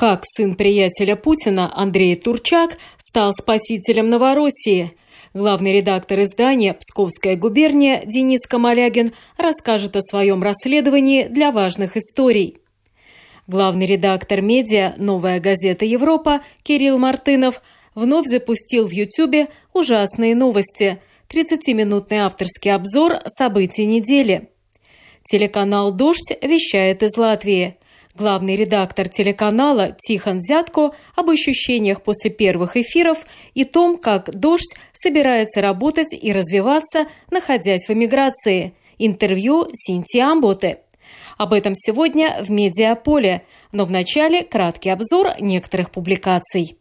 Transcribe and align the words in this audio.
Как 0.00 0.22
сын 0.24 0.54
приятеля 0.54 1.14
Путина 1.14 1.70
Андрей 1.76 2.16
Турчак 2.16 2.78
стал 2.96 3.34
спасителем 3.34 4.08
Новороссии? 4.08 4.92
Главный 5.34 5.74
редактор 5.74 6.22
издания 6.22 6.72
«Псковская 6.72 7.36
губерния» 7.36 8.00
Денис 8.06 8.40
Камалягин 8.48 9.12
расскажет 9.36 9.96
о 9.96 10.00
своем 10.00 10.42
расследовании 10.42 11.24
для 11.24 11.50
важных 11.50 11.98
историй. 11.98 12.56
Главный 13.46 13.84
редактор 13.84 14.40
медиа 14.40 14.94
«Новая 14.96 15.38
газета 15.38 15.84
Европа» 15.84 16.40
Кирилл 16.62 16.96
Мартынов 16.96 17.60
вновь 17.94 18.26
запустил 18.26 18.88
в 18.88 18.92
Ютьюбе 18.92 19.48
ужасные 19.74 20.34
новости– 20.34 20.98
30-минутный 21.28 22.20
авторский 22.20 22.72
обзор 22.72 23.18
событий 23.26 23.84
недели. 23.84 24.48
Телеканал 25.24 25.92
«Дождь» 25.92 26.32
вещает 26.40 27.02
из 27.02 27.18
Латвии. 27.18 27.76
Главный 28.16 28.56
редактор 28.56 29.08
телеканала 29.08 29.96
Тихон 29.96 30.40
Зятко 30.40 30.90
об 31.14 31.30
ощущениях 31.30 32.02
после 32.02 32.30
первых 32.30 32.76
эфиров 32.76 33.24
и 33.54 33.64
том, 33.64 33.98
как 33.98 34.30
«Дождь» 34.32 34.76
собирается 34.92 35.62
работать 35.62 36.12
и 36.12 36.32
развиваться, 36.32 37.06
находясь 37.30 37.86
в 37.86 37.92
эмиграции. 37.92 38.74
Интервью 38.98 39.66
Синти 39.72 40.18
Амботе. 40.18 40.80
Об 41.38 41.52
этом 41.52 41.74
сегодня 41.74 42.42
в 42.42 42.50
«Медиаполе», 42.50 43.42
но 43.72 43.84
вначале 43.84 44.42
краткий 44.42 44.90
обзор 44.90 45.40
некоторых 45.40 45.90
публикаций. 45.90 46.76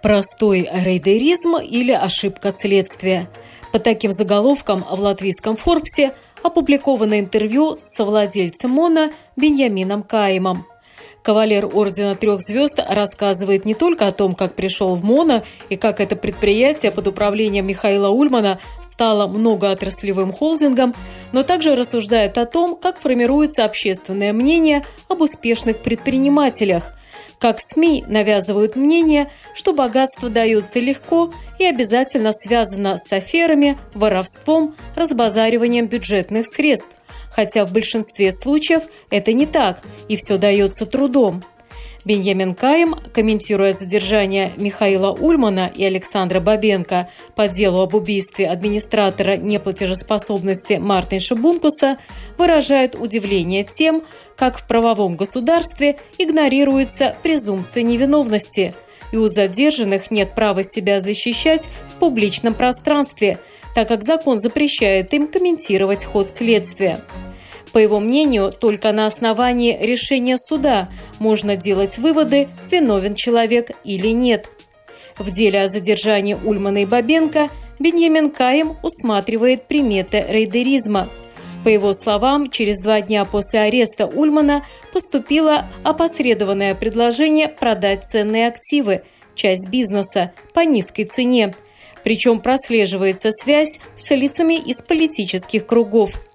Простой 0.00 0.68
рейдеризм 0.72 1.56
или 1.56 1.92
ошибка 1.92 2.52
следствия– 2.52 3.28
под 3.72 3.82
таким 3.82 4.12
заголовком 4.12 4.84
в 4.84 5.00
латвийском 5.00 5.56
«Форбсе» 5.56 6.14
опубликовано 6.42 7.20
интервью 7.20 7.76
с 7.78 7.96
совладельцем 7.96 8.70
МОНа 8.70 9.10
Беньямином 9.36 10.02
Каимом. 10.02 10.66
Кавалер 11.22 11.66
Ордена 11.66 12.14
Трех 12.14 12.40
Звезд 12.40 12.80
рассказывает 12.88 13.64
не 13.64 13.74
только 13.74 14.06
о 14.06 14.12
том, 14.12 14.34
как 14.34 14.54
пришел 14.54 14.94
в 14.94 15.04
МОНа 15.04 15.44
и 15.68 15.76
как 15.76 16.00
это 16.00 16.16
предприятие 16.16 16.90
под 16.90 17.08
управлением 17.08 17.66
Михаила 17.66 18.08
Ульмана 18.08 18.60
стало 18.82 19.26
многоотраслевым 19.26 20.32
холдингом, 20.32 20.94
но 21.32 21.42
также 21.42 21.74
рассуждает 21.74 22.38
о 22.38 22.46
том, 22.46 22.76
как 22.76 22.98
формируется 23.00 23.64
общественное 23.64 24.32
мнение 24.32 24.84
об 25.08 25.20
успешных 25.20 25.82
предпринимателях, 25.82 26.97
как 27.38 27.58
СМИ 27.60 28.04
навязывают 28.08 28.76
мнение, 28.76 29.30
что 29.54 29.72
богатство 29.72 30.28
дается 30.28 30.80
легко 30.80 31.32
и 31.58 31.64
обязательно 31.64 32.32
связано 32.32 32.98
с 32.98 33.12
аферами, 33.12 33.78
воровством, 33.94 34.74
разбазариванием 34.94 35.86
бюджетных 35.86 36.46
средств. 36.46 36.88
Хотя 37.30 37.64
в 37.64 37.72
большинстве 37.72 38.32
случаев 38.32 38.84
это 39.10 39.32
не 39.32 39.46
так, 39.46 39.82
и 40.08 40.16
все 40.16 40.38
дается 40.38 40.86
трудом. 40.86 41.42
Беньямин 42.04 42.54
Каем, 42.54 42.94
комментируя 43.12 43.72
задержание 43.72 44.52
Михаила 44.56 45.10
Ульмана 45.10 45.70
и 45.74 45.84
Александра 45.84 46.40
Бабенко 46.40 47.08
по 47.34 47.48
делу 47.48 47.80
об 47.80 47.94
убийстве 47.94 48.46
администратора 48.46 49.36
неплатежеспособности 49.36 50.74
Мартинша 50.74 51.34
Бункуса, 51.34 51.98
выражает 52.38 52.94
удивление 52.94 53.64
тем, 53.64 54.02
как 54.36 54.58
в 54.58 54.66
правовом 54.66 55.16
государстве 55.16 55.98
игнорируется 56.18 57.16
презумпция 57.22 57.82
невиновности, 57.82 58.74
и 59.12 59.16
у 59.16 59.28
задержанных 59.28 60.10
нет 60.10 60.34
права 60.34 60.62
себя 60.62 61.00
защищать 61.00 61.68
в 61.90 61.98
публичном 61.98 62.54
пространстве, 62.54 63.38
так 63.74 63.88
как 63.88 64.04
закон 64.04 64.38
запрещает 64.38 65.12
им 65.12 65.26
комментировать 65.26 66.04
ход 66.04 66.30
следствия. 66.30 67.00
По 67.72 67.78
его 67.78 68.00
мнению, 68.00 68.50
только 68.50 68.92
на 68.92 69.06
основании 69.06 69.76
решения 69.80 70.38
суда 70.38 70.88
можно 71.18 71.56
делать 71.56 71.98
выводы, 71.98 72.48
виновен 72.70 73.14
человек 73.14 73.70
или 73.84 74.08
нет. 74.08 74.48
В 75.18 75.30
деле 75.30 75.62
о 75.62 75.68
задержании 75.68 76.34
Ульмана 76.34 76.82
и 76.82 76.86
Бабенко 76.86 77.48
Беньямин 77.78 78.30
Каем 78.30 78.76
усматривает 78.82 79.66
приметы 79.66 80.24
рейдеризма. 80.28 81.10
По 81.64 81.68
его 81.68 81.92
словам, 81.92 82.50
через 82.50 82.80
два 82.80 83.00
дня 83.00 83.24
после 83.24 83.60
ареста 83.60 84.06
Ульмана 84.06 84.64
поступило 84.92 85.68
опосредованное 85.82 86.74
предложение 86.74 87.48
продать 87.48 88.04
ценные 88.04 88.46
активы, 88.46 89.02
часть 89.34 89.68
бизнеса, 89.68 90.32
по 90.54 90.60
низкой 90.60 91.04
цене. 91.04 91.54
Причем 92.04 92.40
прослеживается 92.40 93.32
связь 93.32 93.80
с 93.96 94.14
лицами 94.14 94.54
из 94.54 94.82
политических 94.82 95.66
кругов– 95.66 96.10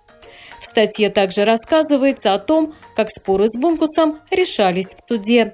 статье 0.73 1.11
также 1.11 1.45
рассказывается 1.45 2.33
о 2.33 2.39
том, 2.39 2.73
как 2.95 3.09
споры 3.09 3.47
с 3.47 3.55
Бункусом 3.55 4.19
решались 4.31 4.95
в 4.95 5.07
суде. 5.07 5.53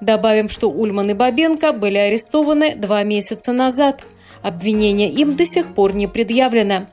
Добавим, 0.00 0.48
что 0.48 0.70
Ульман 0.70 1.10
и 1.10 1.14
Бабенко 1.14 1.72
были 1.72 1.98
арестованы 1.98 2.74
два 2.74 3.02
месяца 3.02 3.52
назад. 3.52 4.02
Обвинение 4.42 5.10
им 5.10 5.36
до 5.36 5.44
сих 5.44 5.74
пор 5.74 5.94
не 5.94 6.06
предъявлено. 6.06 6.86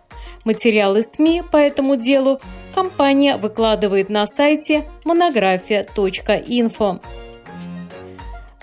Материалы 0.44 1.04
СМИ 1.04 1.44
по 1.52 1.58
этому 1.58 1.96
делу 1.96 2.40
компания 2.76 3.38
выкладывает 3.38 4.10
на 4.10 4.28
сайте 4.28 4.84
монография.инфо. 5.06 7.00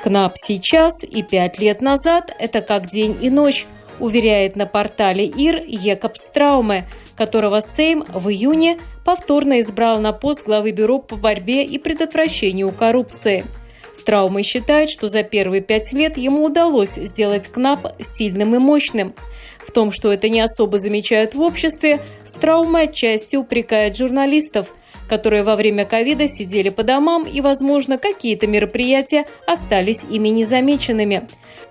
КНАП 0.03 0.33
сейчас 0.37 0.93
и 1.05 1.23
пять 1.23 1.59
лет 1.59 1.81
назад– 1.81 2.35
это 2.39 2.61
как 2.61 2.87
день 2.87 3.17
и 3.21 3.31
ночь, 3.31 3.67
уверяет 3.99 4.57
на 4.57 4.67
портале 4.67 5.27
ИР 5.27 5.63
Екоб 5.67 6.17
Страуме, 6.17 6.87
которого 7.21 7.61
Сейм 7.61 8.07
в 8.09 8.31
июне 8.31 8.79
повторно 9.05 9.61
избрал 9.61 10.01
на 10.01 10.15
пост 10.15 10.47
главы 10.47 10.71
Бюро 10.71 10.99
по 11.01 11.17
борьбе 11.17 11.63
и 11.65 11.77
предотвращению 11.77 12.73
коррупции. 12.73 13.45
Страумы 13.93 14.43
считает, 14.43 14.89
что 14.89 15.11
за 15.11 15.23
первые 15.23 15.61
пять 15.61 15.93
лет 15.93 16.17
ему 16.17 16.47
удалось 16.47 16.95
сделать 16.95 17.49
КНАП 17.49 17.95
сильным 18.01 18.55
и 18.55 18.59
мощным. 18.59 19.13
В 19.59 19.71
том, 19.71 19.93
что 19.93 20.11
это 20.11 20.31
не 20.31 20.41
особо 20.41 20.79
замечают 20.79 21.35
в 21.35 21.43
обществе, 21.43 22.01
Страумы 22.25 22.81
отчасти 22.85 23.37
упрекает 23.37 23.99
журналистов, 23.99 24.73
которые 25.11 25.43
во 25.43 25.57
время 25.57 25.85
ковида 25.85 26.29
сидели 26.29 26.69
по 26.69 26.85
домам 26.85 27.25
и, 27.27 27.41
возможно, 27.41 27.99
какие-то 27.99 28.47
мероприятия 28.47 29.27
остались 29.45 30.05
ими 30.09 30.29
незамеченными. 30.29 31.23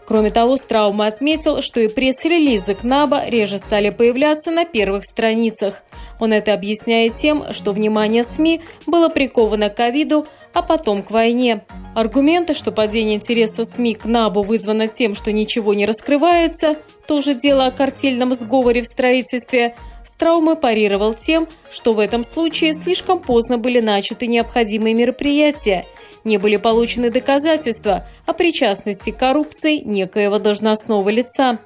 Кроме 0.06 0.30
того, 0.30 0.58
Страума 0.58 1.08
отметил, 1.08 1.62
что 1.62 1.80
и 1.80 1.88
пресс-релизы 1.88 2.76
КНАБа 2.76 3.30
реже 3.30 3.58
стали 3.58 3.92
появляться 3.92 4.52
на 4.52 4.66
первых 4.66 5.06
страницах. 5.06 5.84
Он 6.20 6.34
это 6.34 6.54
объясняет 6.54 7.16
тем, 7.16 7.54
что 7.54 7.72
внимание 7.72 8.26
СМИ 8.26 8.60
было 8.86 9.08
приковано 9.08 9.70
к 9.70 9.76
ковиду, 9.78 10.28
а 10.52 10.62
потом 10.62 11.02
к 11.02 11.12
войне. 11.12 11.62
Аргументы, 11.96 12.54
что 12.54 12.74
падение 12.74 13.16
интереса 13.16 13.64
СМИ 13.64 13.94
к 13.96 14.04
НАБУ 14.04 14.42
вызвано 14.42 14.90
тем, 14.90 15.16
что 15.16 15.32
ничего 15.32 15.74
не 15.74 15.86
раскрывается, 15.86 16.76
тоже 17.08 17.36
дело 17.36 17.68
о 17.68 17.72
картельном 17.72 18.34
сговоре 18.34 18.82
в 18.82 18.86
строительстве– 18.86 19.76
Страуме 20.10 20.56
парировал 20.56 21.14
тем, 21.14 21.48
что 21.70 21.94
в 21.94 22.00
этом 22.00 22.24
случае 22.24 22.74
слишком 22.74 23.20
поздно 23.20 23.58
были 23.58 23.80
начаты 23.80 24.28
необходимые 24.28 24.96
мероприятия, 24.96 25.86
не 26.24 26.38
были 26.38 26.58
получены 26.58 27.12
доказательства 27.12 28.06
о 28.26 28.34
причастности 28.34 29.12
к 29.12 29.18
коррупции 29.18 29.78
некоего 29.78 30.40
должностного 30.40 31.10
лица. 31.10 31.60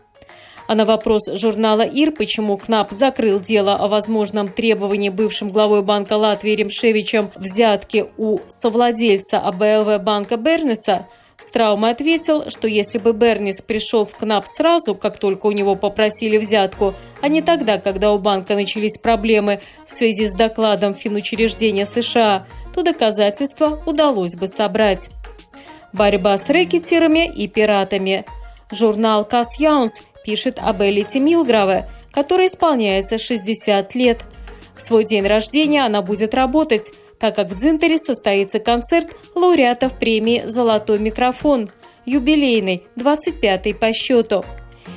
А 0.67 0.75
на 0.75 0.85
вопрос 0.85 1.23
журнала 1.33 1.81
«Ир», 1.81 2.11
почему 2.11 2.57
КНАП 2.57 2.91
закрыл 2.91 3.39
дело 3.39 3.75
о 3.75 3.87
возможном 3.87 4.47
требовании 4.49 5.09
бывшим 5.09 5.49
главой 5.49 5.81
Банка 5.81 6.13
Латвии 6.13 6.51
Ремшевичем 6.51 7.31
взятки 7.35 8.05
у 8.17 8.39
совладельца 8.47 9.39
АБЛВ 9.39 10.01
банка 10.01 10.37
Бернеса, 10.37 11.07
Страум 11.43 11.83
ответил, 11.83 12.49
что 12.49 12.69
если 12.69 12.99
бы 12.99 13.11
Бернис 13.11 13.61
пришел 13.61 14.05
в 14.05 14.15
КНАП 14.15 14.47
сразу, 14.47 14.95
как 14.95 15.19
только 15.19 15.47
у 15.47 15.51
него 15.51 15.75
попросили 15.75 16.37
взятку, 16.37 16.93
а 17.21 17.27
не 17.27 17.41
тогда, 17.41 17.79
когда 17.79 18.13
у 18.13 18.17
банка 18.17 18.55
начались 18.55 18.97
проблемы 18.97 19.59
в 19.85 19.91
связи 19.91 20.27
с 20.27 20.33
докладом 20.33 20.95
финучреждения 20.95 21.85
США, 21.85 22.47
то 22.73 22.81
доказательства 22.81 23.83
удалось 23.85 24.35
бы 24.35 24.47
собрать. 24.47 25.09
Борьба 25.91 26.37
с 26.37 26.49
рэкетирами 26.49 27.29
и 27.29 27.49
пиратами. 27.49 28.25
Журнал 28.71 29.25
«Кас 29.25 29.59
Яунс» 29.59 30.01
пишет 30.25 30.59
об 30.61 30.81
Элите 30.81 31.19
Милграве, 31.19 31.89
которой 32.13 32.47
исполняется 32.47 33.17
60 33.17 33.93
лет. 33.95 34.21
В 34.77 34.81
свой 34.81 35.03
день 35.03 35.27
рождения 35.27 35.85
она 35.85 36.01
будет 36.01 36.33
работать, 36.33 36.89
так 37.23 37.37
как 37.37 37.49
в 37.49 37.55
Дзинтере 37.55 37.97
состоится 37.99 38.59
концерт 38.59 39.07
лауреатов 39.33 39.93
премии 39.93 40.43
«Золотой 40.45 40.99
микрофон». 40.99 41.69
юбилейный, 42.05 42.83
25-й 42.97 43.73
по 43.73 43.93
счету. 43.93 44.43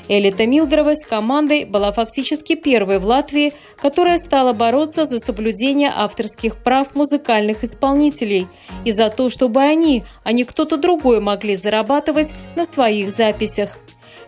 Элита 0.09 0.45
Милдрова 0.45 0.97
с 0.97 1.07
командой 1.07 1.65
была 1.65 1.93
фактически 1.93 2.57
первой 2.57 2.99
в 2.99 3.07
Латвии, 3.07 3.53
которая 3.81 4.19
стала 4.19 4.53
бороться 4.53 5.05
за 5.05 5.21
соблюдение 5.21 5.93
авторских 5.95 6.57
прав 6.57 6.97
музыкальных 6.97 7.63
исполнителей 7.63 8.49
и 8.85 8.91
за 8.91 9.09
то, 9.09 9.31
чтобы 9.31 9.61
они, 9.61 10.03
а 10.25 10.33
не 10.33 10.43
кто-то 10.43 10.79
другой 10.79 11.21
могли 11.21 11.55
зарабатывать 11.55 12.35
на 12.57 12.65
своих 12.65 13.11
записях. 13.11 13.79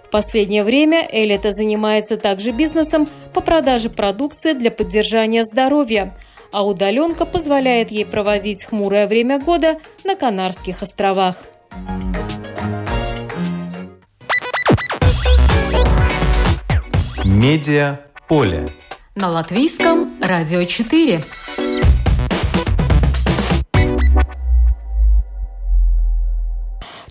В 0.05 0.11
последнее 0.11 0.62
время 0.62 1.05
Элита 1.11 1.53
занимается 1.53 2.17
также 2.17 2.53
бизнесом 2.53 3.09
по 3.35 3.41
продаже 3.41 3.91
продукции 3.91 4.53
для 4.53 4.71
поддержания 4.71 5.45
здоровья, 5.45 6.15
а 6.53 6.67
удаленка 6.67 7.25
позволяет 7.27 7.91
ей 7.91 8.06
проводить 8.06 8.65
хмурое 8.65 9.06
время 9.06 9.39
года 9.39 9.79
на 10.05 10.15
Канарских 10.17 10.83
островах. 10.83 11.37
Медиа 17.25 18.00
поле. 18.27 18.69
На 19.15 19.29
латвийском 19.29 20.17
радио 20.21 20.65
4. 20.65 21.23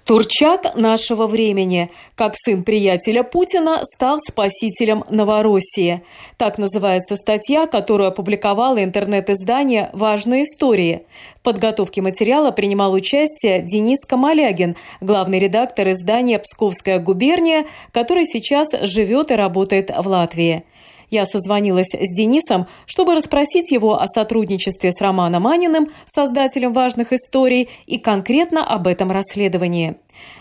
Турчак 0.07 0.73
нашего 0.75 1.27
времени, 1.27 1.91
как 2.15 2.33
сын 2.33 2.63
приятеля 2.63 3.23
Путина, 3.23 3.81
стал 3.83 4.19
спасителем 4.25 5.03
Новороссии. 5.09 6.01
Так 6.37 6.57
называется 6.57 7.17
статья, 7.17 7.67
которую 7.67 8.07
опубликовало 8.07 8.81
интернет-издание 8.81 9.89
«Важные 9.91 10.45
истории». 10.45 11.01
В 11.35 11.41
подготовке 11.41 12.01
материала 12.01 12.51
принимал 12.51 12.93
участие 12.93 13.61
Денис 13.61 13.99
Камалягин, 14.05 14.77
главный 15.01 15.39
редактор 15.39 15.89
издания 15.89 16.39
«Псковская 16.39 16.99
губерния», 16.99 17.65
который 17.91 18.25
сейчас 18.25 18.69
живет 18.83 19.31
и 19.31 19.35
работает 19.35 19.89
в 19.89 20.07
Латвии. 20.07 20.63
Я 21.09 21.25
созвонилась 21.25 21.93
с 21.93 22.15
Денисом, 22.15 22.65
чтобы 22.85 23.15
расспросить 23.15 23.71
его 23.71 23.95
о 23.95 24.07
сотрудничестве 24.07 24.91
с 24.91 25.01
Романом 25.01 25.43
Маниным, 25.43 25.87
создателем 26.05 26.73
важных 26.73 27.13
историй, 27.13 27.69
и 27.85 27.97
конкретно 27.97 28.65
об 28.65 28.87
этом 28.87 29.11
расследовании. 29.11 29.95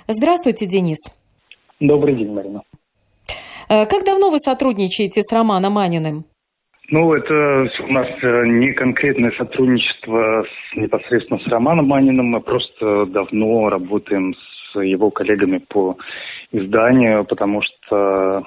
Здравствуйте, 0.08 0.66
Денис. 0.66 0.98
Добрый 1.78 2.16
день, 2.16 2.32
Марина. 2.32 2.62
Э, 3.68 3.86
как 3.86 4.04
давно 4.04 4.30
вы 4.30 4.38
сотрудничаете 4.38 5.22
с 5.22 5.32
Романом 5.32 5.74
Маниным? 5.74 6.24
Ну, 6.88 7.12
это 7.14 7.68
у 7.88 7.92
нас 7.92 8.06
э, 8.22 8.46
не 8.46 8.72
конкретное 8.72 9.32
сотрудничество 9.32 10.44
с, 10.44 10.76
непосредственно 10.76 11.40
с 11.40 11.46
Романом 11.48 11.86
Маниным, 11.86 12.26
мы 12.26 12.40
просто 12.40 13.06
давно 13.06 13.68
работаем 13.68 14.34
с 14.34 14.80
его 14.80 15.10
коллегами 15.10 15.58
по 15.58 15.96
изданию, 16.52 17.24
потому 17.24 17.62
что 17.62 18.44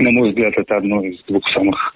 на 0.00 0.10
мой 0.10 0.30
взгляд, 0.30 0.54
это 0.56 0.76
одно 0.76 1.02
из 1.02 1.22
двух 1.24 1.48
самых 1.50 1.94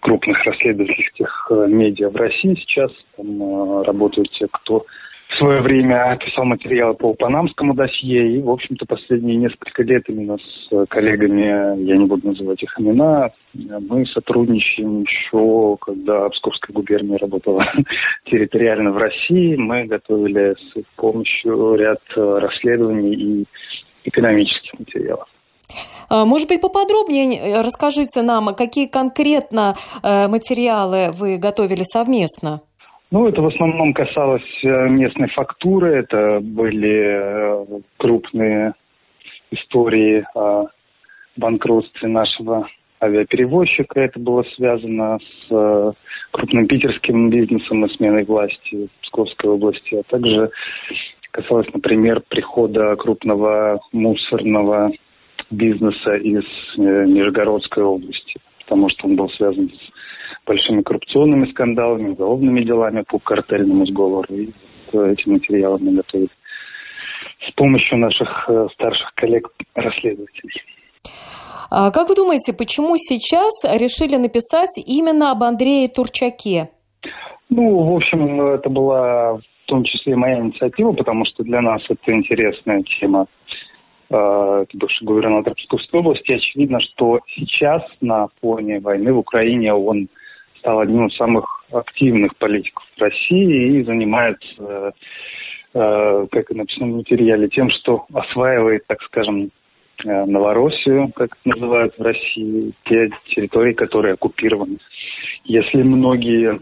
крупных 0.00 0.42
расследовательских 0.44 1.46
э, 1.50 1.66
медиа 1.68 2.10
в 2.10 2.16
России 2.16 2.54
сейчас. 2.54 2.90
Там 3.16 3.42
э, 3.42 3.82
работают 3.84 4.30
те, 4.32 4.46
кто 4.50 4.84
в 5.28 5.36
свое 5.36 5.60
время 5.60 6.16
писал 6.16 6.44
материалы 6.44 6.94
по 6.94 7.12
панамскому 7.14 7.74
досье. 7.74 8.36
И, 8.36 8.42
в 8.42 8.50
общем-то, 8.50 8.86
последние 8.86 9.36
несколько 9.36 9.82
лет 9.82 10.08
именно 10.08 10.38
с 10.38 10.86
коллегами, 10.86 11.84
я 11.84 11.96
не 11.96 12.06
буду 12.06 12.28
называть 12.28 12.62
их 12.62 12.74
имена, 12.80 13.30
мы 13.54 14.06
сотрудничаем 14.06 15.02
еще, 15.02 15.76
когда 15.80 16.28
Псковская 16.30 16.74
губерния 16.74 17.18
работала 17.18 17.70
территориально 18.24 18.90
в 18.92 18.96
России. 18.96 19.56
Мы 19.56 19.84
готовили 19.84 20.54
с 20.54 20.76
их 20.76 20.86
помощью 20.96 21.74
ряд 21.74 22.00
э, 22.16 22.38
расследований 22.40 23.14
и 23.14 23.44
экономических 24.04 24.78
материалов. 24.78 25.28
А, 26.08 26.24
может 26.24 26.48
быть, 26.48 26.60
поподробнее 26.60 27.38
э, 27.38 27.60
расскажите 27.60 28.22
нам, 28.22 28.54
какие 28.54 28.86
конкретно 28.86 29.74
э, 30.02 30.28
материалы 30.28 31.10
вы 31.12 31.38
готовили 31.38 31.82
совместно? 31.82 32.62
Ну, 33.10 33.26
это 33.26 33.40
в 33.40 33.46
основном 33.46 33.92
касалось 33.92 34.64
э, 34.64 34.88
местной 34.88 35.28
фактуры. 35.28 35.96
Это 35.96 36.40
были 36.40 37.82
крупные 37.98 38.74
истории 39.50 40.26
о 40.34 40.66
банкротстве 41.36 42.08
нашего 42.08 42.68
авиаперевозчика. 43.02 44.00
Это 44.00 44.18
было 44.18 44.44
связано 44.56 45.18
с 45.20 45.94
крупным 46.32 46.66
питерским 46.66 47.30
бизнесом 47.30 47.84
и 47.84 47.94
сменой 47.96 48.24
власти 48.24 48.88
в 48.88 49.02
Псковской 49.02 49.50
области, 49.50 49.94
а 49.94 50.02
также 50.10 50.50
касалось, 51.30 51.68
например, 51.72 52.22
прихода 52.28 52.96
крупного 52.96 53.80
мусорного 53.92 54.90
бизнеса 55.50 56.14
из 56.16 56.44
э, 56.76 57.04
Нижегородской 57.06 57.82
области, 57.82 58.40
потому 58.60 58.88
что 58.90 59.06
он 59.06 59.16
был 59.16 59.28
связан 59.30 59.70
с 59.70 60.46
большими 60.46 60.82
коррупционными 60.82 61.50
скандалами, 61.50 62.10
уголовными 62.10 62.62
делами 62.62 63.04
по 63.08 63.18
картельному 63.18 63.86
сговору. 63.86 64.34
И 64.34 64.50
эти 64.92 65.28
материалы 65.28 65.78
мы 65.78 65.92
готовили 65.92 66.30
с 67.48 67.52
помощью 67.54 67.98
наших 67.98 68.48
э, 68.48 68.66
старших 68.74 69.12
коллег-расследователей. 69.14 70.62
А 71.70 71.90
как 71.90 72.08
вы 72.08 72.14
думаете, 72.14 72.54
почему 72.54 72.96
сейчас 72.96 73.64
решили 73.64 74.16
написать 74.16 74.70
именно 74.86 75.30
об 75.30 75.42
Андрее 75.42 75.88
Турчаке? 75.88 76.70
Ну, 77.50 77.92
в 77.92 77.96
общем, 77.96 78.40
это 78.40 78.68
была 78.68 79.34
в 79.34 79.42
том 79.66 79.84
числе 79.84 80.16
моя 80.16 80.38
инициатива, 80.40 80.92
потому 80.92 81.24
что 81.26 81.44
для 81.44 81.60
нас 81.60 81.82
это 81.88 82.12
интересная 82.12 82.82
тема 83.00 83.26
Э, 84.10 84.64
бывший 84.72 85.04
губернатор 85.04 85.54
Псковской 85.54 86.00
области. 86.00 86.32
Очевидно, 86.32 86.80
что 86.80 87.20
сейчас 87.34 87.82
на 88.00 88.28
фоне 88.40 88.80
войны 88.80 89.12
в 89.12 89.18
Украине 89.18 89.74
он 89.74 90.08
стал 90.60 90.80
одним 90.80 91.08
из 91.08 91.16
самых 91.16 91.64
активных 91.70 92.34
политиков 92.36 92.84
России 92.96 93.78
и 93.78 93.84
занимается, 93.84 94.94
э, 95.74 96.26
как 96.30 96.50
и 96.50 96.54
написано 96.54 96.86
в 96.86 96.96
материале, 96.96 97.48
тем, 97.48 97.68
что 97.68 98.06
осваивает, 98.14 98.86
так 98.86 99.02
скажем, 99.02 99.50
э, 100.06 100.24
Новороссию, 100.24 101.12
как 101.14 101.36
это 101.44 101.56
называют 101.56 101.98
в 101.98 102.02
России, 102.02 102.72
те 102.86 103.10
территории, 103.26 103.74
которые 103.74 104.14
оккупированы. 104.14 104.78
Если 105.44 105.82
многие 105.82 106.60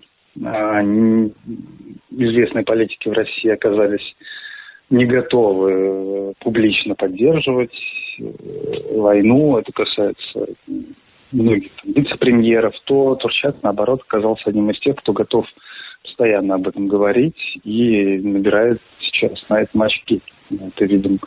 известные 2.11 2.63
политики 2.65 3.09
в 3.09 3.13
России 3.13 3.49
оказались 3.49 4.15
не 4.91 5.05
готовы 5.05 5.73
э, 5.73 6.33
публично 6.41 6.95
поддерживать 6.95 7.75
э, 8.19 8.25
войну. 8.97 9.59
Это 9.59 9.73
касается 9.73 10.47
многих 11.33 11.73
там, 11.83 11.93
вице-премьеров. 11.93 12.75
То 12.85 13.17
Турчак, 13.17 13.57
наоборот, 13.63 14.03
оказался 14.07 14.51
одним 14.51 14.71
из 14.71 14.79
тех, 14.81 14.97
кто 14.97 15.13
готов 15.13 15.47
постоянно 16.03 16.55
об 16.55 16.69
этом 16.69 16.87
говорить 16.87 17.59
и 17.65 18.19
набирает 18.19 18.81
сейчас 19.01 19.33
на 19.49 19.63
этом 19.63 19.83
очки. 19.83 20.23
Это 20.51 20.85
видим 20.85 21.19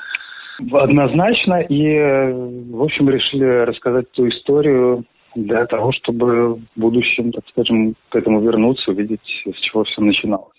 однозначно. 0.72 1.62
И, 1.62 1.86
э, 1.86 2.32
в 2.32 2.82
общем, 2.82 3.10
решили 3.10 3.66
рассказать 3.66 4.12
ту 4.12 4.28
историю 4.30 5.04
для 5.36 5.66
того, 5.66 5.92
чтобы 5.92 6.56
в 6.56 6.62
будущем, 6.76 7.32
так 7.32 7.44
скажем, 7.50 7.96
к 8.10 8.16
этому 8.16 8.42
вернуться, 8.42 8.92
увидеть, 8.92 9.44
с 9.46 9.60
чего 9.60 9.84
все 9.84 10.02
начиналось. 10.02 10.59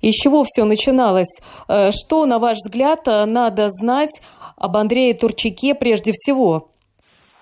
Из 0.00 0.14
чего 0.14 0.44
все 0.44 0.64
начиналось? 0.64 1.40
Э, 1.68 1.90
что, 1.90 2.26
на 2.26 2.38
ваш 2.38 2.56
взгляд, 2.56 3.00
э, 3.06 3.24
надо 3.24 3.68
знать 3.68 4.20
об 4.56 4.76
Андрее 4.76 5.14
Турчаке 5.14 5.74
прежде 5.74 6.12
всего? 6.12 6.68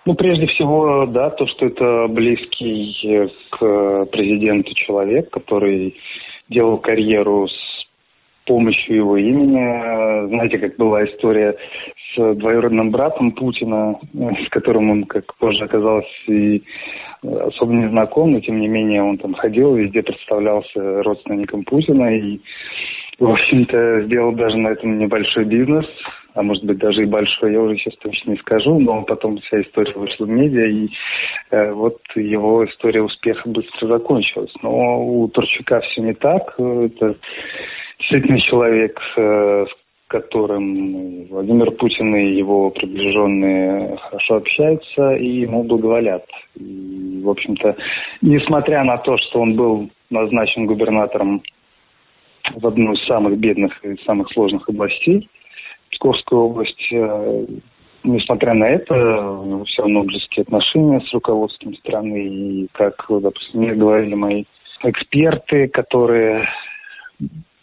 Ну, 0.04 0.14
прежде 0.14 0.46
всего, 0.46 1.06
да, 1.06 1.30
то, 1.30 1.46
что 1.46 1.66
это 1.66 2.06
близкий 2.08 2.94
э, 3.04 3.28
к 3.50 4.06
президенту 4.06 4.72
человек, 4.74 5.30
который 5.30 5.96
делал 6.48 6.78
карьеру 6.78 7.48
с 7.48 7.86
помощью 8.46 8.96
его 8.96 9.16
имени. 9.16 10.28
Знаете, 10.28 10.58
как 10.58 10.76
была 10.76 11.04
история 11.04 11.56
с 12.14 12.34
двоюродным 12.34 12.90
братом 12.92 13.32
Путина, 13.32 13.98
с 14.14 14.48
которым 14.50 14.90
он, 14.90 15.04
как 15.04 15.34
позже 15.36 15.64
оказалось, 15.64 16.06
и 16.28 16.62
особо 17.22 17.72
не 17.72 17.88
знаком, 17.88 18.32
но 18.32 18.40
тем 18.40 18.60
не 18.60 18.68
менее 18.68 19.02
он 19.02 19.18
там 19.18 19.34
ходил, 19.34 19.74
везде 19.74 20.02
представлялся 20.02 21.02
родственником 21.02 21.64
Путина 21.64 22.16
и, 22.16 22.40
в 23.18 23.30
общем-то, 23.30 24.02
сделал 24.02 24.32
даже 24.32 24.56
на 24.56 24.68
этом 24.68 24.98
небольшой 24.98 25.44
бизнес, 25.44 25.86
а 26.36 26.42
может 26.42 26.64
быть 26.64 26.78
даже 26.78 27.02
и 27.02 27.06
большой, 27.06 27.52
я 27.52 27.60
уже 27.60 27.76
сейчас 27.76 27.96
точно 27.96 28.32
не 28.32 28.36
скажу, 28.36 28.78
но 28.78 29.02
потом 29.02 29.38
вся 29.38 29.62
история 29.62 29.94
вышла 29.94 30.26
в 30.26 30.28
медиа, 30.28 30.66
и 30.66 30.88
э, 31.50 31.72
вот 31.72 31.98
его 32.14 32.64
история 32.66 33.02
успеха 33.02 33.48
быстро 33.48 33.88
закончилась. 33.88 34.52
Но 34.62 35.02
у 35.02 35.28
Турчака 35.28 35.80
все 35.80 36.02
не 36.02 36.12
так. 36.12 36.54
Это 36.58 37.16
действительно 37.98 38.38
человек, 38.40 39.00
э, 39.16 39.64
которым 40.08 41.26
Владимир 41.26 41.72
Путин 41.72 42.14
и 42.14 42.36
его 42.36 42.70
приближенные 42.70 43.96
хорошо 43.96 44.36
общаются 44.36 45.14
и 45.16 45.40
ему 45.40 45.64
благоволят. 45.64 46.24
И, 46.54 47.20
в 47.24 47.28
общем-то, 47.28 47.76
несмотря 48.22 48.84
на 48.84 48.98
то, 48.98 49.16
что 49.16 49.40
он 49.40 49.56
был 49.56 49.90
назначен 50.10 50.66
губернатором 50.66 51.42
в 52.54 52.66
одну 52.66 52.92
из 52.92 53.04
самых 53.06 53.36
бедных 53.38 53.84
и 53.84 53.96
самых 54.04 54.30
сложных 54.32 54.68
областей 54.68 55.28
Псковская 55.90 56.38
область, 56.38 56.88
э, 56.92 57.46
несмотря 58.04 58.54
на 58.54 58.68
это, 58.68 59.64
все 59.66 59.82
равно 59.82 60.04
близкие 60.04 60.42
отношения 60.42 61.00
с 61.00 61.12
руководством 61.12 61.74
страны. 61.76 62.26
И, 62.26 62.68
как, 62.72 63.04
допустим, 63.08 63.60
мне 63.60 63.74
говорили 63.74 64.14
мои 64.14 64.44
эксперты, 64.82 65.68
которые 65.68 66.46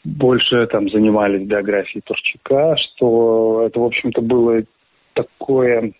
больше 0.04 0.68
там 0.68 0.90
занимались 0.90 1.48
биографией 1.48 2.02
Турчака, 2.06 2.76
что 2.78 3.64
это, 3.66 3.80
в 3.80 3.86
общем-то, 3.86 4.22
было 4.22 4.64
такое, 5.14 5.94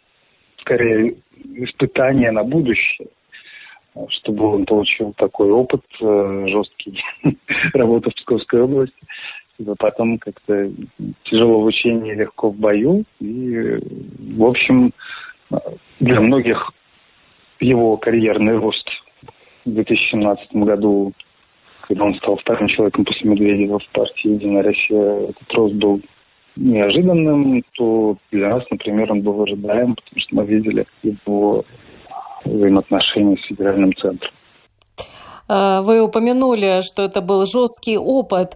скорее, 0.60 1.16
испытание 1.56 2.32
на 2.32 2.44
будущее, 2.44 3.08
чтобы 4.10 4.56
он 4.56 4.66
получил 4.66 5.14
такой 5.14 5.52
опыт 5.52 5.84
э, 6.02 6.46
жесткий 6.48 7.02
работы 7.74 8.10
в 8.10 8.16
Псковской 8.16 8.62
области, 8.62 8.96
чтобы 9.56 9.76
потом 9.76 10.18
как-то 10.18 10.72
тяжело 11.24 11.62
в 11.62 11.66
учении, 11.66 12.14
легко 12.14 12.50
в 12.50 12.56
бою. 12.56 13.06
И, 13.20 13.80
в 14.36 14.44
общем, 14.44 14.92
для 16.00 16.20
многих 16.20 16.72
его 17.60 17.98
карьерный 17.98 18.58
рост 18.58 18.88
в 19.66 19.72
2017 19.72 20.54
году 20.56 21.14
когда 21.88 22.06
он 22.06 22.16
стал 22.16 22.38
вторым 22.38 22.68
человеком 22.68 23.06
после 23.06 23.30
Медведева 23.30 23.80
в 23.80 23.88
партии 23.90 24.30
«Единая 24.30 24.64
Россия», 24.64 25.30
этот 25.30 25.54
рост 25.54 25.76
был 25.76 26.02
неожиданным, 26.56 27.64
то 27.74 28.18
для 28.32 28.50
нас, 28.50 28.64
например, 28.70 29.12
он 29.12 29.22
был 29.22 29.42
ожидаем, 29.42 29.96
потому 29.96 30.20
что 30.20 30.36
мы 30.36 30.46
видели 30.46 30.86
его 31.02 31.66
взаимоотношения 32.46 33.38
с 33.38 33.48
федеральным 33.48 33.94
центром. 33.96 34.32
А, 35.48 35.82
вы 35.82 36.02
упомянули, 36.02 36.82
что 36.82 37.04
это 37.04 37.22
был 37.22 37.46
жесткий 37.46 37.98
опыт. 37.98 38.56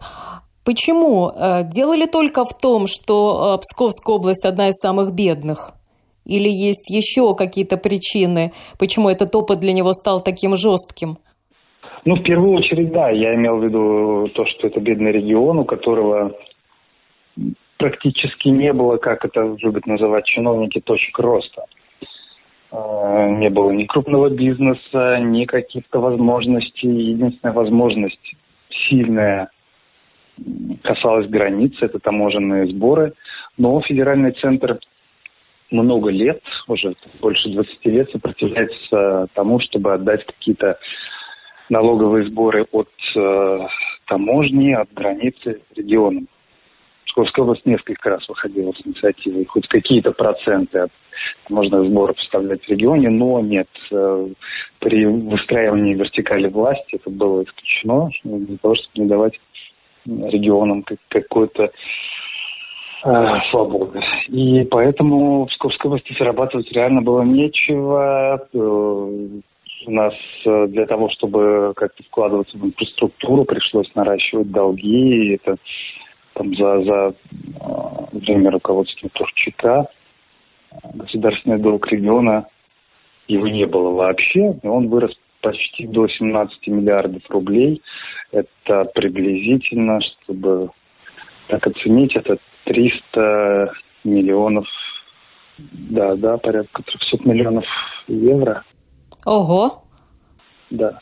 Почему? 0.63 1.31
А, 1.36 1.63
дело 1.63 1.96
ли 1.96 2.07
только 2.07 2.46
в 2.46 2.57
том, 2.57 2.88
что 2.88 3.53
а, 3.53 3.57
Псковская 3.57 4.15
область 4.15 4.46
одна 4.46 4.69
из 4.69 4.75
самых 4.75 5.12
бедных? 5.12 5.74
Или 6.24 6.50
есть 6.50 6.89
еще 6.89 7.36
какие-то 7.36 7.77
причины, 7.77 8.51
почему 8.77 9.10
этот 9.10 9.34
опыт 9.36 9.60
для 9.60 9.74
него 9.74 9.93
стал 9.93 10.22
таким 10.22 10.55
жестким? 10.55 11.17
Ну, 12.08 12.16
в 12.16 12.24
первую 12.24 12.54
очередь, 12.54 12.94
да, 12.94 13.10
я 13.10 13.36
имел 13.36 13.58
в 13.58 13.66
виду 13.66 14.30
то, 14.34 14.46
что 14.46 14.68
это 14.68 14.80
бедный 14.80 15.12
регион, 15.12 15.60
у 15.60 15.66
которого 15.66 16.38
практически 17.76 18.48
не 18.48 18.72
было, 18.72 18.96
как 18.96 19.26
это 19.26 19.58
любят 19.62 19.86
называть 19.88 20.26
чиновники, 20.26 20.80
точек 20.80 21.20
роста. 21.20 21.66
А, 22.72 23.28
не 23.28 23.50
было 23.50 23.72
ни 23.72 23.84
крупного 23.84 24.30
бизнеса, 24.30 25.20
ни 25.20 25.44
каких-то 25.44 26.00
возможностей. 26.00 26.88
Единственная 26.88 27.54
возможность 27.54 28.36
сильная 28.88 29.50
касалась 30.84 31.28
границы, 31.28 31.76
это 31.82 32.00
таможенные 32.00 32.68
сборы. 32.68 33.16
Но 33.58 33.82
федеральный 33.82 34.32
центр 34.32 34.80
много 35.72 36.10
лет, 36.10 36.42
уже 36.70 36.94
больше 37.20 37.50
20 37.50 37.86
лет 37.88 38.10
сопротивляется 38.12 39.28
тому, 39.34 39.60
чтобы 39.60 39.94
отдать 39.94 40.26
какие-то 40.26 40.80
налоговые 41.69 42.27
сборы 42.27 42.65
от 42.71 42.89
э, 43.15 43.59
таможни, 44.07 44.74
от 44.74 44.93
границы 44.93 45.62
регионам. 45.75 46.27
Псковская 47.05 47.43
область 47.43 47.65
несколько 47.65 48.12
раз 48.12 48.27
выходила 48.29 48.71
с 48.74 48.86
инициативой, 48.86 49.45
хоть 49.45 49.67
какие-то 49.67 50.12
проценты 50.12 50.79
от 50.79 50.91
таможенных 51.47 51.89
сборов 51.89 52.17
вставлять 52.17 52.63
в 52.63 52.69
регионе, 52.69 53.09
но 53.09 53.39
нет. 53.39 53.69
Э, 53.91 54.27
при 54.79 55.05
выстраивании 55.05 55.95
вертикали 55.95 56.47
власти 56.47 56.95
это 56.95 57.09
было 57.09 57.43
исключено 57.43 58.09
для 58.24 58.57
того, 58.57 58.75
чтобы 58.75 59.03
не 59.03 59.05
давать 59.05 59.33
регионам 60.05 60.86
какой-то 61.09 61.71
э, 63.03 63.39
свободы. 63.50 64.01
И 64.27 64.63
поэтому 64.65 65.45
в 65.45 65.50
Псковской 65.50 65.89
области 65.89 66.15
зарабатывать 66.17 66.71
реально 66.71 67.01
было 67.01 67.24
нечего. 67.24 68.47
Э, 69.81 69.86
у 69.86 69.91
нас 69.91 70.13
э, 70.46 70.67
для 70.67 70.86
того, 70.86 71.10
чтобы 71.10 71.74
как-то 71.75 72.03
вкладываться 72.03 72.57
в 72.57 72.65
инфраструктуру, 72.65 73.46
пришлось 73.46 73.93
наращивать 73.96 74.51
долги. 74.51 75.25
И 75.25 75.36
это 75.36 75.57
там 76.34 76.55
за, 76.55 76.84
за 76.84 77.13
э, 77.31 78.17
время 78.17 78.51
руководства 78.51 79.10
Турчака 79.10 79.88
государственный 80.93 81.60
долг 81.60 81.88
региона 81.88 82.48
его 83.27 83.48
не 83.48 83.65
было 83.65 83.91
вообще, 83.91 84.57
и 84.62 84.67
он 84.67 84.88
вырос 84.89 85.12
почти 85.41 85.88
до 85.88 86.07
17 86.07 86.67
миллиардов 86.67 87.24
рублей. 87.29 87.81
Это 88.31 88.86
приблизительно, 88.96 90.00
чтобы 90.01 90.69
так 91.48 91.65
оценить, 91.65 92.15
это 92.15 92.38
300 92.65 93.72
миллионов, 94.03 94.67
да, 95.57 96.15
да, 96.15 96.38
порядка 96.38 96.84
300 96.84 97.27
миллионов 97.27 97.65
евро. 98.07 98.63
Ого. 99.27 99.84
Да. 100.69 101.00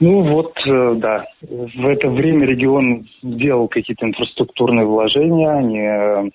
Ну 0.00 0.22
вот, 0.32 0.54
э, 0.66 0.94
да. 0.94 1.26
В 1.42 1.86
это 1.86 2.08
время 2.08 2.46
регион 2.46 3.06
сделал 3.22 3.68
какие-то 3.68 4.06
инфраструктурные 4.06 4.86
вложения, 4.86 5.50
они 5.50 5.78
э, 5.78 6.30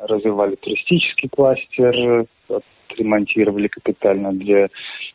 развивали 0.00 0.56
туристический 0.56 1.28
кластер, 1.28 2.26
ремонтировали 2.98 3.68
капитально 3.68 4.32
для 4.32 4.68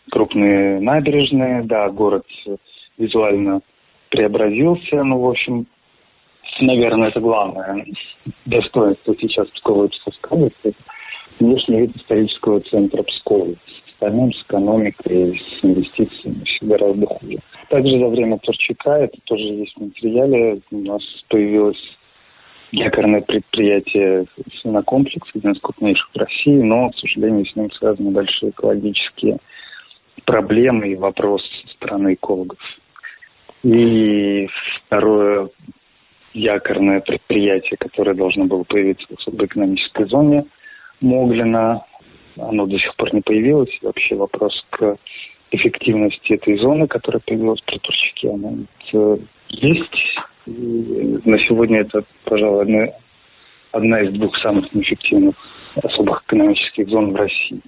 крупные 0.09 0.79
набережные. 0.79 1.63
Да, 1.63 1.89
город 1.89 2.25
визуально 2.97 3.59
преобразился. 4.09 5.03
Ну, 5.03 5.19
в 5.19 5.27
общем, 5.27 5.65
наверное, 6.61 7.09
это 7.09 7.19
главное 7.19 7.85
достоинство 8.45 9.15
сейчас 9.19 9.47
Пскова 9.49 9.85
и 9.85 9.89
Псковской 9.89 10.37
области. 10.37 10.73
Внешний 11.41 11.81
вид 11.81 11.95
исторического 11.97 12.61
центра 12.61 13.03
Пскова 13.03 13.53
остальным 14.01 14.33
с 14.33 14.41
экономикой, 14.43 15.39
с 15.39 15.63
инвестициями 15.63 16.43
все 16.45 16.65
гораздо 16.65 17.05
хуже. 17.05 17.37
Также 17.69 17.99
за 17.99 18.07
время 18.07 18.39
Торчака, 18.39 18.97
это 18.97 19.17
тоже 19.25 19.43
есть 19.43 19.73
в 19.75 19.81
материале, 19.81 20.59
у 20.71 20.77
нас 20.79 21.01
появилось 21.29 21.81
якорное 22.71 23.21
предприятие 23.21 24.25
свинокомплекс, 24.61 25.29
один 25.35 25.51
из 25.51 25.61
крупнейших 25.61 26.09
в 26.13 26.17
России, 26.17 26.61
но, 26.61 26.89
к 26.89 26.97
сожалению, 26.97 27.45
с 27.45 27.55
ним 27.55 27.71
связаны 27.71 28.11
большие 28.11 28.49
экологические 28.49 29.37
проблемы 30.25 30.89
и 30.89 30.95
вопрос 30.95 31.43
со 31.61 31.73
стороны 31.73 32.13
экологов. 32.15 32.59
И 33.63 34.47
второе 34.85 35.49
якорное 36.33 37.01
предприятие, 37.01 37.77
которое 37.77 38.15
должно 38.15 38.45
было 38.45 38.63
появиться 38.63 39.05
в 39.09 39.19
особой 39.19 39.45
экономической 39.45 40.05
зоне 40.07 40.45
Моглина, 41.01 41.83
оно 42.47 42.65
до 42.65 42.77
сих 42.77 42.95
пор 42.95 43.13
не 43.13 43.21
появилось. 43.21 43.77
Вообще 43.81 44.15
вопрос 44.15 44.53
к 44.69 44.97
эффективности 45.51 46.33
этой 46.33 46.57
зоны, 46.57 46.87
которая 46.87 47.21
появилась 47.25 47.61
при 47.61 47.77
Турчаке, 47.79 48.31
она 48.31 48.53
есть. 49.49 50.17
И 50.45 51.19
на 51.25 51.37
сегодня 51.39 51.81
это, 51.81 52.03
пожалуй, 52.23 52.63
одна, 52.63 52.87
одна 53.71 54.01
из 54.01 54.13
двух 54.13 54.35
самых 54.37 54.73
неэффективных 54.73 55.35
особых 55.83 56.23
экономических 56.23 56.87
зон 56.89 57.11
в 57.11 57.15
России. 57.15 57.61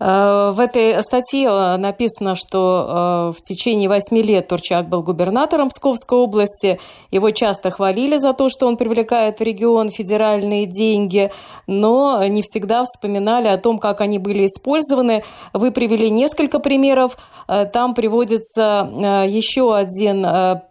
Э, 0.00 0.50
в 0.52 0.60
этой 0.60 1.02
статье 1.02 1.48
э, 1.48 1.76
написано, 1.76 2.34
что 2.34 3.30
э, 3.30 3.38
в 3.38 3.40
течение 3.40 3.88
восьми 3.88 4.22
лет 4.22 4.48
Турчак 4.48 4.88
был 4.88 5.02
губернатором 5.02 5.68
Псковской 5.68 6.18
области. 6.18 6.80
Его 7.10 7.30
часто 7.30 7.70
хвалили 7.70 8.16
за 8.16 8.32
то, 8.32 8.48
что 8.48 8.66
он 8.66 8.76
привлекает 8.76 9.38
в 9.38 9.42
регион 9.42 9.90
федеральные 9.90 10.66
деньги, 10.66 11.30
но 11.66 12.24
не 12.26 12.42
всегда 12.42 12.84
вспоминали 12.84 13.48
о 13.48 13.58
том, 13.58 13.78
как 13.78 14.00
они 14.00 14.18
были 14.18 14.46
использованы. 14.46 15.24
Вы 15.52 15.70
привели 15.70 16.10
несколько 16.10 16.58
примеров. 16.58 17.16
Там 17.46 17.94
приводится 17.94 18.88
еще 19.28 19.74
один 19.74 20.26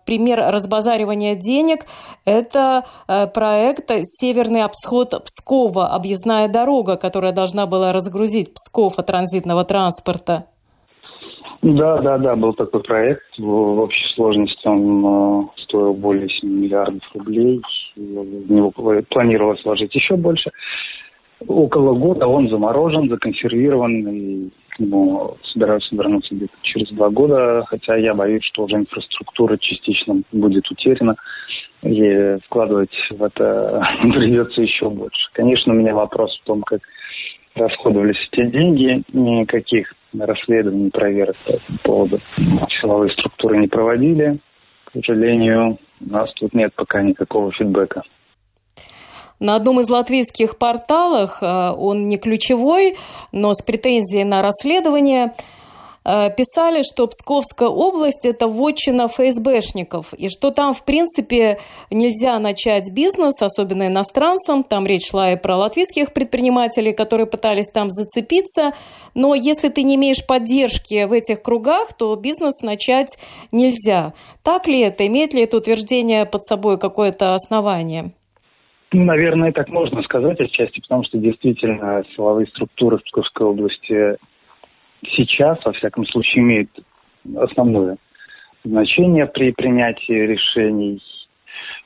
пример 0.05 0.39
разбазаривания 0.51 1.35
денег. 1.35 1.85
Это 2.25 2.85
проект 3.07 3.91
«Северный 4.03 4.63
обсход 4.63 5.23
Пскова», 5.23 5.89
объездная 5.89 6.47
дорога, 6.47 6.97
которая 6.97 7.31
должна 7.31 7.65
была 7.65 7.93
разгрузить 7.93 8.53
Псков 8.53 8.99
от 8.99 9.09
транзитного 9.13 9.63
транспорта. 9.63 10.45
Да, 11.61 12.01
да, 12.01 12.17
да, 12.17 12.35
был 12.35 12.53
такой 12.53 12.81
проект. 12.81 13.21
В, 13.37 13.79
общей 13.79 14.05
сложности 14.15 14.67
он 14.67 15.05
э, 15.05 15.61
стоил 15.63 15.93
более 15.93 16.27
7 16.29 16.49
миллиардов 16.49 17.03
рублей. 17.13 17.61
В 17.95 18.51
него 18.51 18.71
планировалось 18.71 19.63
вложить 19.63 19.93
еще 19.93 20.15
больше. 20.15 20.49
Около 21.47 21.93
года 21.93 22.25
он 22.25 22.49
заморожен, 22.49 23.07
законсервирован, 23.07 24.07
и 24.07 24.49
к 24.69 24.79
нему 24.79 25.37
собираются 25.53 25.95
вернуться 25.95 26.33
где-то 26.33 26.53
через 26.63 26.89
два 26.89 27.09
года, 27.09 27.65
хотя 27.67 27.95
я 27.95 28.15
боюсь, 28.15 28.43
что 28.45 28.63
уже 28.63 28.77
инфраструктура 28.77 29.57
частично 29.57 30.21
будет 30.31 30.69
утеряна, 30.71 31.15
и 31.83 32.37
вкладывать 32.45 32.95
в 33.11 33.23
это 33.23 33.85
придется 34.01 34.61
еще 34.61 34.89
больше. 34.89 35.29
Конечно, 35.33 35.73
у 35.73 35.75
меня 35.75 35.93
вопрос 35.93 36.35
в 36.39 36.47
том, 36.47 36.63
как 36.63 36.81
расходовались 37.55 38.17
эти 38.31 38.45
деньги, 38.49 39.03
никаких 39.13 39.93
расследований, 40.17 40.89
проверок 40.89 41.35
по 41.45 41.51
этому 41.51 41.77
поводу 41.83 42.19
силовые 42.81 43.11
структуры 43.13 43.57
не 43.57 43.67
проводили. 43.67 44.39
К 44.85 44.91
сожалению, 44.93 45.77
у 46.01 46.11
нас 46.11 46.31
тут 46.33 46.53
нет 46.53 46.73
пока 46.75 47.01
никакого 47.01 47.51
фидбэка. 47.51 48.03
На 49.39 49.55
одном 49.55 49.79
из 49.79 49.89
латвийских 49.89 50.57
порталов, 50.57 51.41
он 51.41 52.07
не 52.07 52.17
ключевой, 52.17 52.95
но 53.31 53.53
с 53.53 53.61
претензией 53.61 54.23
на 54.23 54.41
расследование, 54.41 55.31
Э, 55.31 55.31
писали, 56.03 56.81
что 56.83 57.07
Псковская 57.07 57.69
область– 57.69 58.25
это 58.25 58.47
вотчина 58.47 59.07
ФСБшников, 59.07 60.13
и 60.13 60.29
что 60.29 60.51
там, 60.51 60.73
в 60.73 60.83
принципе, 60.83 61.59
нельзя 61.89 62.37
начать 62.39 62.91
бизнес, 62.91 63.41
особенно 63.41 63.87
иностранцам. 63.87 64.63
Там 64.63 64.85
речь 64.85 65.09
шла 65.09 65.31
и 65.31 65.37
про 65.37 65.55
латвийских 65.55 66.13
предпринимателей, 66.13 66.93
которые 66.93 67.25
пытались 67.25 67.69
там 67.69 67.89
зацепиться. 67.89 68.73
Но 69.15 69.33
если 69.35 69.69
ты 69.69 69.83
не 69.83 69.95
имеешь 69.95 70.25
поддержки 70.25 71.05
в 71.05 71.13
этих 71.13 71.41
кругах, 71.41 71.93
то 71.93 72.15
бизнес 72.15 72.61
начать 72.61 73.17
нельзя. 73.51 74.13
Так 74.43 74.67
ли 74.67 74.81
это? 74.81 75.07
Имеет 75.07 75.33
ли 75.33 75.43
это 75.43 75.57
утверждение 75.57 76.25
под 76.25 76.43
собой 76.43 76.77
какое-то 76.77 77.33
основание? 77.33 78.11
Ну, 78.91 79.05
наверное, 79.05 79.51
так 79.51 79.69
можно 79.69 80.03
сказать 80.03 80.39
отчасти, 80.39 80.79
потому 80.81 81.03
что 81.03 81.17
действительно 81.17 82.03
силовые 82.15 82.47
структуры 82.47 82.97
в 82.97 83.03
Псковской 83.03 83.47
области 83.47 84.17
сейчас, 85.15 85.63
во 85.65 85.73
всяком 85.73 86.05
случае, 86.05 86.43
имеет 86.43 86.69
основное 87.37 87.97
значение 88.63 89.25
при 89.25 89.51
принятии 89.51 90.13
решений. 90.13 91.01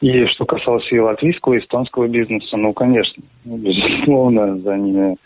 И 0.01 0.25
что 0.27 0.45
касалось 0.45 0.91
и 0.91 0.99
латвийского, 0.99 1.55
и 1.55 1.59
эстонского 1.59 2.07
бизнеса, 2.07 2.55
ну, 2.55 2.73
конечно, 2.73 3.23
безусловно, 3.45 4.57
за 4.59 4.75
ними 4.77 5.17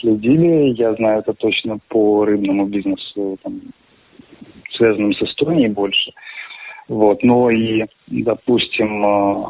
следили. 0.00 0.74
Я 0.74 0.94
знаю 0.94 1.20
это 1.20 1.32
точно 1.32 1.78
по 1.88 2.24
рыбному 2.24 2.66
бизнесу, 2.66 3.38
там, 3.42 3.60
связанному 4.72 5.14
с 5.14 5.22
Эстонией 5.22 5.68
больше. 5.68 6.12
Вот. 6.88 7.22
Но 7.22 7.50
и, 7.50 7.84
допустим, 8.08 9.04
э, 9.04 9.44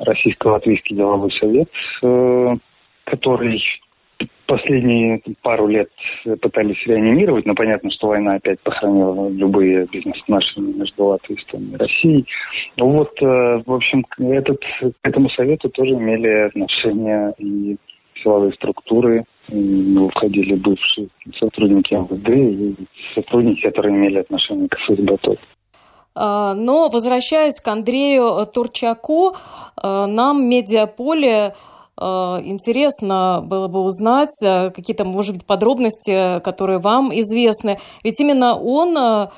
Российско-Латвийский 0.00 0.96
деловой 0.96 1.32
совет, 1.32 1.70
э, 2.02 2.56
который 3.04 3.62
последние 4.46 5.20
пару 5.42 5.66
лет 5.66 5.90
пытались 6.40 6.84
реанимировать, 6.86 7.46
но 7.46 7.54
понятно, 7.54 7.90
что 7.90 8.08
война 8.08 8.34
опять 8.34 8.60
похоронила 8.60 9.28
любые 9.28 9.86
бизнес-отношения 9.86 10.72
между 10.72 11.04
Латвией, 11.04 11.40
Эстонией 11.40 11.74
и 11.74 11.76
Россией. 11.76 12.26
Ну 12.76 12.90
вот, 12.90 13.12
э, 13.20 13.62
в 13.64 13.72
общем, 13.72 14.04
этот, 14.18 14.60
к 14.80 15.06
этому 15.06 15.28
совету 15.30 15.68
тоже 15.68 15.92
имели 15.92 16.28
отношение 16.28 17.34
и 17.38 17.76
силовые 18.22 18.52
структуры, 18.54 19.24
в 19.48 19.54
него 19.54 20.08
входили 20.08 20.54
бывшие 20.54 21.08
сотрудники 21.38 21.94
МВД 21.94 22.28
и 22.28 22.74
сотрудники, 23.14 23.60
которые 23.62 23.94
имели 23.94 24.18
отношение 24.18 24.68
к 24.68 24.76
ФСБ 24.78 25.18
а, 26.18 26.54
но, 26.54 26.88
возвращаясь 26.88 27.60
к 27.60 27.68
Андрею 27.68 28.46
Турчаку, 28.46 29.34
э, 29.34 30.06
нам 30.06 30.48
медиаполе 30.48 31.54
интересно 31.98 33.42
было 33.42 33.68
бы 33.68 33.80
узнать 33.80 34.42
э, 34.42 34.70
какие-то, 34.70 35.04
может 35.04 35.36
быть, 35.36 35.46
подробности, 35.46 36.40
которые 36.40 36.78
вам 36.78 37.10
известны. 37.10 37.78
Ведь 38.04 38.20
именно 38.20 38.54
он 38.54 38.96
э, 38.98 39.28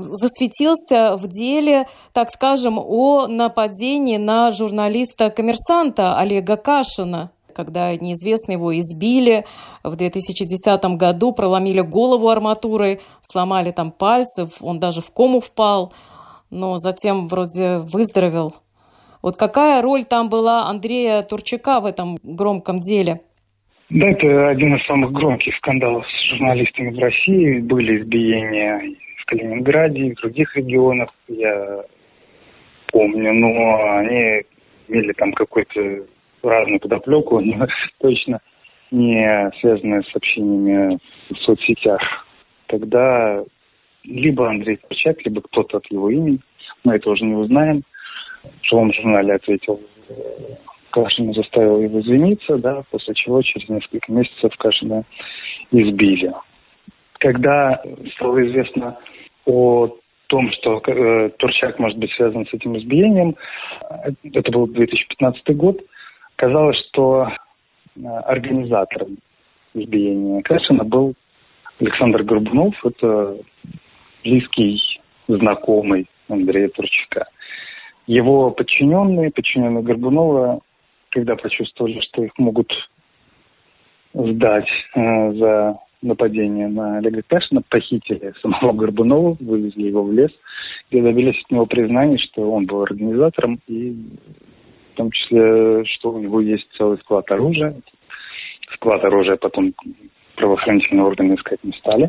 засветился 0.00 1.16
в 1.16 1.26
деле, 1.26 1.88
так 2.12 2.30
скажем, 2.30 2.78
о 2.78 3.26
нападении 3.26 4.18
на 4.18 4.50
журналиста-коммерсанта 4.52 6.16
Олега 6.16 6.56
Кашина 6.56 7.30
когда 7.52 7.94
неизвестные 7.94 8.54
его 8.54 8.78
избили 8.78 9.44
в 9.82 9.96
2010 9.96 10.82
году, 10.96 11.32
проломили 11.32 11.80
голову 11.80 12.28
арматурой, 12.28 13.00
сломали 13.20 13.70
там 13.70 13.90
пальцы, 13.90 14.48
он 14.60 14.78
даже 14.78 15.02
в 15.02 15.10
кому 15.10 15.40
впал, 15.40 15.92
но 16.48 16.78
затем 16.78 17.28
вроде 17.28 17.78
выздоровел. 17.78 18.54
Вот 19.22 19.36
какая 19.36 19.82
роль 19.82 20.04
там 20.04 20.28
была 20.28 20.68
Андрея 20.68 21.22
Турчака 21.22 21.80
в 21.80 21.86
этом 21.86 22.16
громком 22.22 22.78
деле? 22.78 23.20
Да, 23.90 24.08
это 24.08 24.48
один 24.48 24.76
из 24.76 24.86
самых 24.86 25.12
громких 25.12 25.54
скандалов 25.56 26.06
с 26.06 26.30
журналистами 26.30 26.90
в 26.90 26.98
России. 26.98 27.58
Были 27.58 28.00
избиения 28.00 28.80
в 29.18 29.24
Калининграде 29.26 30.06
и 30.06 30.14
в 30.14 30.16
других 30.20 30.56
регионах, 30.56 31.10
я 31.28 31.84
помню, 32.92 33.32
но 33.34 33.98
они 33.98 34.42
имели 34.88 35.12
там 35.12 35.32
какой-то 35.32 36.06
разную 36.42 36.80
подоплеку, 36.80 37.40
но 37.40 37.66
точно 37.98 38.40
не 38.90 39.50
связанные 39.60 40.02
с 40.02 40.10
сообщениями 40.10 40.98
в 41.30 41.36
соцсетях. 41.38 42.00
Тогда 42.66 43.44
либо 44.04 44.48
Андрей 44.48 44.76
Турчак, 44.76 45.24
либо 45.24 45.42
кто-то 45.42 45.78
от 45.78 45.86
его 45.90 46.10
имени, 46.10 46.38
мы 46.84 46.94
это 46.94 47.10
уже 47.10 47.24
не 47.24 47.34
узнаем, 47.34 47.82
в 48.42 48.66
живом 48.66 48.92
журнале 48.92 49.34
ответил 49.34 49.80
э, 50.08 50.14
Кашина 50.90 51.32
заставил 51.32 51.80
его 51.80 52.00
извиниться, 52.00 52.56
да, 52.56 52.82
после 52.90 53.14
чего 53.14 53.42
через 53.42 53.68
несколько 53.68 54.12
месяцев 54.12 54.56
Кашина 54.58 55.04
избили. 55.70 56.32
Когда 57.18 57.82
стало 58.14 58.46
известно 58.46 58.98
о 59.46 59.88
том, 60.26 60.50
что 60.52 60.80
э, 60.86 61.30
Турчак 61.38 61.78
может 61.78 61.98
быть 61.98 62.12
связан 62.12 62.46
с 62.46 62.54
этим 62.54 62.76
избиением, 62.78 63.36
э, 63.90 64.12
это 64.32 64.50
был 64.52 64.66
2015 64.66 65.56
год, 65.56 65.80
казалось, 66.36 66.78
что 66.88 67.28
э, 67.96 68.06
организатором 68.06 69.18
избиения 69.74 70.42
Кашина 70.42 70.84
был 70.84 71.14
Александр 71.80 72.22
Горбунов, 72.22 72.74
это 72.84 73.36
близкий 74.22 74.80
знакомый 75.28 76.06
Андрея 76.28 76.68
Турчака. 76.68 77.26
Его 78.10 78.50
подчиненные, 78.50 79.30
подчиненные 79.30 79.84
Горбунова, 79.84 80.62
когда 81.10 81.36
почувствовали, 81.36 82.00
что 82.00 82.24
их 82.24 82.32
могут 82.38 82.72
сдать 84.12 84.66
э, 84.96 85.32
за 85.34 85.78
нападение 86.02 86.66
на 86.66 86.98
Олега 86.98 87.22
Кашина, 87.24 87.62
похитили 87.68 88.34
самого 88.42 88.72
Горбунова, 88.72 89.36
вывезли 89.38 89.82
его 89.82 90.02
в 90.02 90.12
лес, 90.12 90.32
где 90.90 91.02
добились 91.02 91.40
от 91.44 91.52
него 91.52 91.66
признания, 91.66 92.18
что 92.18 92.50
он 92.50 92.66
был 92.66 92.82
организатором, 92.82 93.60
и 93.68 93.92
в 93.92 94.96
том 94.96 95.12
числе, 95.12 95.84
что 95.84 96.10
у 96.10 96.18
него 96.18 96.40
есть 96.40 96.66
целый 96.76 96.98
склад 96.98 97.30
оружия. 97.30 97.76
Склад 98.74 99.04
оружия 99.04 99.36
потом 99.36 99.72
правоохранительные 100.34 101.04
органы 101.04 101.34
искать 101.34 101.62
не 101.62 101.74
стали. 101.74 102.08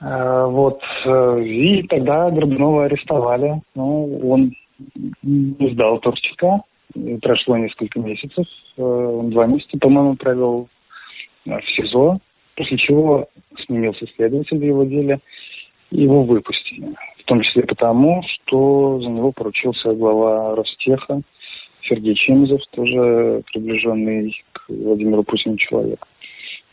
Э, 0.00 0.46
вот. 0.48 0.82
Э, 1.06 1.40
и 1.40 1.84
тогда 1.84 2.30
Горбунова 2.30 2.86
арестовали. 2.86 3.62
Ну, 3.76 4.28
он 4.28 4.54
не 5.22 5.70
сдал 5.72 5.98
Торчака. 5.98 6.62
Прошло 7.22 7.56
несколько 7.56 8.00
месяцев. 8.00 8.46
Э, 8.76 8.82
он 8.82 9.30
два 9.30 9.46
месяца, 9.46 9.78
по-моему, 9.78 10.16
провел 10.16 10.68
э, 11.46 11.60
в 11.60 11.70
СИЗО, 11.70 12.18
после 12.56 12.78
чего 12.78 13.28
сменился 13.64 14.06
следователь 14.16 14.58
в 14.58 14.62
его 14.62 14.84
деле, 14.84 15.20
его 15.90 16.24
выпустили. 16.24 16.94
В 17.18 17.24
том 17.24 17.42
числе 17.42 17.62
потому, 17.62 18.22
что 18.24 19.00
за 19.00 19.08
него 19.08 19.30
поручился 19.32 19.94
глава 19.94 20.56
Ростеха 20.56 21.22
Сергей 21.82 22.14
Чемизов, 22.14 22.60
тоже 22.72 23.42
приближенный 23.52 24.42
к 24.52 24.64
Владимиру 24.68 25.22
Путину 25.22 25.56
человек. 25.56 26.06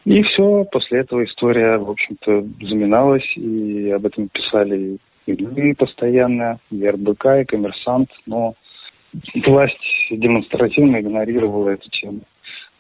И 0.06 0.22
все, 0.24 0.64
после 0.72 1.00
этого 1.00 1.26
история, 1.26 1.78
в 1.78 1.90
общем-то, 1.90 2.46
заминалась, 2.62 3.26
и 3.36 3.90
об 3.92 4.06
этом 4.06 4.30
писали 4.30 4.98
и 5.28 5.74
постоянно, 5.74 6.60
и 6.72 6.88
РБК, 6.88 7.26
и 7.42 7.46
коммерсант, 7.46 8.10
но 8.26 8.56
власть 9.46 9.78
демонстративно 10.10 11.00
игнорировала 11.00 11.70
эту 11.70 11.90
тему. 11.90 12.22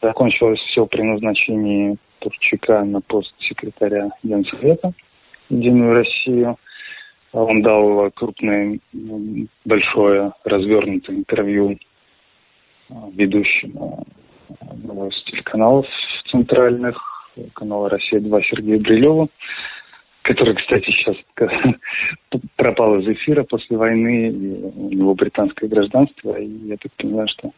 Закончилось 0.01 0.59
все 0.59 0.85
при 0.85 1.01
назначении 1.01 1.97
Турчака 2.19 2.83
на 2.83 3.01
пост 3.01 3.33
секретаря 3.39 4.09
Генсовета 4.23 4.93
Единую 5.49 5.93
Россию. 5.93 6.57
Он 7.33 7.61
дал 7.61 8.09
крупное, 8.11 8.79
большое, 9.65 10.31
развернутое 10.43 11.17
интервью 11.17 11.77
ведущему 13.11 14.05
одного 14.61 15.07
из 15.07 15.23
телеканалов 15.23 15.85
центральных, 16.31 16.97
канала 17.53 17.89
«Россия-2» 17.89 18.43
Сергею 18.43 18.79
Брилеву 18.79 19.29
который, 20.27 20.55
кстати, 20.55 20.91
сейчас 20.91 21.15
пропал 22.57 22.99
из 22.99 23.07
эфира 23.07 23.43
после 23.43 23.77
войны, 23.77 24.29
у 24.75 24.89
него 24.89 25.15
британское 25.15 25.69
гражданство, 25.69 26.37
и 26.37 26.47
я 26.67 26.75
так 26.75 26.91
понимаю, 26.97 27.29
что 27.29 27.51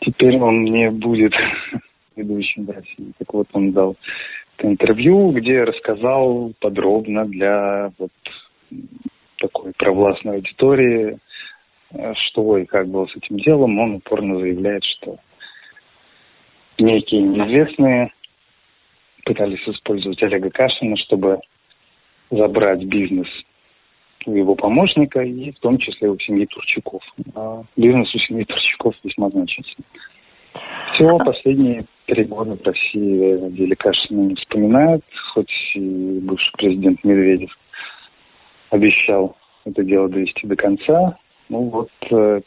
теперь 0.00 0.38
он 0.38 0.62
не 0.62 0.90
будет 0.90 1.34
ведущим 2.16 2.66
в 2.66 2.70
России. 2.70 3.12
Так 3.18 3.34
вот, 3.34 3.48
он 3.52 3.72
дал 3.72 3.96
интервью, 4.60 5.32
где 5.32 5.64
рассказал 5.64 6.52
подробно 6.60 7.24
для 7.24 7.90
вот 7.98 8.12
такой 9.38 9.72
провластной 9.72 10.36
аудитории, 10.36 11.18
что 12.14 12.58
и 12.58 12.64
как 12.64 12.86
было 12.86 13.06
с 13.06 13.16
этим 13.16 13.38
делом. 13.38 13.76
Он 13.80 13.94
упорно 13.96 14.38
заявляет, 14.38 14.84
что 14.84 15.16
некие 16.78 17.22
неизвестные 17.22 18.12
пытались 19.24 19.66
использовать 19.66 20.22
Олега 20.22 20.50
Кашина, 20.50 20.96
чтобы 20.96 21.40
забрать 22.32 22.84
бизнес 22.84 23.28
у 24.26 24.34
его 24.34 24.54
помощника 24.54 25.20
и 25.20 25.50
в 25.52 25.58
том 25.58 25.78
числе 25.78 26.08
у 26.08 26.18
семьи 26.18 26.46
Турчаков. 26.46 27.02
А 27.34 27.62
бизнес 27.76 28.14
у 28.14 28.18
семьи 28.18 28.44
Турчаков 28.44 28.94
весьма 29.04 29.30
значительный. 29.30 29.86
Все, 30.94 31.18
последние 31.18 31.86
три 32.06 32.24
года 32.24 32.56
в 32.56 32.66
России 32.66 33.50
Дели 33.50 33.74
Кашина 33.74 34.20
не 34.20 34.34
вспоминают, 34.34 35.04
хоть 35.32 35.52
и 35.74 36.20
бывший 36.22 36.52
президент 36.56 37.02
Медведев 37.04 37.50
обещал 38.70 39.36
это 39.64 39.82
дело 39.84 40.08
довести 40.08 40.46
до 40.46 40.56
конца. 40.56 41.16
Ну 41.48 41.62
вот 41.64 41.90
э, 42.10 42.40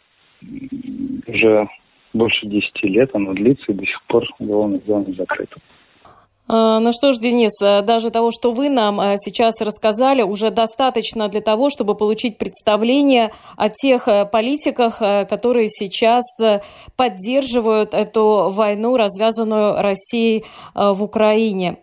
уже 1.27 1.67
больше 2.13 2.45
десяти 2.47 2.87
лет 2.87 3.09
оно 3.13 3.33
длится, 3.33 3.71
и 3.71 3.75
до 3.75 3.85
сих 3.85 4.01
пор 4.03 4.23
уголовное 4.39 4.79
дело 4.79 5.03
не 5.05 5.13
закрыто. 5.13 5.57
А, 6.47 6.79
ну 6.79 6.91
что 6.93 7.11
ж, 7.11 7.17
Денис, 7.17 7.59
э, 7.61 7.81
даже 7.81 8.11
того, 8.11 8.31
что 8.31 8.51
вы 8.51 8.69
нам 8.69 9.01
э, 9.01 9.15
сейчас 9.17 9.61
рассказали, 9.61 10.21
уже 10.21 10.51
достаточно 10.51 11.27
для 11.27 11.41
того, 11.41 11.69
чтобы 11.69 11.95
получить 11.95 12.37
представление 12.37 13.31
о 13.57 13.69
тех 13.69 14.07
э, 14.07 14.25
политиках, 14.25 14.99
которые 14.99 15.69
сейчас 15.69 16.23
поддерживают 16.95 17.93
эту 17.93 18.49
войну, 18.51 18.95
развязанную 18.97 19.81
Россией 19.81 20.45
в 20.73 21.03
Украине. 21.03 21.77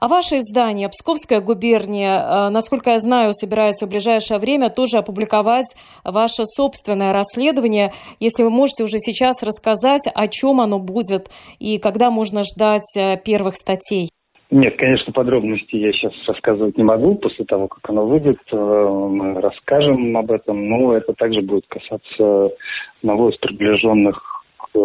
А 0.00 0.06
ваше 0.06 0.36
издание 0.36 0.88
«Псковская 0.88 1.40
губерния», 1.40 2.20
э, 2.20 2.48
насколько 2.50 2.90
я 2.90 2.98
знаю, 3.00 3.32
собирается 3.32 3.86
в 3.86 3.90
ближайшее 3.90 4.38
время 4.38 4.70
тоже 4.70 4.98
опубликовать 4.98 5.74
ваше 6.04 6.44
собственное 6.44 7.12
расследование. 7.12 7.90
Если 8.20 8.44
вы 8.44 8.50
можете 8.50 8.84
уже 8.84 8.98
сейчас 8.98 9.42
рассказать, 9.42 10.02
о 10.14 10.28
чем 10.28 10.60
оно 10.60 10.78
будет 10.78 11.30
и 11.58 11.78
когда 11.78 12.10
можно 12.12 12.42
ждать 12.44 12.96
э, 12.96 13.16
первых 13.16 13.56
статей. 13.56 14.10
Нет, 14.52 14.76
конечно, 14.78 15.12
подробностей 15.12 15.80
я 15.80 15.92
сейчас 15.92 16.12
рассказывать 16.28 16.78
не 16.78 16.84
могу. 16.84 17.16
После 17.16 17.44
того, 17.44 17.66
как 17.66 17.90
оно 17.90 18.06
выйдет, 18.06 18.38
э, 18.52 18.56
мы 18.56 19.40
расскажем 19.40 20.16
об 20.16 20.30
этом. 20.30 20.68
Но 20.68 20.92
это 20.92 21.12
также 21.14 21.42
будет 21.42 21.66
касаться 21.66 22.54
одного 23.02 23.30
из 23.30 23.36
приближенных 23.38 24.44
к 24.58 24.78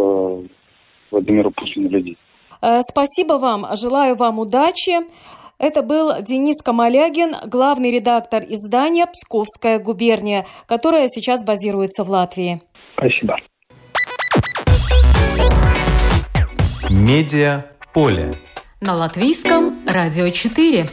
Владимиру 1.12 1.52
Путину 1.52 1.90
людей. 1.90 2.18
Э, 2.64 2.82
спасибо 2.90 3.34
вам, 3.34 3.68
желаю 3.76 4.16
вам 4.16 4.40
удачи. 4.40 5.02
Это 5.60 5.82
был 5.82 6.22
Денис 6.22 6.62
Камалягин, 6.62 7.36
главный 7.48 7.92
редактор 7.92 8.42
издания 8.44 9.06
«Псковская 9.06 9.80
губерния», 9.80 10.46
которая 10.66 11.10
сейчас 11.10 11.44
базируется 11.44 12.06
в 12.06 12.10
Латвии. 12.10 12.62
Спасибо. 12.96 13.36
Медиа 16.90 17.66
поле. 17.94 18.34
На 18.80 18.96
латвийском 18.96 19.76
радио 19.86 20.30
4. 20.30 20.86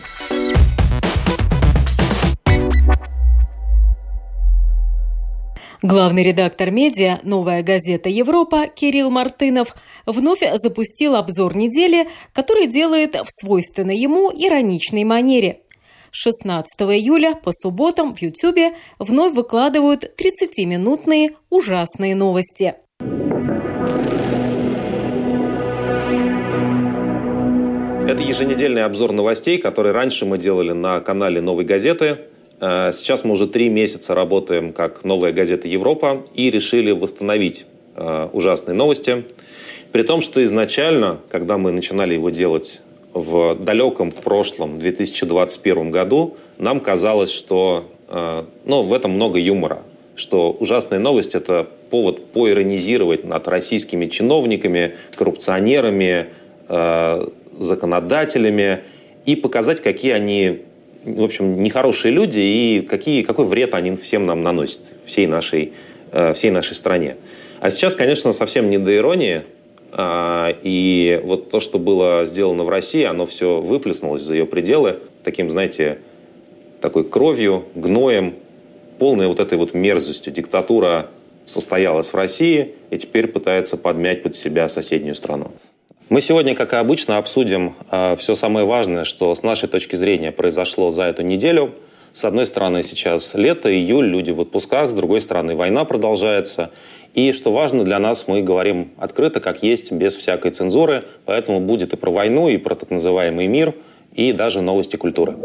Главный 5.83 6.23
редактор 6.23 6.71
медиа 6.71 7.21
«Новая 7.23 7.63
газета 7.63 8.11
Европа» 8.11 8.67
Кирилл 8.67 9.09
Мартынов 9.09 9.75
вновь 10.05 10.43
запустил 10.57 11.17
обзор 11.17 11.57
недели, 11.57 12.07
который 12.35 12.67
делает 12.67 13.15
в 13.15 13.25
свойственной 13.29 13.97
ему 13.97 14.31
ироничной 14.31 15.05
манере. 15.05 15.63
16 16.11 16.69
июля 16.83 17.35
по 17.35 17.51
субботам 17.53 18.15
в 18.15 18.21
Ютьюбе 18.21 18.73
вновь 18.99 19.33
выкладывают 19.33 20.05
30-минутные 20.05 21.31
ужасные 21.49 22.15
новости. 22.15 22.75
Это 28.07 28.23
еженедельный 28.23 28.85
обзор 28.85 29.13
новостей, 29.13 29.57
который 29.57 29.93
раньше 29.93 30.27
мы 30.27 30.37
делали 30.37 30.73
на 30.73 31.01
канале 31.01 31.41
«Новой 31.41 31.65
газеты». 31.65 32.19
Э, 32.61 32.91
сейчас 32.93 33.25
мы 33.25 33.33
уже 33.33 33.47
три 33.47 33.69
месяца 33.69 34.15
работаем 34.15 34.73
как 34.73 35.05
новая 35.05 35.33
газета 35.33 35.67
«Европа» 35.67 36.23
и 36.35 36.51
решили 36.51 36.93
восстановить 36.93 37.67
э, 37.97 38.29
ужасные 38.33 38.75
новости. 38.75 39.25
При 39.93 40.03
том, 40.03 40.21
что 40.23 40.43
изначально, 40.43 41.21
когда 41.31 41.59
мы 41.59 41.73
начинали 41.73 42.15
его 42.15 42.31
делать 42.31 42.81
в 43.13 43.57
далеком 43.57 44.13
прошлом, 44.13 44.79
2021 44.79 45.91
году, 45.91 46.37
нам 46.59 46.81
казалось, 46.81 47.33
что 47.33 47.91
э, 48.09 48.45
ну, 48.67 48.83
в 48.83 48.93
этом 48.93 49.13
много 49.13 49.39
юмора, 49.39 49.83
что 50.15 50.53
ужасная 50.53 50.99
новость– 50.99 51.35
это 51.37 51.67
повод 51.89 52.27
поиронизировать 52.33 53.25
над 53.25 53.49
российскими 53.49 54.07
чиновниками, 54.07 54.95
коррупционерами, 55.17 56.27
законодателями 57.59 58.81
и 59.25 59.35
показать, 59.35 59.83
какие 59.83 60.13
они 60.13 60.61
в 61.05 61.23
общем, 61.23 61.63
нехорошие 61.63 62.13
люди 62.13 62.41
и 62.41 62.83
какие, 62.83 63.23
какой 63.23 63.47
вред 63.47 63.75
они 63.75 63.97
всем 63.97 64.27
нам 64.27 64.43
наносят, 64.43 64.83
всей 65.05 65.27
нашей, 65.27 65.73
э, 66.13 66.33
всей 66.35 66.51
нашей 66.51 66.75
стране. 66.75 67.17
А 67.61 67.71
сейчас, 67.71 67.95
конечно, 67.95 68.33
совсем 68.33 68.71
не 68.71 68.79
до 68.79 68.95
иронии. 68.95 69.43
А, 69.93 70.55
и 70.63 71.21
вот 71.25 71.51
то, 71.51 71.59
что 71.59 71.79
было 71.79 72.25
сделано 72.25 72.65
в 72.65 72.69
России, 72.69 73.03
оно 73.03 73.27
все 73.27 73.61
выплеснулось 73.61 74.23
за 74.23 74.35
ее 74.35 74.47
пределы 74.47 74.99
таким, 75.25 75.51
знаете, 75.51 75.99
такой 76.81 77.05
кровью, 77.05 77.65
гноем, 77.75 78.35
полной 78.99 79.27
вот 79.27 79.41
этой 79.41 79.59
вот 79.59 79.75
мерзостью. 79.75 80.33
Диктатура 80.33 81.09
состоялась 81.45 82.09
в 82.09 82.15
России 82.15 82.75
и 82.91 82.99
теперь 82.99 83.27
пытается 83.27 83.77
подмять 83.77 84.23
под 84.23 84.37
себя 84.37 84.69
соседнюю 84.69 85.15
страну. 85.15 85.51
Мы 86.11 86.21
сегодня, 86.21 86.57
как 86.57 86.73
и 86.73 86.77
обычно, 86.77 87.19
обсудим 87.19 87.77
а, 87.89 88.17
все 88.17 88.35
самое 88.35 88.67
важное, 88.67 89.05
что 89.05 89.33
с 89.33 89.45
нашей 89.45 89.69
точки 89.69 89.95
зрения 89.95 90.33
произошло 90.33 90.91
за 90.91 91.05
эту 91.05 91.23
неделю. 91.23 91.71
С 92.13 92.25
одной 92.25 92.47
стороны, 92.47 92.83
сейчас 92.83 93.37
лето, 93.37 93.73
июль, 93.73 94.09
люди 94.09 94.33
в 94.33 94.41
отпусках, 94.41 94.91
с 94.91 94.93
другой 94.93 95.21
стороны, 95.21 95.55
война 95.55 95.85
продолжается. 95.85 96.73
И 97.15 97.31
что 97.31 97.53
важно 97.53 97.85
для 97.85 98.01
нас, 98.01 98.27
мы 98.27 98.43
говорим 98.43 98.91
открыто, 98.99 99.39
как 99.39 99.63
есть, 99.63 99.93
без 99.93 100.17
всякой 100.17 100.51
цензуры, 100.51 101.05
поэтому 101.27 101.61
будет 101.61 101.93
и 101.93 101.97
про 101.97 102.11
войну, 102.11 102.49
и 102.49 102.57
про 102.57 102.75
так 102.75 102.91
называемый 102.91 103.47
мир, 103.47 103.77
и 104.13 104.33
даже 104.33 104.63
новости 104.63 104.97
культуры. 104.97 105.37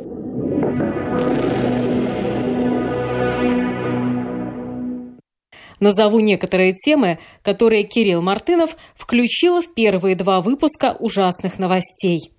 Назову 5.79 6.19
некоторые 6.19 6.73
темы, 6.73 7.19
которые 7.41 7.83
Кирилл 7.83 8.21
Мартынов 8.21 8.77
включил 8.95 9.61
в 9.61 9.73
первые 9.73 10.15
два 10.15 10.41
выпуска 10.41 10.95
ужасных 10.99 11.59
новостей. 11.59 12.31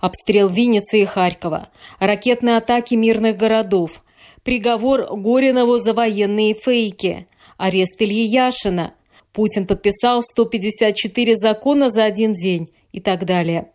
Обстрел 0.00 0.48
Винницы 0.48 1.00
и 1.00 1.04
Харькова, 1.04 1.68
ракетные 1.98 2.56
атаки 2.56 2.94
мирных 2.94 3.36
городов, 3.36 4.02
приговор 4.42 5.06
Горинову 5.10 5.78
за 5.78 5.92
военные 5.92 6.54
фейки, 6.54 7.26
арест 7.56 8.00
Ильи 8.00 8.24
Яшина, 8.24 8.94
Путин 9.32 9.66
подписал 9.66 10.22
154 10.22 11.36
закона 11.36 11.90
за 11.90 12.04
один 12.04 12.34
день 12.34 12.70
и 12.92 13.00
так 13.00 13.24
далее. 13.24 13.70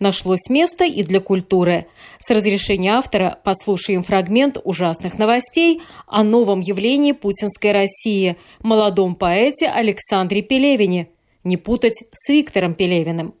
Нашлось 0.00 0.48
место 0.48 0.84
и 0.84 1.02
для 1.02 1.20
культуры. 1.20 1.86
С 2.18 2.30
разрешения 2.30 2.92
автора 2.92 3.38
послушаем 3.44 4.02
фрагмент 4.02 4.58
ужасных 4.62 5.18
новостей 5.18 5.82
о 6.06 6.22
новом 6.22 6.60
явлении 6.60 7.12
путинской 7.12 7.72
России, 7.72 8.36
молодом 8.62 9.14
поэте 9.14 9.68
Александре 9.68 10.42
Пелевине. 10.42 11.08
Не 11.44 11.56
путать 11.56 12.04
с 12.12 12.28
Виктором 12.28 12.74
Пелевиным. 12.74 13.34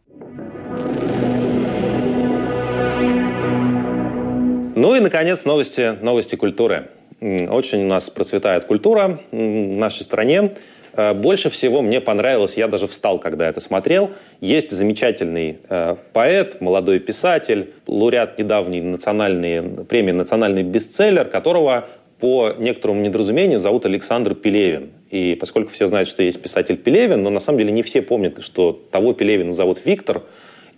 Ну 4.76 4.94
и, 4.94 5.00
наконец, 5.00 5.44
новости, 5.46 5.96
новости 6.02 6.36
культуры. 6.36 6.90
Очень 7.20 7.84
у 7.84 7.88
нас 7.88 8.10
процветает 8.10 8.66
культура 8.66 9.20
в 9.32 9.76
нашей 9.76 10.02
стране. 10.02 10.52
Э, 10.96 11.12
больше 11.12 11.50
всего 11.50 11.82
мне 11.82 12.00
понравилось, 12.00 12.56
я 12.56 12.68
даже 12.68 12.88
встал, 12.88 13.18
когда 13.18 13.48
это 13.48 13.60
смотрел, 13.60 14.10
есть 14.40 14.70
замечательный 14.70 15.58
э, 15.68 15.96
поэт, 16.12 16.60
молодой 16.60 16.98
писатель, 16.98 17.72
лауреат 17.86 18.38
недавней 18.38 18.80
национальной 18.80 19.62
премии 19.84 20.12
«Национальный 20.12 20.62
бестселлер», 20.62 21.26
которого 21.26 21.84
по 22.18 22.54
некоторому 22.58 23.02
недоразумению 23.02 23.60
зовут 23.60 23.84
Александр 23.84 24.34
Пелевин. 24.34 24.90
И 25.10 25.36
поскольку 25.38 25.70
все 25.70 25.86
знают, 25.86 26.08
что 26.08 26.22
есть 26.22 26.40
писатель 26.40 26.76
Пелевин, 26.76 27.22
но 27.22 27.28
на 27.30 27.40
самом 27.40 27.58
деле 27.58 27.72
не 27.72 27.82
все 27.82 28.00
помнят, 28.00 28.42
что 28.42 28.72
того 28.90 29.12
Пелевина 29.12 29.52
зовут 29.52 29.80
Виктор, 29.84 30.22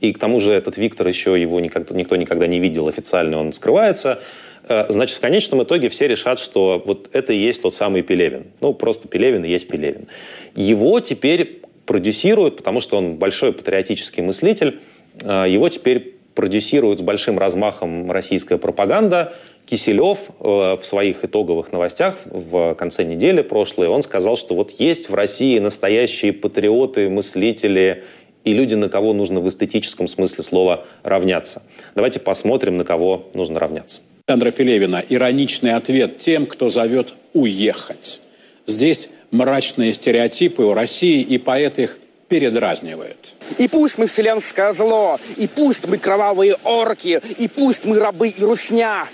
и 0.00 0.12
к 0.12 0.18
тому 0.18 0.40
же 0.40 0.52
этот 0.52 0.76
Виктор 0.76 1.06
еще 1.06 1.40
его 1.40 1.60
никогда, 1.60 1.94
никто 1.94 2.16
никогда 2.16 2.46
не 2.46 2.60
видел 2.60 2.88
официально, 2.88 3.38
он 3.38 3.52
скрывается. 3.52 4.20
Э, 4.68 4.86
значит, 4.88 5.16
в 5.16 5.20
конечном 5.20 5.62
итоге 5.62 5.88
все 5.88 6.06
решат, 6.06 6.38
что 6.38 6.82
вот 6.84 7.10
это 7.12 7.32
и 7.32 7.38
есть 7.38 7.62
тот 7.62 7.74
самый 7.74 8.02
Пелевин. 8.02 8.46
Ну, 8.60 8.74
просто 8.74 9.08
Пелевин 9.08 9.44
и 9.44 9.48
есть 9.48 9.68
Пелевин. 9.68 10.06
Его 10.54 11.00
теперь 11.00 11.62
продюсируют, 11.86 12.58
потому 12.58 12.80
что 12.80 12.98
он 12.98 13.16
большой 13.16 13.52
патриотический 13.52 14.22
мыслитель, 14.22 14.80
э, 15.24 15.46
его 15.48 15.68
теперь 15.68 16.14
продюсирует 16.34 17.00
с 17.00 17.02
большим 17.02 17.38
размахом 17.38 18.12
российская 18.12 18.58
пропаганда. 18.58 19.34
Киселев 19.66 20.30
э, 20.40 20.76
в 20.80 20.80
своих 20.82 21.24
итоговых 21.24 21.72
новостях 21.72 22.18
в 22.24 22.74
конце 22.74 23.04
недели 23.04 23.42
прошлой, 23.42 23.88
он 23.88 24.02
сказал, 24.02 24.36
что 24.36 24.54
вот 24.54 24.70
есть 24.78 25.10
в 25.10 25.14
России 25.14 25.58
настоящие 25.58 26.32
патриоты, 26.32 27.10
мыслители 27.10 28.04
и 28.48 28.54
люди, 28.54 28.74
на 28.74 28.88
кого 28.88 29.12
нужно 29.12 29.40
в 29.40 29.48
эстетическом 29.48 30.08
смысле 30.08 30.42
слова 30.42 30.84
равняться. 31.02 31.62
Давайте 31.94 32.18
посмотрим, 32.18 32.78
на 32.78 32.84
кого 32.84 33.28
нужно 33.34 33.58
равняться. 33.58 34.00
Александра 34.26 34.50
Пелевина 34.50 35.02
ироничный 35.06 35.74
ответ 35.74 36.18
тем, 36.18 36.46
кто 36.46 36.70
зовет 36.70 37.14
уехать. 37.34 38.20
Здесь 38.66 39.10
мрачные 39.30 39.92
стереотипы 39.92 40.62
о 40.62 40.74
России, 40.74 41.20
и 41.20 41.36
поэт 41.38 41.78
их 41.78 41.98
передразнивает. 42.28 43.34
И 43.58 43.68
пусть 43.68 43.98
мы 43.98 44.06
вселенское 44.06 44.72
зло, 44.72 45.18
и 45.36 45.46
пусть 45.46 45.86
мы 45.86 45.98
кровавые 45.98 46.56
орки, 46.64 47.20
и 47.38 47.48
пусть 47.48 47.84
мы 47.84 47.98
рабы 47.98 48.28
и 48.28 48.42
русня. 48.42 49.06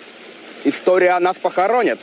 История 0.65 1.19
нас 1.19 1.39
похоронит. 1.39 1.99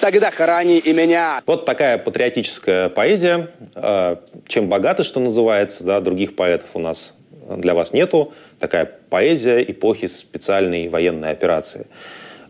Тогда 0.00 0.30
храни 0.30 0.78
и 0.78 0.92
меня. 0.92 1.42
Вот 1.46 1.64
такая 1.64 1.98
патриотическая 1.98 2.88
поэзия. 2.88 3.50
А, 3.74 4.20
чем 4.46 4.68
богата, 4.68 5.02
что 5.02 5.20
называется, 5.20 5.84
да, 5.84 6.00
других 6.00 6.36
поэтов 6.36 6.70
у 6.74 6.78
нас 6.78 7.14
для 7.48 7.74
вас 7.74 7.92
нету. 7.92 8.32
Такая 8.60 8.90
поэзия 9.10 9.62
эпохи 9.62 10.06
специальной 10.06 10.88
военной 10.88 11.30
операции. 11.30 11.86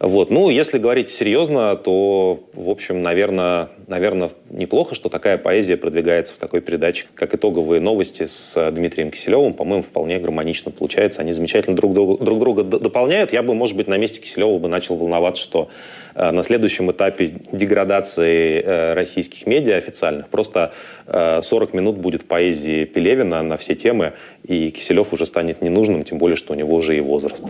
Вот. 0.01 0.31
Ну, 0.31 0.49
если 0.49 0.79
говорить 0.79 1.11
серьезно, 1.11 1.75
то, 1.75 2.41
в 2.53 2.71
общем, 2.71 3.03
наверное, 3.03 3.71
наверное, 3.89 4.31
неплохо, 4.49 4.95
что 4.95 5.09
такая 5.09 5.39
поэзия 5.39 5.77
продвигается 5.77 6.35
в 6.35 6.39
такой 6.39 6.61
передаче, 6.61 7.07
как 7.15 7.35
итоговые 7.35 7.81
новости 7.81 8.27
с 8.27 8.71
Дмитрием 8.71 9.11
Киселевым. 9.11 9.55
По-моему, 9.55 9.83
вполне 9.83 10.19
гармонично 10.21 10.71
получается. 10.71 11.23
Они 11.23 11.33
замечательно 11.33 11.75
друг 11.75 11.95
друга, 11.95 12.25
друг 12.25 12.39
друга 12.39 12.63
дополняют. 12.63 13.33
Я 13.33 13.43
бы, 13.43 13.55
может 13.55 13.77
быть, 13.77 13.89
на 13.89 13.97
месте 13.97 14.21
Киселева 14.21 14.59
бы 14.59 14.69
начал 14.69 14.95
волноваться, 14.95 15.43
что 15.43 15.69
э, 16.15 16.31
на 16.31 16.45
следующем 16.45 16.93
этапе 16.93 17.33
деградации 17.51 18.63
э, 18.63 18.95
российских 18.95 19.47
медиа 19.47 19.77
официальных 19.77 20.29
просто 20.29 20.73
э, 21.07 21.41
40 21.43 21.75
минут 21.75 21.97
будет 21.97 22.25
поэзии 22.29 22.85
Пелевина 22.85 23.43
на 23.43 23.57
все 23.57 23.75
темы, 23.75 24.13
и 24.45 24.71
Киселев 24.71 25.13
уже 25.13 25.27
станет 25.27 25.61
ненужным, 25.61 26.05
тем 26.05 26.19
более, 26.19 26.37
что 26.37 26.53
у 26.53 26.57
него 26.57 26.77
уже 26.77 26.97
и 26.97 27.01
возраст. 27.01 27.45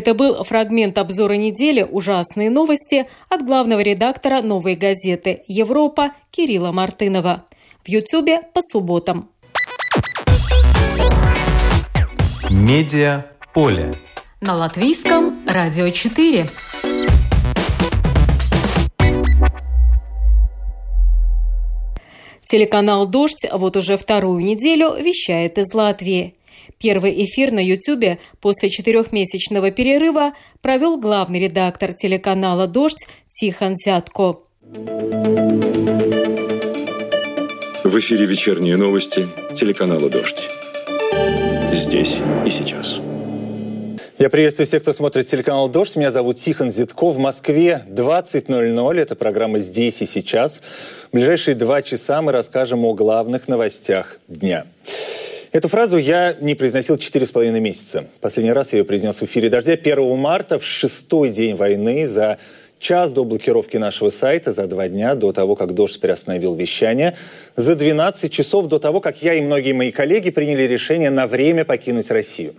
Это 0.00 0.14
был 0.14 0.42
фрагмент 0.44 0.96
обзора 0.96 1.34
недели 1.34 1.82
«Ужасные 1.82 2.48
новости» 2.48 3.06
от 3.28 3.44
главного 3.44 3.80
редактора 3.80 4.40
«Новой 4.40 4.74
газеты 4.74 5.42
Европа» 5.46 6.12
Кирилла 6.30 6.72
Мартынова. 6.72 7.44
В 7.84 7.88
Ютьюбе 7.90 8.40
по 8.54 8.62
субботам. 8.62 9.28
Медиа 12.48 13.26
поле. 13.52 13.92
На 14.40 14.54
латвийском 14.54 15.46
радио 15.46 15.90
4. 15.90 16.46
Телеканал 22.46 23.06
«Дождь» 23.06 23.46
вот 23.52 23.76
уже 23.76 23.98
вторую 23.98 24.42
неделю 24.42 24.94
вещает 24.94 25.58
из 25.58 25.74
Латвии. 25.74 26.36
Первый 26.78 27.24
эфир 27.24 27.52
на 27.52 27.64
Ютубе 27.64 28.18
после 28.40 28.68
четырехмесячного 28.68 29.70
перерыва 29.70 30.32
провел 30.60 30.98
главный 30.98 31.40
редактор 31.40 31.92
телеканала 31.92 32.66
«Дождь» 32.66 33.06
Тихон 33.28 33.76
Зятко. 33.76 34.38
В 37.82 37.98
эфире 37.98 38.26
вечерние 38.26 38.76
новости 38.76 39.26
телеканала 39.54 40.08
«Дождь». 40.08 40.48
Здесь 41.72 42.18
и 42.46 42.50
сейчас. 42.50 43.00
Я 44.20 44.28
приветствую 44.28 44.66
всех, 44.66 44.82
кто 44.82 44.92
смотрит 44.92 45.26
телеканал 45.26 45.68
«Дождь». 45.70 45.96
Меня 45.96 46.10
зовут 46.10 46.36
Тихон 46.36 46.70
Зитко. 46.70 47.10
В 47.10 47.18
Москве 47.18 47.82
20.00. 47.88 49.00
Это 49.00 49.16
программа 49.16 49.60
«Здесь 49.60 50.02
и 50.02 50.06
сейчас». 50.06 50.60
В 51.10 51.14
ближайшие 51.14 51.54
два 51.54 51.80
часа 51.80 52.20
мы 52.20 52.30
расскажем 52.30 52.84
о 52.84 52.92
главных 52.92 53.48
новостях 53.48 54.18
дня. 54.28 54.66
Эту 55.52 55.66
фразу 55.66 55.96
я 55.96 56.36
не 56.40 56.54
произносил 56.54 56.96
четыре 56.96 57.26
с 57.26 57.32
половиной 57.32 57.58
месяца. 57.58 58.04
Последний 58.20 58.52
раз 58.52 58.72
я 58.72 58.78
ее 58.78 58.84
произнес 58.84 59.20
в 59.20 59.24
эфире 59.24 59.48
«Дождя» 59.48 59.72
1 59.72 60.16
марта, 60.16 60.60
в 60.60 60.64
шестой 60.64 61.30
день 61.30 61.56
войны, 61.56 62.06
за 62.06 62.38
час 62.78 63.10
до 63.10 63.24
блокировки 63.24 63.76
нашего 63.76 64.10
сайта, 64.10 64.52
за 64.52 64.68
два 64.68 64.88
дня 64.88 65.16
до 65.16 65.32
того, 65.32 65.56
как 65.56 65.74
«Дождь» 65.74 66.00
приостановил 66.00 66.54
вещание, 66.54 67.16
за 67.56 67.74
12 67.74 68.32
часов 68.32 68.68
до 68.68 68.78
того, 68.78 69.00
как 69.00 69.24
я 69.24 69.34
и 69.34 69.40
многие 69.40 69.72
мои 69.72 69.90
коллеги 69.90 70.30
приняли 70.30 70.62
решение 70.62 71.10
на 71.10 71.26
время 71.26 71.64
покинуть 71.64 72.12
Россию. 72.12 72.54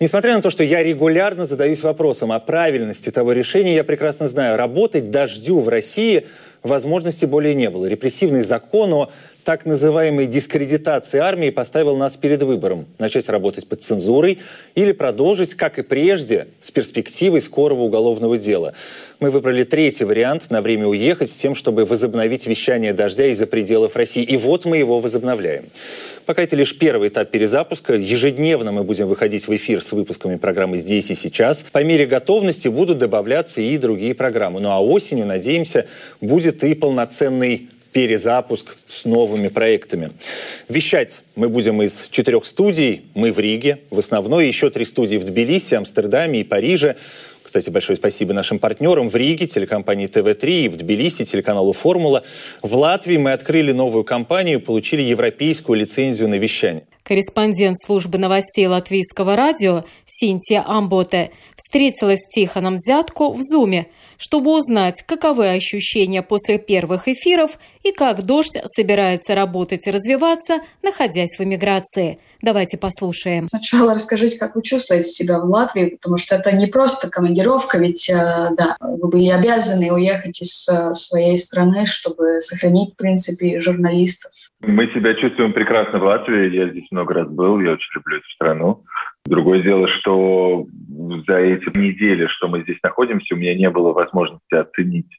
Несмотря 0.00 0.34
на 0.34 0.42
то, 0.42 0.50
что 0.50 0.64
я 0.64 0.82
регулярно 0.82 1.46
задаюсь 1.46 1.84
вопросом 1.84 2.32
о 2.32 2.40
правильности 2.40 3.10
того 3.10 3.30
решения, 3.30 3.76
я 3.76 3.84
прекрасно 3.84 4.26
знаю, 4.26 4.56
работать 4.56 5.12
дождю 5.12 5.60
в 5.60 5.68
России 5.68 6.26
возможности 6.64 7.26
более 7.26 7.54
не 7.54 7.70
было. 7.70 7.86
Репрессивный 7.86 8.42
закон 8.42 8.92
о 8.92 9.10
так 9.48 9.64
называемой 9.64 10.26
дискредитации 10.26 11.20
армии 11.20 11.48
поставил 11.48 11.96
нас 11.96 12.18
перед 12.18 12.42
выбором– 12.42 12.84
начать 12.98 13.30
работать 13.30 13.66
под 13.66 13.82
цензурой 13.82 14.40
или 14.74 14.92
продолжить, 14.92 15.54
как 15.54 15.78
и 15.78 15.82
прежде, 15.82 16.48
с 16.60 16.70
перспективой 16.70 17.40
скорого 17.40 17.80
уголовного 17.80 18.36
дела. 18.36 18.74
Мы 19.20 19.30
выбрали 19.30 19.64
третий 19.64 20.04
вариант– 20.04 20.48
на 20.50 20.60
время 20.60 20.86
уехать 20.86 21.30
с 21.30 21.34
тем, 21.34 21.54
чтобы 21.54 21.86
возобновить 21.86 22.46
вещание 22.46 22.92
«Дождя» 22.92 23.24
из-за 23.28 23.46
пределов 23.46 23.96
России. 23.96 24.22
И 24.22 24.36
вот 24.36 24.66
мы 24.66 24.76
его 24.76 25.00
возобновляем. 25.00 25.64
Пока 26.26 26.42
это 26.42 26.54
лишь 26.54 26.76
первый 26.76 27.08
этап 27.08 27.30
перезапуска. 27.30 27.94
Ежедневно 27.94 28.70
мы 28.70 28.84
будем 28.84 29.08
выходить 29.08 29.48
в 29.48 29.56
эфир 29.56 29.80
с 29.80 29.92
выпусками 29.92 30.36
программы 30.36 30.76
«Здесь 30.76 31.10
и 31.10 31.14
сейчас». 31.14 31.62
По 31.72 31.82
мере 31.82 32.04
готовности 32.04 32.68
будут 32.68 32.98
добавляться 32.98 33.62
и 33.62 33.78
другие 33.78 34.14
программы. 34.14 34.60
Ну 34.60 34.68
а 34.68 34.82
осенью, 34.82 35.24
надеемся, 35.24 35.86
будет 36.20 36.62
и 36.64 36.74
полноценный 36.74 37.70
перезапуск 37.92 38.76
с 38.86 39.04
новыми 39.04 39.48
проектами. 39.48 40.10
Вещать 40.68 41.22
мы 41.36 41.48
будем 41.48 41.82
из 41.82 42.08
четырех 42.10 42.44
студий. 42.44 43.06
Мы 43.14 43.32
в 43.32 43.38
Риге, 43.38 43.78
в 43.90 43.98
основной, 43.98 44.46
еще 44.46 44.70
три 44.70 44.84
студии 44.84 45.16
в 45.16 45.24
Тбилиси, 45.24 45.74
Амстердаме 45.74 46.40
и 46.40 46.44
Париже. 46.44 46.96
Кстати, 47.42 47.70
большое 47.70 47.96
спасибо 47.96 48.34
нашим 48.34 48.58
партнерам 48.58 49.08
в 49.08 49.16
Риге, 49.16 49.46
телекомпании 49.46 50.06
ТВ-3 50.06 50.64
и 50.64 50.68
в 50.68 50.76
Тбилиси, 50.76 51.24
телеканалу 51.24 51.72
«Формула». 51.72 52.22
В 52.62 52.74
Латвии 52.74 53.16
мы 53.16 53.32
открыли 53.32 53.72
новую 53.72 54.04
компанию, 54.04 54.60
получили 54.60 55.00
европейскую 55.00 55.78
лицензию 55.78 56.28
на 56.28 56.34
вещание. 56.34 56.82
Корреспондент 57.04 57.78
службы 57.80 58.18
новостей 58.18 58.66
латвийского 58.66 59.34
радио 59.34 59.84
Синтия 60.04 60.62
Амботе 60.66 61.30
встретилась 61.56 62.20
с 62.20 62.34
Тихоном 62.34 62.76
Дзятко 62.78 63.30
в 63.30 63.40
Зуме– 63.40 63.86
чтобы 64.18 64.54
узнать, 64.54 65.02
каковы 65.06 65.50
ощущения 65.50 66.22
после 66.22 66.58
первых 66.58 67.08
эфиров 67.08 67.58
и 67.82 67.92
как 67.92 68.22
«Дождь» 68.24 68.58
собирается 68.76 69.34
работать 69.34 69.86
и 69.86 69.90
развиваться, 69.90 70.58
находясь 70.82 71.38
в 71.38 71.42
эмиграции. 71.42 72.18
Давайте 72.42 72.78
послушаем. 72.78 73.48
Сначала 73.48 73.94
расскажите, 73.94 74.38
как 74.38 74.54
вы 74.54 74.62
чувствуете 74.62 75.08
себя 75.08 75.40
в 75.40 75.44
Латвии, 75.44 75.96
потому 76.00 76.18
что 76.18 76.36
это 76.36 76.54
не 76.54 76.66
просто 76.66 77.10
командировка, 77.10 77.78
ведь 77.78 78.08
э, 78.10 78.14
да, 78.56 78.76
вы 78.80 79.08
были 79.08 79.30
обязаны 79.30 79.92
уехать 79.92 80.40
из 80.40 80.68
э, 80.68 80.94
своей 80.94 81.38
страны, 81.38 81.86
чтобы 81.86 82.40
сохранить, 82.40 82.94
в 82.94 82.96
принципе, 82.96 83.60
журналистов. 83.60 84.32
Мы 84.60 84.86
себя 84.88 85.14
чувствуем 85.14 85.52
прекрасно 85.52 85.98
в 85.98 86.02
Латвии. 86.04 86.54
Я 86.54 86.68
здесь 86.70 86.86
много 86.90 87.14
раз 87.14 87.28
был, 87.28 87.60
я 87.60 87.72
очень 87.72 87.90
люблю 87.94 88.18
эту 88.18 88.28
страну. 88.34 88.84
Другое 89.26 89.62
дело, 89.62 89.88
что 89.88 90.66
за 91.26 91.36
эти 91.36 91.76
недели, 91.76 92.26
что 92.26 92.48
мы 92.48 92.62
здесь 92.62 92.78
находимся, 92.82 93.34
у 93.34 93.38
меня 93.38 93.54
не 93.54 93.68
было 93.70 93.92
возможности 93.92 94.54
оценить 94.54 95.10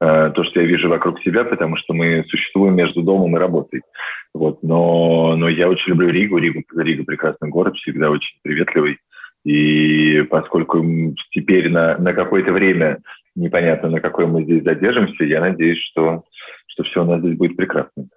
э, 0.00 0.30
то, 0.34 0.44
что 0.44 0.60
я 0.60 0.66
вижу 0.66 0.88
вокруг 0.88 1.20
себя, 1.20 1.44
потому 1.44 1.76
что 1.76 1.94
мы 1.94 2.24
существуем 2.28 2.74
между 2.74 3.02
домом 3.02 3.36
и 3.36 3.40
работой. 3.40 3.82
Вот. 4.34 4.62
Но, 4.62 5.36
но 5.36 5.48
я 5.48 5.68
очень 5.68 5.90
люблю 5.90 6.10
Ригу. 6.10 6.38
Ригу. 6.38 6.62
Рига 6.76 7.04
прекрасный 7.04 7.48
город, 7.48 7.76
всегда 7.76 8.10
очень 8.10 8.36
приветливый. 8.42 8.98
И 9.44 10.22
поскольку 10.22 10.84
теперь 11.30 11.70
на, 11.70 11.96
на 11.98 12.12
какое-то 12.12 12.52
время 12.52 12.98
непонятно, 13.36 13.88
на 13.90 14.00
какое 14.00 14.26
мы 14.26 14.42
здесь 14.42 14.64
задержимся, 14.64 15.24
я 15.24 15.40
надеюсь, 15.40 15.78
что, 15.90 16.24
что 16.66 16.82
все 16.82 17.02
у 17.02 17.06
нас 17.06 17.20
здесь 17.20 17.36
будет 17.36 17.56
прекрасно. 17.56 18.08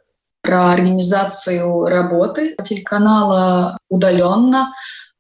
Про 0.42 0.72
организацию 0.72 1.86
работы 1.86 2.56
телеканала 2.66 3.78
удаленно 3.90 4.70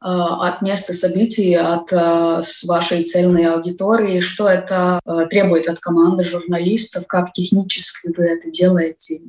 от 0.02 0.62
места 0.62 0.94
событий, 0.94 1.56
от 1.56 1.92
э, 1.92 2.42
вашей 2.68 3.04
цельной 3.04 3.46
аудитории, 3.46 4.22
что 4.22 4.48
это 4.48 5.00
э, 5.06 5.28
требует 5.30 5.68
от 5.68 5.80
команды 5.80 6.24
журналистов, 6.24 7.06
как 7.08 7.34
технически 7.34 8.14
вы 8.16 8.26
это 8.26 8.50
делаете? 8.50 9.20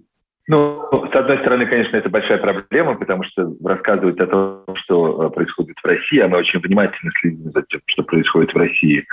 Ну, 0.46 0.74
с 0.74 1.14
одной 1.14 1.38
стороны, 1.38 1.66
конечно, 1.66 1.96
это 1.96 2.08
большая 2.08 2.38
проблема, 2.38 2.96
потому 2.96 3.24
что 3.24 3.52
рассказывать 3.64 4.18
о 4.20 4.26
том, 4.26 4.64
что 4.74 5.30
происходит 5.30 5.76
в 5.80 5.86
России, 5.86 6.18
а 6.18 6.28
мы 6.28 6.38
очень 6.38 6.60
внимательно 6.60 7.12
следим 7.20 7.52
за 7.52 7.62
тем, 7.68 7.80
что 7.86 8.02
происходит 8.02 8.52
в 8.52 8.56
России. 8.56 9.06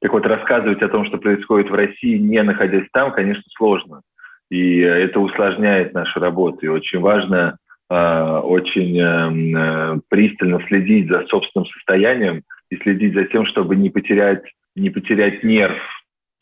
Так 0.00 0.12
вот, 0.12 0.24
рассказывать 0.26 0.82
о 0.82 0.88
том, 0.88 1.04
что 1.06 1.18
происходит 1.18 1.70
в 1.70 1.74
России, 1.74 2.16
не 2.18 2.42
находясь 2.42 2.86
там, 2.92 3.12
конечно, 3.12 3.44
сложно. 3.56 4.02
И 4.50 4.78
это 4.80 5.20
усложняет 5.20 5.92
нашу 5.92 6.20
работу. 6.20 6.64
И 6.64 6.68
очень 6.68 7.00
важно 7.00 7.58
Э, 7.58 7.67
очень 7.90 8.98
эм, 8.98 9.56
э, 9.56 10.00
пристально 10.08 10.60
следить 10.68 11.08
за 11.08 11.26
собственным 11.26 11.66
состоянием 11.68 12.42
и 12.70 12.76
следить 12.76 13.14
за 13.14 13.24
тем, 13.24 13.46
чтобы 13.46 13.76
не 13.76 13.88
потерять, 13.88 14.42
не 14.76 14.90
потерять 14.90 15.42
нерв, 15.42 15.78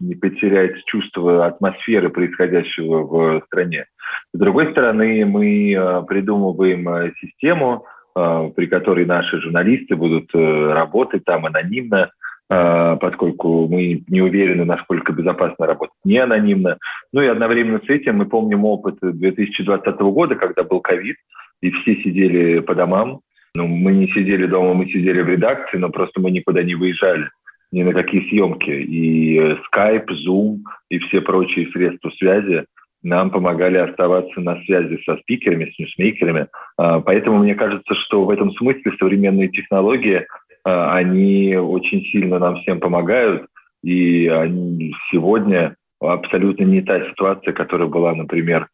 не 0.00 0.14
потерять 0.14 0.84
чувство 0.86 1.46
атмосферы 1.46 2.10
происходящего 2.10 3.02
в 3.04 3.44
стране. 3.46 3.86
С 4.34 4.38
другой 4.38 4.72
стороны, 4.72 5.24
мы 5.24 5.72
э, 5.72 6.02
придумываем 6.08 7.12
систему, 7.20 7.86
при 8.14 8.66
которой 8.66 9.04
наши 9.04 9.38
журналисты 9.42 9.94
будут 9.94 10.30
работать 10.32 11.22
там 11.26 11.44
анонимно, 11.44 12.10
поскольку 12.48 13.66
мы 13.66 14.04
не 14.08 14.20
уверены, 14.20 14.64
насколько 14.64 15.12
безопасно 15.12 15.66
работать 15.66 15.96
не 16.04 16.18
анонимно. 16.18 16.78
Ну 17.12 17.20
и 17.20 17.26
одновременно 17.26 17.80
с 17.84 17.88
этим 17.88 18.18
мы 18.18 18.26
помним 18.26 18.64
опыт 18.64 18.98
2020 19.02 19.98
года, 19.98 20.36
когда 20.36 20.62
был 20.62 20.80
ковид, 20.80 21.16
и 21.60 21.70
все 21.70 21.96
сидели 21.96 22.60
по 22.60 22.74
домам. 22.74 23.20
Ну, 23.56 23.66
мы 23.66 23.92
не 23.92 24.06
сидели 24.08 24.46
дома, 24.46 24.74
мы 24.74 24.86
сидели 24.86 25.22
в 25.22 25.28
редакции, 25.28 25.78
но 25.78 25.88
просто 25.88 26.20
мы 26.20 26.30
никуда 26.30 26.62
не 26.62 26.74
выезжали 26.74 27.30
ни 27.72 27.82
на 27.82 27.92
какие 27.92 28.28
съемки. 28.28 28.70
И 28.70 29.38
э, 29.38 29.56
Skype, 29.74 30.08
Zoom 30.26 30.58
и 30.90 30.98
все 30.98 31.20
прочие 31.20 31.68
средства 31.72 32.10
связи 32.10 32.64
нам 33.02 33.30
помогали 33.30 33.78
оставаться 33.78 34.40
на 34.40 34.60
связи 34.64 35.00
со 35.04 35.16
спикерами, 35.18 35.70
с 35.70 35.78
ньюсмейкерами. 35.78 36.48
А, 36.76 37.00
поэтому 37.00 37.38
мне 37.38 37.54
кажется, 37.54 37.94
что 37.94 38.24
в 38.24 38.30
этом 38.30 38.52
смысле 38.52 38.92
современные 38.98 39.48
технологии 39.48 40.26
а, 40.26 40.45
они 40.66 41.56
очень 41.56 42.02
сильно 42.06 42.40
нам 42.40 42.56
всем 42.56 42.80
помогают, 42.80 43.46
и 43.84 44.26
они 44.26 44.94
сегодня 45.12 45.76
абсолютно 46.00 46.64
не 46.64 46.82
та 46.82 47.08
ситуация, 47.08 47.52
которая 47.52 47.86
была, 47.88 48.14
например, 48.14 48.66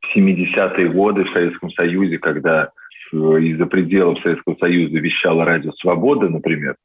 в 0.00 0.16
70-е 0.16 0.88
годы 0.90 1.24
в 1.24 1.32
Советском 1.32 1.70
Союзе, 1.72 2.18
когда 2.18 2.70
из-за 3.12 3.66
пределов 3.66 4.20
Советского 4.20 4.54
Союза 4.60 4.98
вещало 4.98 5.44
радио 5.44 5.72
«Свобода», 5.72 6.28
например. 6.28 6.76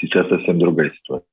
Сейчас 0.00 0.28
совсем 0.28 0.60
другая 0.60 0.92
ситуация. 0.92 1.31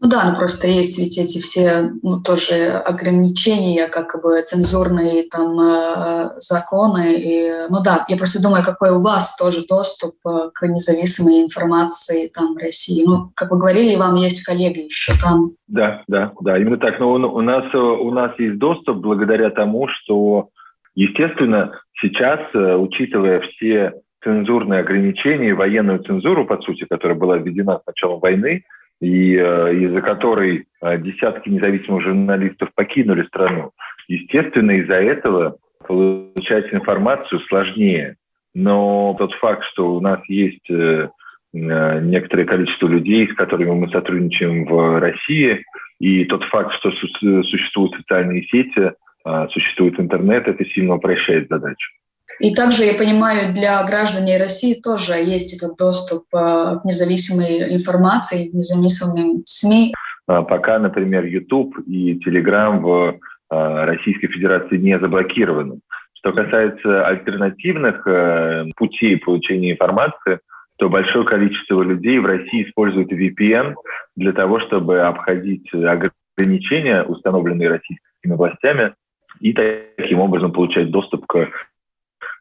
Ну 0.00 0.08
да, 0.08 0.30
ну 0.30 0.36
просто 0.36 0.68
есть 0.68 0.96
ведь 0.98 1.18
эти 1.18 1.42
все 1.42 1.90
ну, 2.04 2.20
тоже 2.20 2.70
ограничения, 2.70 3.88
как 3.88 4.22
бы 4.22 4.40
цензурные 4.42 5.24
там 5.24 5.58
э, 5.58 6.38
законы. 6.38 7.14
И, 7.18 7.50
ну 7.68 7.82
да, 7.82 8.04
я 8.08 8.16
просто 8.16 8.40
думаю, 8.40 8.64
какой 8.64 8.90
у 8.90 9.02
вас 9.02 9.36
тоже 9.36 9.66
доступ 9.66 10.14
э, 10.24 10.50
к 10.54 10.66
независимой 10.68 11.42
информации 11.42 12.28
там 12.28 12.54
в 12.54 12.58
России. 12.58 13.02
Ну, 13.04 13.32
как 13.34 13.50
вы 13.50 13.58
говорили, 13.58 13.96
вам 13.96 14.14
есть 14.14 14.44
коллеги 14.44 14.84
еще 14.84 15.14
там. 15.20 15.52
Да, 15.66 16.04
да, 16.06 16.30
да, 16.42 16.58
именно 16.58 16.78
так. 16.78 17.00
Но 17.00 17.14
у 17.14 17.40
нас, 17.40 17.74
у 17.74 18.10
нас 18.12 18.38
есть 18.38 18.58
доступ 18.58 18.98
благодаря 18.98 19.50
тому, 19.50 19.88
что, 19.88 20.50
естественно, 20.94 21.72
сейчас, 22.00 22.38
э, 22.54 22.76
учитывая 22.76 23.40
все 23.40 23.94
цензурные 24.22 24.80
ограничения, 24.80 25.54
военную 25.54 26.04
цензуру, 26.04 26.46
по 26.46 26.60
сути, 26.62 26.86
которая 26.88 27.18
была 27.18 27.36
введена 27.36 27.80
с 27.82 27.86
начала 27.86 28.16
войны, 28.18 28.62
и 29.00 29.36
э, 29.36 29.74
из-за 29.74 30.00
которой 30.00 30.66
э, 30.80 30.98
десятки 30.98 31.48
независимых 31.48 32.02
журналистов 32.02 32.70
покинули 32.74 33.24
страну. 33.24 33.72
Естественно, 34.08 34.72
из-за 34.72 34.94
этого 34.94 35.58
получать 35.86 36.72
информацию 36.72 37.40
сложнее. 37.48 38.16
Но 38.54 39.14
тот 39.18 39.32
факт, 39.34 39.64
что 39.72 39.94
у 39.94 40.00
нас 40.00 40.20
есть 40.28 40.68
э, 40.70 41.08
некоторое 41.52 42.44
количество 42.44 42.88
людей, 42.88 43.28
с 43.28 43.34
которыми 43.34 43.70
мы 43.70 43.88
сотрудничаем 43.90 44.64
в 44.66 45.00
России, 45.00 45.64
и 45.98 46.24
тот 46.24 46.44
факт, 46.44 46.74
что 46.74 46.90
су- 46.92 47.42
существуют 47.44 47.94
социальные 47.94 48.44
сети, 48.44 48.92
э, 49.24 49.46
существует 49.50 49.98
интернет, 50.00 50.48
это 50.48 50.64
сильно 50.66 50.96
упрощает 50.96 51.48
задачу. 51.48 51.92
И 52.40 52.54
также, 52.54 52.84
я 52.84 52.94
понимаю, 52.94 53.52
для 53.52 53.82
граждан 53.84 54.24
России 54.38 54.80
тоже 54.80 55.14
есть 55.14 55.56
этот 55.56 55.76
доступ 55.76 56.24
э, 56.32 56.78
к 56.80 56.84
независимой 56.84 57.74
информации, 57.74 58.50
к 58.50 58.54
независимым 58.54 59.42
СМИ. 59.44 59.92
А 60.26 60.42
пока, 60.42 60.78
например, 60.78 61.24
YouTube 61.24 61.78
и 61.86 62.18
Telegram 62.24 62.78
в 62.80 63.18
э, 63.50 63.84
Российской 63.84 64.28
Федерации 64.28 64.76
не 64.76 64.98
заблокированы. 64.98 65.80
Что 66.14 66.32
касается 66.32 67.06
альтернативных 67.06 68.06
э, 68.06 68.66
путей 68.76 69.16
получения 69.16 69.72
информации, 69.72 70.40
то 70.76 70.88
большое 70.88 71.24
количество 71.24 71.82
людей 71.82 72.18
в 72.20 72.26
России 72.26 72.64
используют 72.64 73.12
VPN 73.12 73.74
для 74.14 74.32
того, 74.32 74.60
чтобы 74.60 75.00
обходить 75.00 75.68
ограничения, 75.74 77.02
установленные 77.02 77.68
российскими 77.68 78.34
властями, 78.34 78.94
и 79.40 79.52
таким 79.52 80.20
образом 80.20 80.52
получать 80.52 80.90
доступ 80.90 81.26
к 81.26 81.48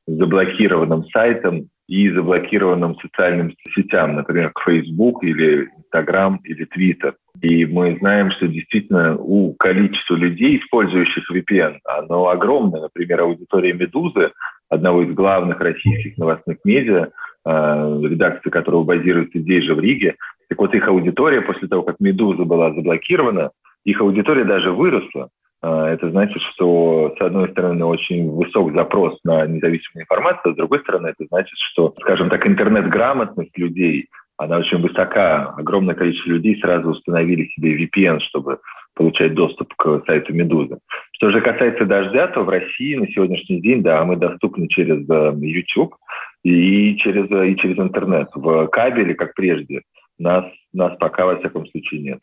заблокированным 0.08 1.06
сайтам 1.10 1.70
и 1.88 2.10
заблокированным 2.10 2.98
социальным 3.00 3.54
сетям, 3.76 4.16
например, 4.16 4.52
Facebook 4.66 5.24
или 5.24 5.70
Instagram 5.78 6.42
или 6.44 6.66
Twitter. 6.66 7.14
И 7.42 7.66
мы 7.66 7.98
знаем, 8.00 8.32
что 8.32 8.48
действительно 8.48 9.16
у 9.18 9.54
количества 9.54 10.16
людей, 10.16 10.58
использующих 10.58 11.30
VPN, 11.32 11.78
оно 11.86 12.28
огромное. 12.28 12.82
Например, 12.82 13.22
аудитория 13.22 13.74
«Медузы», 13.74 14.32
одного 14.70 15.04
из 15.04 15.14
главных 15.14 15.60
российских 15.60 16.18
новостных 16.18 16.58
медиа, 16.66 17.10
э, 17.46 18.02
редакция 18.04 18.50
которого 18.50 18.84
базируется 18.84 19.40
здесь 19.40 19.64
же, 19.64 19.76
в 19.76 19.80
Риге. 19.80 20.16
Так 20.50 20.60
вот, 20.60 20.74
их 20.74 20.88
аудитория 20.88 21.42
после 21.42 21.68
того, 21.68 21.84
как 21.84 22.00
«Медуза» 22.00 22.44
была 22.44 22.74
заблокирована, 22.74 23.52
их 23.86 24.02
аудитория 24.02 24.44
даже 24.44 24.72
выросла. 24.72 25.30
А, 25.62 25.90
это 25.90 26.10
значит, 26.12 26.42
что, 26.54 27.16
с 27.18 27.22
одной 27.22 27.50
стороны, 27.50 27.84
очень 27.86 28.30
высок 28.30 28.74
запрос 28.74 29.18
на 29.24 29.46
независимую 29.46 30.04
информацию, 30.04 30.52
а 30.52 30.54
с 30.54 30.58
другой 30.58 30.80
стороны, 30.82 31.08
это 31.08 31.26
значит, 31.30 31.58
что, 31.72 31.94
скажем 32.00 32.30
так, 32.30 32.46
интернет-грамотность 32.46 33.58
людей, 33.58 34.08
она 34.38 34.58
очень 34.58 34.80
высока. 34.80 35.56
Огромное 35.58 35.96
количество 35.96 36.30
людей 36.30 36.60
сразу 36.62 36.90
установили 36.90 37.48
себе 37.48 37.86
VPN, 37.86 38.20
чтобы 38.20 38.60
получать 38.94 39.34
доступ 39.34 39.74
к 39.76 40.04
сайту 40.06 40.34
«Медузы». 40.34 40.78
Что 41.14 41.32
же 41.32 41.42
касается 41.42 41.86
«Дождя», 41.86 42.28
то 42.28 42.44
в 42.44 42.50
России 42.50 42.96
на 42.96 43.08
сегодняшний 43.08 43.62
день, 43.62 43.82
да, 43.82 44.04
мы 44.06 44.16
доступны 44.16 44.68
через 44.68 45.10
э, 45.10 45.34
YouTube 45.40 45.96
и 46.44 46.96
через, 46.98 47.26
и 47.26 47.56
через 47.58 47.78
интернет. 47.80 48.30
В 48.36 48.68
кабеле, 48.68 49.16
как 49.16 49.34
прежде, 49.34 49.82
нас, 50.20 50.46
нас 50.74 50.96
пока, 51.00 51.26
во 51.26 51.38
всяком 51.38 51.66
случае, 51.68 52.02
нет. 52.02 52.20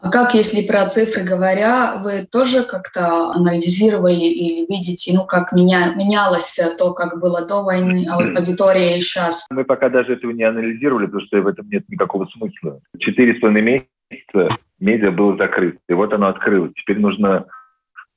А 0.00 0.10
как, 0.10 0.34
если 0.34 0.66
про 0.66 0.86
цифры 0.88 1.22
говоря, 1.22 1.96
вы 2.02 2.26
тоже 2.30 2.64
как-то 2.64 3.30
анализировали 3.30 4.14
или 4.14 4.66
видите, 4.66 5.12
ну, 5.14 5.24
как 5.24 5.52
меня, 5.52 5.94
менялось 5.94 6.58
то, 6.78 6.92
как 6.92 7.20
было 7.20 7.46
до 7.46 7.62
войны, 7.62 8.06
а 8.10 8.16
аудитория 8.16 8.98
и 8.98 9.00
сейчас? 9.00 9.46
Мы 9.50 9.64
пока 9.64 9.88
даже 9.88 10.14
этого 10.14 10.30
не 10.32 10.44
анализировали, 10.44 11.06
потому 11.06 11.24
что 11.26 11.40
в 11.40 11.46
этом 11.46 11.68
нет 11.70 11.88
никакого 11.88 12.26
смысла. 12.26 12.80
Четыре 12.98 13.36
с 13.36 13.40
половиной 13.40 13.88
месяца 14.10 14.48
медиа 14.80 15.10
было 15.10 15.36
закрыто, 15.36 15.78
и 15.88 15.94
вот 15.94 16.12
оно 16.12 16.28
открылось. 16.28 16.72
Теперь 16.76 16.98
нужно 16.98 17.46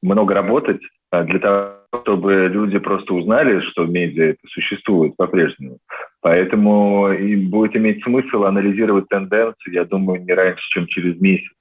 много 0.02 0.34
работать 0.34 0.82
а, 1.12 1.24
для 1.24 1.40
того, 1.40 1.78
чтобы 2.02 2.48
люди 2.48 2.80
просто 2.80 3.14
узнали, 3.14 3.62
что 3.62 3.86
медиа 3.86 4.32
это 4.32 4.42
существует 4.50 5.16
по-прежнему. 5.16 5.80
Поэтому 6.22 7.12
и 7.12 7.36
будет 7.36 7.76
иметь 7.76 8.04
смысл 8.04 8.46
анализировать 8.46 9.08
тенденции, 9.08 9.74
я 9.74 9.86
думаю, 9.86 10.24
не 10.24 10.34
раньше, 10.34 10.64
чем 10.70 10.88
через 10.88 11.20
месяц. 11.22 11.52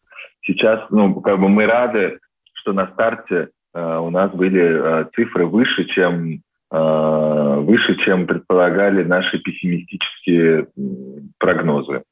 Сейчас, 0.42 0.80
ну, 0.90 1.20
как 1.20 1.38
бы 1.40 1.48
мы 1.48 1.66
рады, 1.66 2.18
что 2.54 2.72
на 2.72 2.86
старте 2.88 3.50
э, 3.74 3.98
у 3.98 4.10
нас 4.10 4.32
были 4.32 4.62
э, 4.62 5.04
цифры 5.14 5.46
выше, 5.46 5.84
чем 5.84 6.40
э, 6.70 7.56
выше, 7.60 7.96
чем 7.96 8.26
предполагали 8.26 9.02
наши 9.02 9.38
пессимистические 9.38 10.68
прогнозы. 11.38 12.02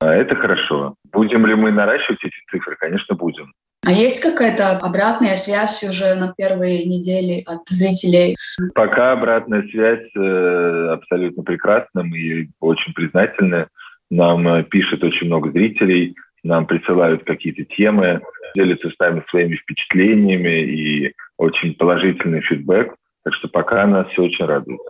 Это 0.00 0.34
хорошо. 0.34 0.96
Будем 1.12 1.46
ли 1.46 1.54
мы 1.54 1.70
наращивать 1.70 2.24
эти 2.24 2.34
цифры? 2.50 2.76
Конечно, 2.76 3.14
будем. 3.14 3.52
А 3.84 3.90
есть 3.90 4.22
какая-то 4.22 4.78
обратная 4.78 5.34
связь 5.34 5.82
уже 5.82 6.14
на 6.14 6.32
первые 6.36 6.84
недели 6.84 7.42
от 7.46 7.68
зрителей? 7.68 8.36
Пока 8.74 9.12
обратная 9.12 9.62
связь 9.68 10.08
э, 10.16 10.88
абсолютно 10.92 11.42
прекрасна. 11.42 12.04
Мы 12.04 12.48
очень 12.60 12.94
признательны. 12.94 13.66
Нам 14.08 14.46
э, 14.46 14.62
пишет 14.62 15.02
очень 15.02 15.26
много 15.26 15.50
зрителей, 15.50 16.14
нам 16.44 16.66
присылают 16.66 17.24
какие-то 17.24 17.64
темы, 17.64 18.20
делятся 18.54 18.88
с 18.88 18.98
нами 19.00 19.24
своими 19.30 19.56
впечатлениями 19.56 20.62
и 20.62 21.14
очень 21.36 21.74
положительный 21.74 22.40
фидбэк. 22.42 22.94
Так 23.24 23.34
что 23.34 23.48
пока 23.48 23.84
нас 23.86 24.06
все 24.08 24.22
очень 24.22 24.44
радует. 24.44 24.80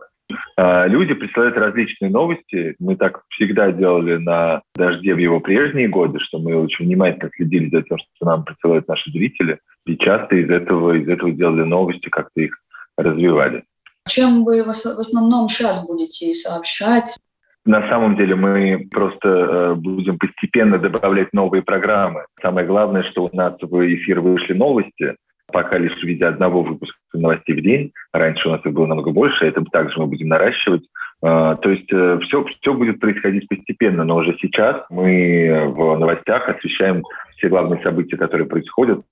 А, 0.56 0.86
люди 0.86 1.14
присылают 1.14 1.56
различные 1.56 2.10
новости. 2.10 2.74
Мы 2.78 2.96
так 2.96 3.22
всегда 3.30 3.72
делали 3.72 4.16
на 4.16 4.62
«Дожде» 4.74 5.14
в 5.14 5.18
его 5.18 5.40
прежние 5.40 5.88
годы, 5.88 6.18
что 6.20 6.38
мы 6.38 6.56
очень 6.56 6.86
внимательно 6.86 7.30
следили 7.34 7.70
за 7.70 7.82
тем, 7.82 7.98
что 7.98 8.26
нам 8.26 8.44
присылают 8.44 8.88
наши 8.88 9.10
зрители. 9.10 9.58
И 9.86 9.96
часто 9.96 10.36
из 10.36 10.50
этого, 10.50 10.92
из 10.94 11.08
этого 11.08 11.32
делали 11.32 11.62
новости, 11.62 12.08
как-то 12.08 12.40
их 12.40 12.54
развивали. 12.96 13.64
Чем 14.08 14.44
вы 14.44 14.62
в 14.64 14.68
основном 14.68 15.48
сейчас 15.48 15.86
будете 15.86 16.34
сообщать? 16.34 17.16
На 17.64 17.88
самом 17.88 18.16
деле 18.16 18.34
мы 18.34 18.88
просто 18.90 19.28
э, 19.28 19.74
будем 19.74 20.18
постепенно 20.18 20.78
добавлять 20.78 21.32
новые 21.32 21.62
программы. 21.62 22.26
Самое 22.42 22.66
главное, 22.66 23.04
что 23.04 23.24
у 23.24 23.36
нас 23.36 23.54
в 23.60 23.94
эфир 23.94 24.20
вышли 24.20 24.52
новости– 24.54 25.14
пока 25.52 25.78
лишь 25.78 25.98
в 25.98 26.02
виде 26.02 26.24
одного 26.24 26.62
выпуска 26.62 26.98
новостей 27.12 27.54
в 27.54 27.62
день. 27.62 27.92
Раньше 28.12 28.48
у 28.48 28.52
нас 28.52 28.64
их 28.64 28.72
было 28.72 28.86
намного 28.86 29.10
больше, 29.10 29.46
это 29.46 29.62
также 29.70 29.98
мы 29.98 30.06
будем 30.06 30.28
наращивать. 30.28 30.82
А, 31.22 31.56
то 31.56 31.70
есть 31.70 31.86
все, 31.86 32.42
э, 32.42 32.44
все 32.60 32.74
будет 32.74 32.98
происходить 32.98 33.48
постепенно, 33.48 34.04
но 34.04 34.16
уже 34.16 34.36
сейчас 34.40 34.84
мы 34.90 35.72
в 35.74 35.96
новостях 35.96 36.48
освещаем 36.48 37.04
все 37.36 37.48
главные 37.48 37.82
события, 37.82 38.16
которые 38.16 38.48
происходят. 38.48 39.02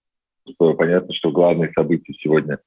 Понятно, 0.58 1.14
что 1.14 1.30
главные 1.30 1.70
события 1.72 2.12
сегодня 2.14 2.58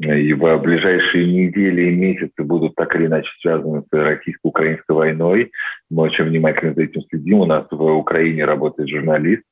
и 0.00 0.32
в 0.32 0.58
ближайшие 0.58 1.26
недели 1.26 1.90
и 1.90 1.96
месяцы 1.96 2.42
будут 2.42 2.74
так 2.74 2.94
или 2.96 3.06
иначе 3.06 3.30
связаны 3.40 3.82
с 3.82 3.92
российско-украинской 3.92 4.92
войной. 4.92 5.52
Мы 5.90 6.04
очень 6.04 6.24
внимательно 6.24 6.74
за 6.74 6.84
этим 6.84 7.02
следим. 7.02 7.40
У 7.40 7.46
нас 7.46 7.66
в 7.70 7.82
Украине 7.82 8.46
работает 8.46 8.88
журналист, 8.88 9.42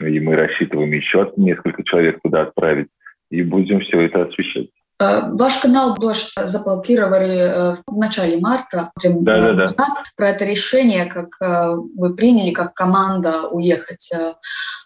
и 0.00 0.20
мы 0.20 0.36
рассчитываем 0.36 0.92
еще 0.92 1.32
несколько 1.36 1.82
человек 1.82 2.20
туда 2.22 2.42
отправить, 2.42 2.88
и 3.30 3.42
будем 3.42 3.80
все 3.80 4.00
это 4.02 4.24
освещать. 4.24 4.68
Э, 5.00 5.30
ваш 5.30 5.58
канал 5.58 5.96
«Дождь» 5.96 6.32
заблокировали 6.36 7.38
э, 7.38 7.76
в 7.86 7.96
начале 7.96 8.38
марта. 8.40 8.90
Да, 9.02 9.52
да, 9.52 9.66
да. 9.66 9.86
Про 10.16 10.30
это 10.30 10.44
решение, 10.44 11.06
как 11.06 11.28
э, 11.40 11.76
вы 11.96 12.16
приняли, 12.16 12.50
как 12.50 12.74
команда 12.74 13.46
уехать 13.48 14.10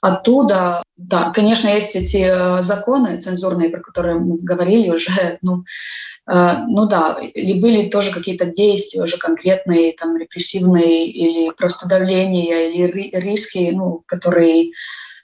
оттуда. 0.03 0.83
Да, 0.99 1.33
конечно, 1.35 1.69
есть 1.69 1.97
эти 1.97 2.61
законы 2.63 3.19
цензурные, 3.21 3.71
про 3.71 3.81
которые 3.81 4.19
мы 4.19 4.39
говорили 4.39 4.91
уже. 4.91 5.39
Ну, 5.43 5.65
ну 6.25 6.87
да, 6.87 7.19
или 7.21 7.59
были 7.61 7.89
тоже 7.89 8.13
какие-то 8.13 8.47
действия 8.47 9.03
уже 9.03 9.17
конкретные, 9.17 9.93
там, 9.93 10.17
репрессивные, 10.17 11.07
или 11.09 11.51
просто 11.51 11.89
давление, 11.89 12.73
или 12.73 13.11
риски, 13.17 13.71
ну, 13.73 14.05
которые 14.07 14.71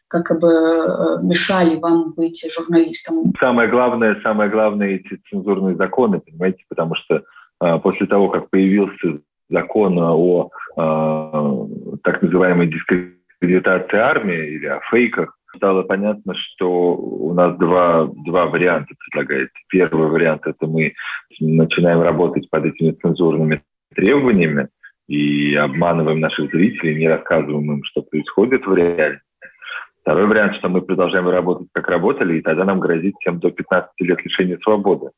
как 0.08 0.40
бы 0.40 0.48
э, 0.48 1.22
мешали 1.22 1.76
вам 1.76 2.12
быть 2.14 2.44
журналистом? 2.52 3.32
Самое 3.38 3.68
главное, 3.68 4.20
самое 4.22 4.50
главное 4.50 4.96
эти 4.96 5.20
цензурные 5.30 5.76
законы, 5.76 6.20
понимаете, 6.20 6.64
потому 6.68 6.94
что 6.94 7.22
э, 7.62 7.78
после 7.82 8.06
того, 8.06 8.28
как 8.28 8.50
появился 8.50 9.20
закон 9.50 9.98
о 9.98 10.50
э, 10.76 11.98
так 12.02 12.22
называемой 12.22 12.68
дискредитации 12.68 13.98
армии 13.98 14.54
или 14.54 14.66
о 14.66 14.80
фейках, 14.90 15.38
стало 15.56 15.82
понятно, 15.82 16.34
что 16.34 16.94
у 16.94 17.32
нас 17.34 17.56
два, 17.58 18.08
два 18.26 18.46
варианта 18.46 18.94
предлагается. 18.98 19.54
Первый 19.68 20.10
вариант– 20.10 20.42
это 20.46 20.66
мы 20.66 20.94
начинаем 21.40 22.00
работать 22.02 22.48
под 22.50 22.66
этими 22.66 22.92
цензурными 22.92 23.62
требованиями 23.94 24.68
и 25.08 25.54
обманываем 25.54 26.20
наших 26.20 26.50
зрителей, 26.50 26.98
не 26.98 27.08
рассказываем 27.08 27.72
им, 27.72 27.84
что 27.84 28.02
происходит 28.02 28.66
в 28.66 28.74
реальности. 28.74 29.27
Второй 30.08 30.26
вариант, 30.26 30.56
что 30.56 30.70
мы 30.70 30.80
продолжаем 30.80 31.28
работать, 31.28 31.68
как 31.74 31.86
работали, 31.88 32.38
и 32.38 32.40
тогда 32.40 32.64
нам 32.64 32.80
грозит 32.80 33.14
всем 33.20 33.40
до 33.40 33.50
15 33.50 33.90
лет 33.98 34.24
лишения 34.24 34.58
свободы. 34.64 35.10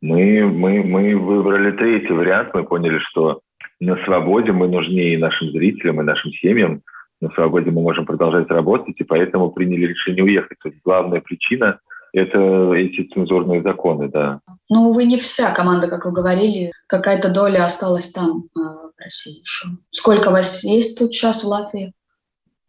Мы, 0.00 0.44
мы, 0.44 0.82
мы 0.82 1.16
выбрали 1.16 1.70
третий 1.70 2.12
вариант. 2.12 2.48
Мы 2.52 2.64
поняли, 2.64 2.98
что 2.98 3.38
на 3.78 3.96
свободе 4.04 4.50
мы 4.50 4.66
нужнее 4.66 5.16
нашим 5.16 5.52
зрителям, 5.52 6.00
и 6.00 6.04
нашим 6.04 6.32
семьям. 6.32 6.82
На 7.20 7.30
свободе 7.30 7.70
мы 7.70 7.82
можем 7.82 8.04
продолжать 8.04 8.48
работать, 8.48 8.96
и 8.98 9.04
поэтому 9.04 9.52
приняли 9.52 9.86
решение 9.86 10.24
уехать. 10.24 10.58
То 10.60 10.70
есть 10.70 10.80
главная 10.84 11.20
причина– 11.20 11.78
это 12.12 12.72
эти 12.72 13.08
цензурные 13.14 13.62
законы, 13.62 14.08
да. 14.08 14.40
Ну, 14.68 14.92
вы 14.92 15.04
не 15.04 15.18
вся 15.18 15.54
команда, 15.54 15.86
как 15.86 16.04
вы 16.04 16.10
говорили. 16.10 16.72
Какая-то 16.88 17.32
доля 17.32 17.64
осталась 17.64 18.10
там, 18.10 18.46
э, 18.56 18.60
в 18.60 18.92
России 18.98 19.38
еще. 19.38 19.68
Сколько 19.92 20.32
вас 20.32 20.64
есть 20.64 20.98
тут 20.98 21.14
сейчас 21.14 21.44
в 21.44 21.46
Латвии? 21.46 21.92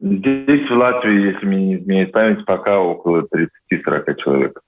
Здесь, 0.03 0.69
в 0.69 0.73
Латвии, 0.73 1.31
если 1.31 1.45
мне 1.45 1.65
не 1.65 1.75
изменяет 1.77 2.11
память, 2.11 2.43
пока 2.45 2.77
около 2.77 3.25
30-40 3.71 4.15
человек. 4.17 4.59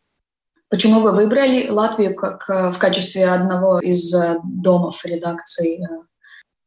Почему 0.69 1.01
вы 1.01 1.13
выбрали 1.13 1.67
Латвию 1.67 2.15
как 2.15 2.49
э, 2.49 2.71
в 2.71 2.79
качестве 2.79 3.25
одного 3.25 3.79
из 3.79 4.15
э, 4.15 4.37
домов 4.45 5.03
редакции? 5.03 5.85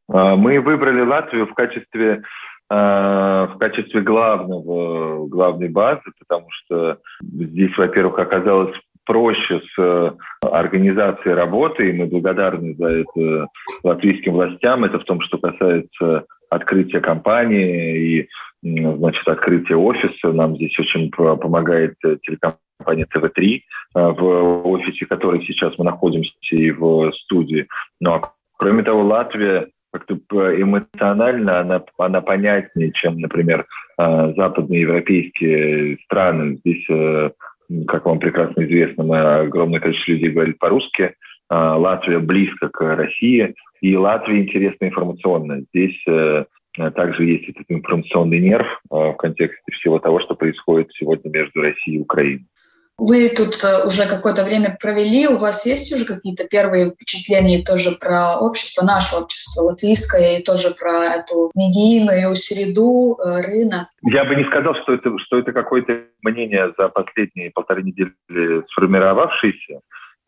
А, 0.07 0.35
мы 0.35 0.59
выбрали 0.59 1.01
Латвию 1.01 1.47
в 1.47 1.55
качестве 1.55 2.21
э, 2.69 2.75
в 2.75 3.57
качестве 3.59 4.01
главного, 4.01 5.27
главной 5.27 5.69
базы, 5.69 6.03
потому 6.19 6.45
что 6.51 6.99
здесь, 7.23 7.75
во-первых, 7.75 8.19
оказалось 8.19 8.75
проще 9.03 9.61
с 9.75 10.15
организацией 10.41 11.33
работы, 11.33 11.89
и 11.89 11.93
мы 11.93 12.05
благодарны 12.05 12.75
за 12.75 13.01
это 13.01 13.47
латвийским 13.83 14.33
властям. 14.33 14.83
Это 14.83 14.99
в 14.99 15.05
том, 15.05 15.21
что 15.21 15.39
касается 15.39 16.25
открытия 16.51 16.99
компании 16.99 17.97
и 17.97 18.29
значит, 18.61 19.27
открытие 19.27 19.77
офиса. 19.77 20.31
Нам 20.31 20.55
здесь 20.55 20.77
очень 20.79 21.09
помогает 21.11 21.95
э, 22.03 22.17
телекомпания 22.21 23.05
ТВ-3, 23.05 23.55
э, 23.55 23.61
в 23.95 24.67
офисе 24.67 25.05
которой 25.05 25.45
сейчас 25.45 25.77
мы 25.77 25.85
находимся 25.85 26.33
и 26.51 26.71
в 26.71 27.11
студии. 27.13 27.67
Ну 27.99 28.13
а 28.13 28.33
кроме 28.57 28.83
того, 28.83 29.03
Латвия 29.03 29.67
как-то 29.91 30.15
эмоционально 30.61 31.61
она, 31.61 31.83
она 31.97 32.21
понятнее, 32.21 32.91
чем, 32.91 33.19
например, 33.19 33.65
э, 33.97 34.33
западные 34.35 34.81
европейские 34.81 35.97
страны. 36.05 36.57
Здесь, 36.57 36.85
как 37.87 38.05
вам 38.05 38.19
прекрасно 38.19 38.63
известно, 38.63 39.03
мы 39.03 39.19
огромное 39.19 39.79
количество 39.79 40.11
людей 40.11 40.31
говорит 40.31 40.59
по-русски. 40.59 41.15
Латвия 41.51 42.19
близко 42.19 42.69
к 42.69 42.95
России, 42.95 43.55
и 43.81 43.95
Латвия 43.95 44.41
интересна 44.41 44.85
информационно. 44.85 45.61
Здесь 45.73 45.99
Э, 46.07 46.45
также 46.95 47.25
есть 47.25 47.49
этот 47.49 47.65
информационный 47.69 48.39
нерв 48.39 48.67
э, 48.67 48.95
в 48.95 49.13
контексте 49.13 49.71
всего 49.71 49.99
того, 49.99 50.19
что 50.19 50.35
происходит 50.35 50.89
сегодня 50.93 51.29
между 51.29 51.61
Россией 51.61 51.97
и 51.97 52.01
Украиной. 52.01 52.45
Вы 52.97 53.29
тут 53.29 53.63
э, 53.63 53.87
уже 53.87 54.07
какое-то 54.07 54.43
время 54.43 54.77
провели, 54.79 55.27
у 55.27 55.37
вас 55.37 55.65
есть 55.65 55.91
уже 55.93 56.05
какие-то 56.05 56.47
первые 56.47 56.89
впечатления 56.89 57.63
тоже 57.63 57.97
про 57.99 58.37
общество, 58.37 58.85
наше 58.85 59.15
общество 59.15 59.63
латвийское, 59.63 60.37
и 60.37 60.43
тоже 60.43 60.75
про 60.77 61.15
эту 61.15 61.51
медийную 61.55 62.35
среду, 62.35 63.17
рынок? 63.23 63.87
Я 64.03 64.25
бы 64.25 64.35
не 64.35 64.43
сказал, 64.45 64.75
что 64.83 64.93
это, 64.93 65.11
что 65.19 65.39
это 65.39 65.51
какое-то 65.53 66.01
мнение 66.23 66.73
за 66.77 66.89
последние 66.89 67.51
полторы 67.51 67.83
недели 67.83 68.11
сформировавшееся 68.71 69.79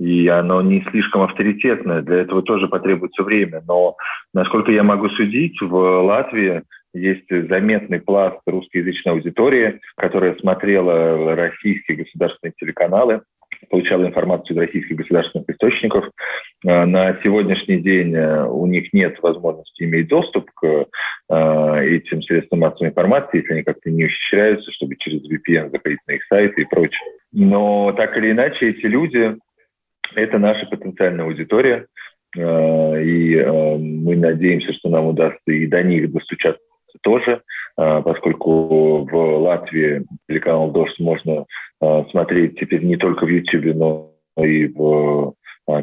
и 0.01 0.27
оно 0.27 0.63
не 0.63 0.83
слишком 0.89 1.21
авторитетное. 1.21 2.01
Для 2.01 2.21
этого 2.21 2.41
тоже 2.41 2.67
потребуется 2.67 3.21
время. 3.21 3.61
Но, 3.67 3.97
насколько 4.33 4.71
я 4.71 4.81
могу 4.81 5.09
судить, 5.09 5.61
в 5.61 5.75
Латвии 5.75 6.63
есть 6.95 7.29
заметный 7.29 7.99
пласт 7.99 8.39
русскоязычной 8.47 9.13
аудитории, 9.13 9.79
которая 9.95 10.35
смотрела 10.37 11.35
российские 11.35 11.97
государственные 11.97 12.53
телеканалы, 12.59 13.21
получала 13.69 14.07
информацию 14.07 14.55
из 14.55 14.61
российских 14.61 14.97
государственных 14.97 15.47
источников. 15.49 16.05
А, 16.65 16.87
на 16.87 17.15
сегодняшний 17.21 17.77
день 17.77 18.15
э, 18.15 18.45
у 18.47 18.65
них 18.65 18.91
нет 18.93 19.19
возможности 19.21 19.83
иметь 19.83 20.07
доступ 20.07 20.49
к 20.55 20.65
э, 20.65 21.85
этим 21.85 22.23
средствам 22.23 22.61
массовой 22.61 22.89
информации, 22.89 23.37
если 23.37 23.53
они 23.53 23.63
как-то 23.63 23.91
не 23.91 24.05
ухищряются, 24.05 24.71
чтобы 24.71 24.95
через 24.95 25.21
VPN 25.29 25.69
заходить 25.69 25.99
на 26.07 26.13
их 26.13 26.23
сайты 26.23 26.61
и 26.61 26.65
прочее. 26.65 27.07
Но 27.31 27.91
так 27.91 28.17
или 28.17 28.31
иначе, 28.31 28.71
эти 28.71 28.87
люди 28.87 29.37
это 30.15 30.37
наша 30.37 30.65
потенциальная 30.65 31.25
аудитория, 31.25 31.87
э, 32.37 33.03
и 33.03 33.35
э, 33.35 33.77
мы 33.77 34.15
надеемся, 34.15 34.73
что 34.73 34.89
нам 34.89 35.07
удастся 35.07 35.51
и 35.51 35.67
до 35.67 35.83
них 35.83 36.11
достучаться 36.11 36.61
тоже, 37.01 37.41
э, 37.77 38.01
поскольку 38.03 39.05
в 39.05 39.15
Латвии 39.15 40.05
телеканал 40.27 40.71
«Дождь» 40.71 40.99
можно 40.99 41.45
смотреть 42.11 42.59
теперь 42.59 42.83
не 42.83 42.95
только 42.95 43.25
в 43.25 43.27
YouTube, 43.27 43.75
но 43.75 44.11
и 44.37 44.67
в 44.67 45.33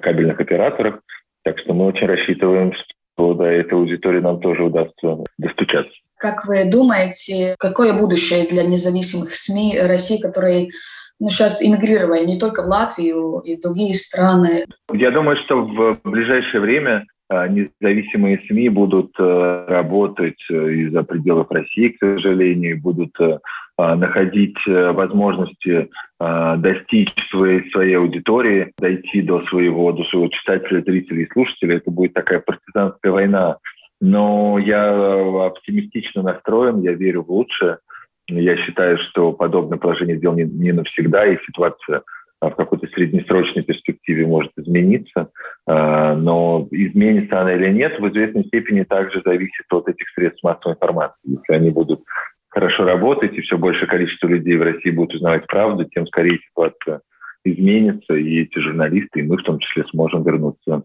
кабельных 0.01 0.39
операторах. 0.39 1.01
Так 1.43 1.59
что 1.59 1.75
мы 1.75 1.87
очень 1.87 2.07
рассчитываем, 2.07 2.73
что 2.73 3.35
до 3.35 3.47
этой 3.47 3.75
аудитории 3.75 4.21
нам 4.21 4.41
тоже 4.41 4.63
удастся 4.63 5.25
достучаться. 5.39 5.91
Как 6.19 6.47
вы 6.47 6.71
думаете, 6.71 7.55
какое 7.59 7.93
будущее 7.99 8.47
для 8.47 8.65
независимых 8.65 9.35
СМИ 9.35 9.81
России, 9.81 10.21
которые 10.21 10.71
ну, 11.21 11.31
сейчас 11.31 11.63
иммигрировали 11.63 12.25
не 12.25 12.39
только 12.39 12.63
в 12.63 12.67
Латвию, 12.67 13.41
и 13.45 13.57
в 13.57 13.61
другие 13.61 13.95
страны. 13.95 14.65
Я 14.93 15.11
думаю, 15.11 15.37
что 15.45 15.63
в 15.63 15.99
ближайшее 16.05 16.61
время 16.61 17.05
а, 17.29 17.47
независимые 17.47 18.41
СМИ 18.49 18.71
будут 18.71 19.13
э, 19.19 19.65
работать 19.69 20.41
э, 20.51 20.55
из-за 20.55 21.03
пределов 21.03 21.51
России, 21.51 21.89
к 21.89 21.99
сожалению, 21.99 22.81
будут 22.81 23.21
э, 23.21 23.39
а, 23.77 23.97
находить 23.97 24.57
возможности 24.67 25.91
а, 26.19 26.57
достичь 26.57 27.13
своей, 27.31 27.71
своей 27.71 27.97
аудитории, 27.97 28.73
дойти 28.79 29.21
до 29.21 29.43
своего, 29.47 29.93
до 29.93 30.05
своего 30.05 30.29
читателя, 30.29 30.81
зрителя 30.81 31.23
и 31.23 31.31
слушателя. 31.31 31.77
Это 31.77 31.91
будет 31.91 32.15
такая 32.15 32.41
партизанская 32.41 33.13
война. 33.13 33.59
Но 34.01 34.59
я 34.59 35.47
оптимистично 35.47 36.23
настроен, 36.23 36.81
я 36.81 36.93
верю 36.93 37.25
в 37.25 37.31
лучшее. 37.31 37.79
Я 38.29 38.57
считаю, 38.59 38.99
что 38.99 39.33
подобное 39.33 39.79
положение 39.79 40.19
дел 40.19 40.35
не, 40.35 40.45
не 40.45 40.73
навсегда, 40.73 41.27
и 41.27 41.39
ситуация 41.47 42.03
а, 42.41 42.51
в 42.51 42.57
какой-то 42.57 42.87
среднесрочной 42.89 43.63
перспективе 43.63 44.27
может 44.27 44.53
измениться, 44.57 45.31
а, 45.67 46.15
но 46.15 46.69
изменится 46.71 47.41
она 47.41 47.55
или 47.55 47.73
нет, 47.73 47.99
в 47.99 48.09
известной 48.09 48.45
степени 48.45 48.85
также 48.85 49.23
зависит 49.25 49.65
от 49.71 49.89
этих 49.89 50.09
средств 50.11 50.43
массовой 50.43 50.75
информации. 50.75 51.17
Если 51.25 51.53
они 51.53 51.71
будут 51.71 52.03
хорошо 52.49 52.85
работать, 52.85 53.33
и 53.35 53.41
все 53.41 53.57
большее 53.57 53.89
количество 53.89 54.29
людей 54.29 54.57
в 54.57 54.63
России 54.63 54.91
будут 54.91 55.15
узнавать 55.15 55.47
правду, 55.47 55.85
тем 55.85 56.07
скорее 56.07 56.39
ситуация 56.51 57.01
изменится, 57.45 58.15
и 58.15 58.43
эти 58.43 58.59
журналисты, 58.59 59.21
и 59.21 59.23
мы 59.23 59.37
в 59.37 59.43
том 59.43 59.59
числе 59.59 59.85
сможем 59.91 60.23
вернуться, 60.23 60.83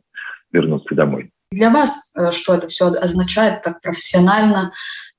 вернуться 0.51 0.95
домой. 0.95 1.29
Для 1.51 1.69
вас 1.69 2.13
э, 2.17 2.31
что 2.31 2.55
это 2.55 2.67
все 2.67 2.85
означает 2.85 3.61
так 3.61 3.81
профессионально, 3.81 4.71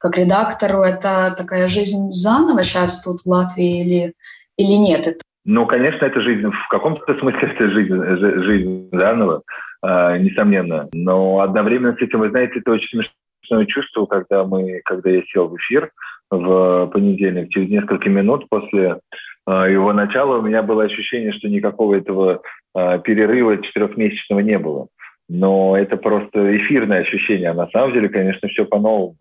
как 0.05 0.19
редактору? 0.19 0.83
Это 0.83 1.35
такая 1.35 1.67
жизнь 1.67 2.13
заново 2.13 2.63
сейчас 2.63 3.03
тут 3.03 3.23
в 3.23 3.27
Латвии 3.27 3.81
или, 3.81 4.13
или 4.59 4.77
нет? 4.77 5.07
Это 5.07 5.21
Ну, 5.47 5.65
конечно, 5.65 6.05
это 6.05 6.21
жизнь, 6.21 6.47
в 6.47 6.69
каком-то 6.69 7.19
смысле 7.19 7.41
это 7.41 7.71
жизнь, 7.71 7.95
жизнь 8.45 8.89
заново, 8.93 9.43
э, 9.83 10.19
несомненно. 10.19 10.91
Но 10.93 11.41
одновременно 11.41 11.97
с 11.97 12.03
этим, 12.03 12.19
вы 12.19 12.29
знаете, 12.29 12.59
это 12.59 12.73
очень 12.73 13.01
смешное 13.41 13.65
чувство, 13.65 14.05
когда, 14.05 14.45
мы, 14.45 14.83
когда 14.85 15.09
я 15.09 15.23
сел 15.33 15.49
в 15.49 15.57
эфир 15.57 15.91
в 16.31 16.87
понедельник, 16.93 17.49
через 17.49 17.71
несколько 17.71 18.11
минут 18.11 18.47
после 18.51 18.99
э, 19.47 19.73
его 19.73 19.95
начала 19.95 20.37
у 20.37 20.43
меня 20.43 20.63
было 20.63 20.85
ощущение, 20.85 21.33
что 21.33 21.49
никакого 21.49 21.95
этого 21.95 22.43
э, 22.77 23.01
перерыва 23.03 23.57
четырехмесячного 23.57 24.41
не 24.41 24.59
было. 24.59 24.89
Но 25.31 25.79
это 25.79 25.97
просто 25.97 26.55
эфирное 26.59 27.01
ощущение, 27.01 27.49
а 27.49 27.55
на 27.55 27.69
самом 27.69 27.95
деле, 27.95 28.11
конечно, 28.11 28.49
все 28.49 28.67
по-новому. 28.67 29.17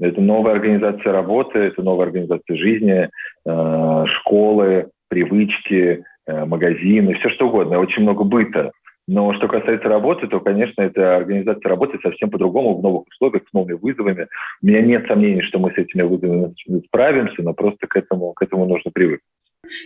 Это 0.00 0.20
новая 0.20 0.52
организация 0.52 1.12
работы, 1.12 1.58
это 1.58 1.82
новая 1.82 2.06
организация 2.06 2.56
жизни, 2.56 3.08
э, 3.46 4.04
школы, 4.06 4.88
привычки, 5.08 6.04
э, 6.26 6.44
магазины, 6.44 7.14
все 7.14 7.28
что 7.30 7.48
угодно, 7.48 7.78
очень 7.78 8.02
много 8.02 8.24
быта. 8.24 8.72
Но 9.06 9.34
что 9.34 9.48
касается 9.48 9.88
работы, 9.88 10.26
то, 10.26 10.40
конечно, 10.40 10.80
эта 10.80 11.16
организация 11.16 11.68
работы 11.68 11.98
совсем 12.02 12.30
по-другому, 12.30 12.78
в 12.78 12.82
новых 12.82 13.06
условиях, 13.08 13.42
с 13.48 13.52
новыми 13.52 13.74
вызовами. 13.74 14.28
У 14.62 14.66
меня 14.66 14.80
нет 14.80 15.06
сомнений, 15.06 15.42
что 15.42 15.58
мы 15.58 15.72
с 15.72 15.76
этими 15.76 16.02
вызовами 16.02 16.54
справимся, 16.86 17.42
но 17.42 17.52
просто 17.52 17.86
к 17.86 17.96
этому, 17.96 18.32
к 18.32 18.42
этому 18.42 18.64
нужно 18.66 18.90
привыкнуть. 18.92 19.33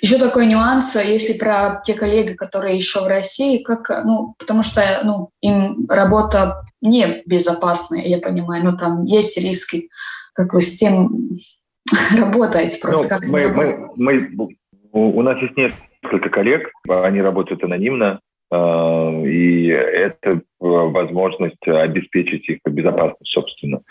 Еще 0.03 0.19
такой 0.19 0.47
нюанс, 0.47 0.95
если 0.97 1.39
про 1.39 1.81
те 1.85 1.95
коллеги, 1.95 2.35
которые 2.35 2.77
еще 2.77 3.01
в 3.01 3.07
России, 3.07 3.63
как, 3.63 3.89
ну, 4.05 4.35
потому 4.39 4.63
что 4.63 4.83
ну, 5.05 5.31
им 5.41 5.87
работа 5.89 6.65
не 6.81 7.23
безопасная, 7.27 8.03
я 8.03 8.19
понимаю, 8.19 8.65
но 8.65 8.77
там 8.77 9.05
есть 9.05 9.37
риски, 9.39 9.89
как 10.35 10.53
вы 10.55 10.61
с 10.61 10.77
тем 10.77 11.31
работаете 12.17 12.79
просто. 12.81 13.15
Ну, 13.15 13.21
как 13.21 13.29
мы, 13.29 13.91
мы, 13.97 14.29
мы, 14.31 14.57
у 14.93 15.23
нас 15.23 15.39
есть 15.43 15.57
несколько 15.57 16.31
коллег, 16.31 16.71
они 16.89 17.21
работают 17.21 17.63
анонимно, 17.65 18.21
а, 18.51 19.23
и 19.25 19.67
это 19.67 20.43
возможность 20.59 21.67
обеспечить 21.67 22.49
их 22.49 22.59
безопасность, 22.65 23.33
собственно. 23.33 23.83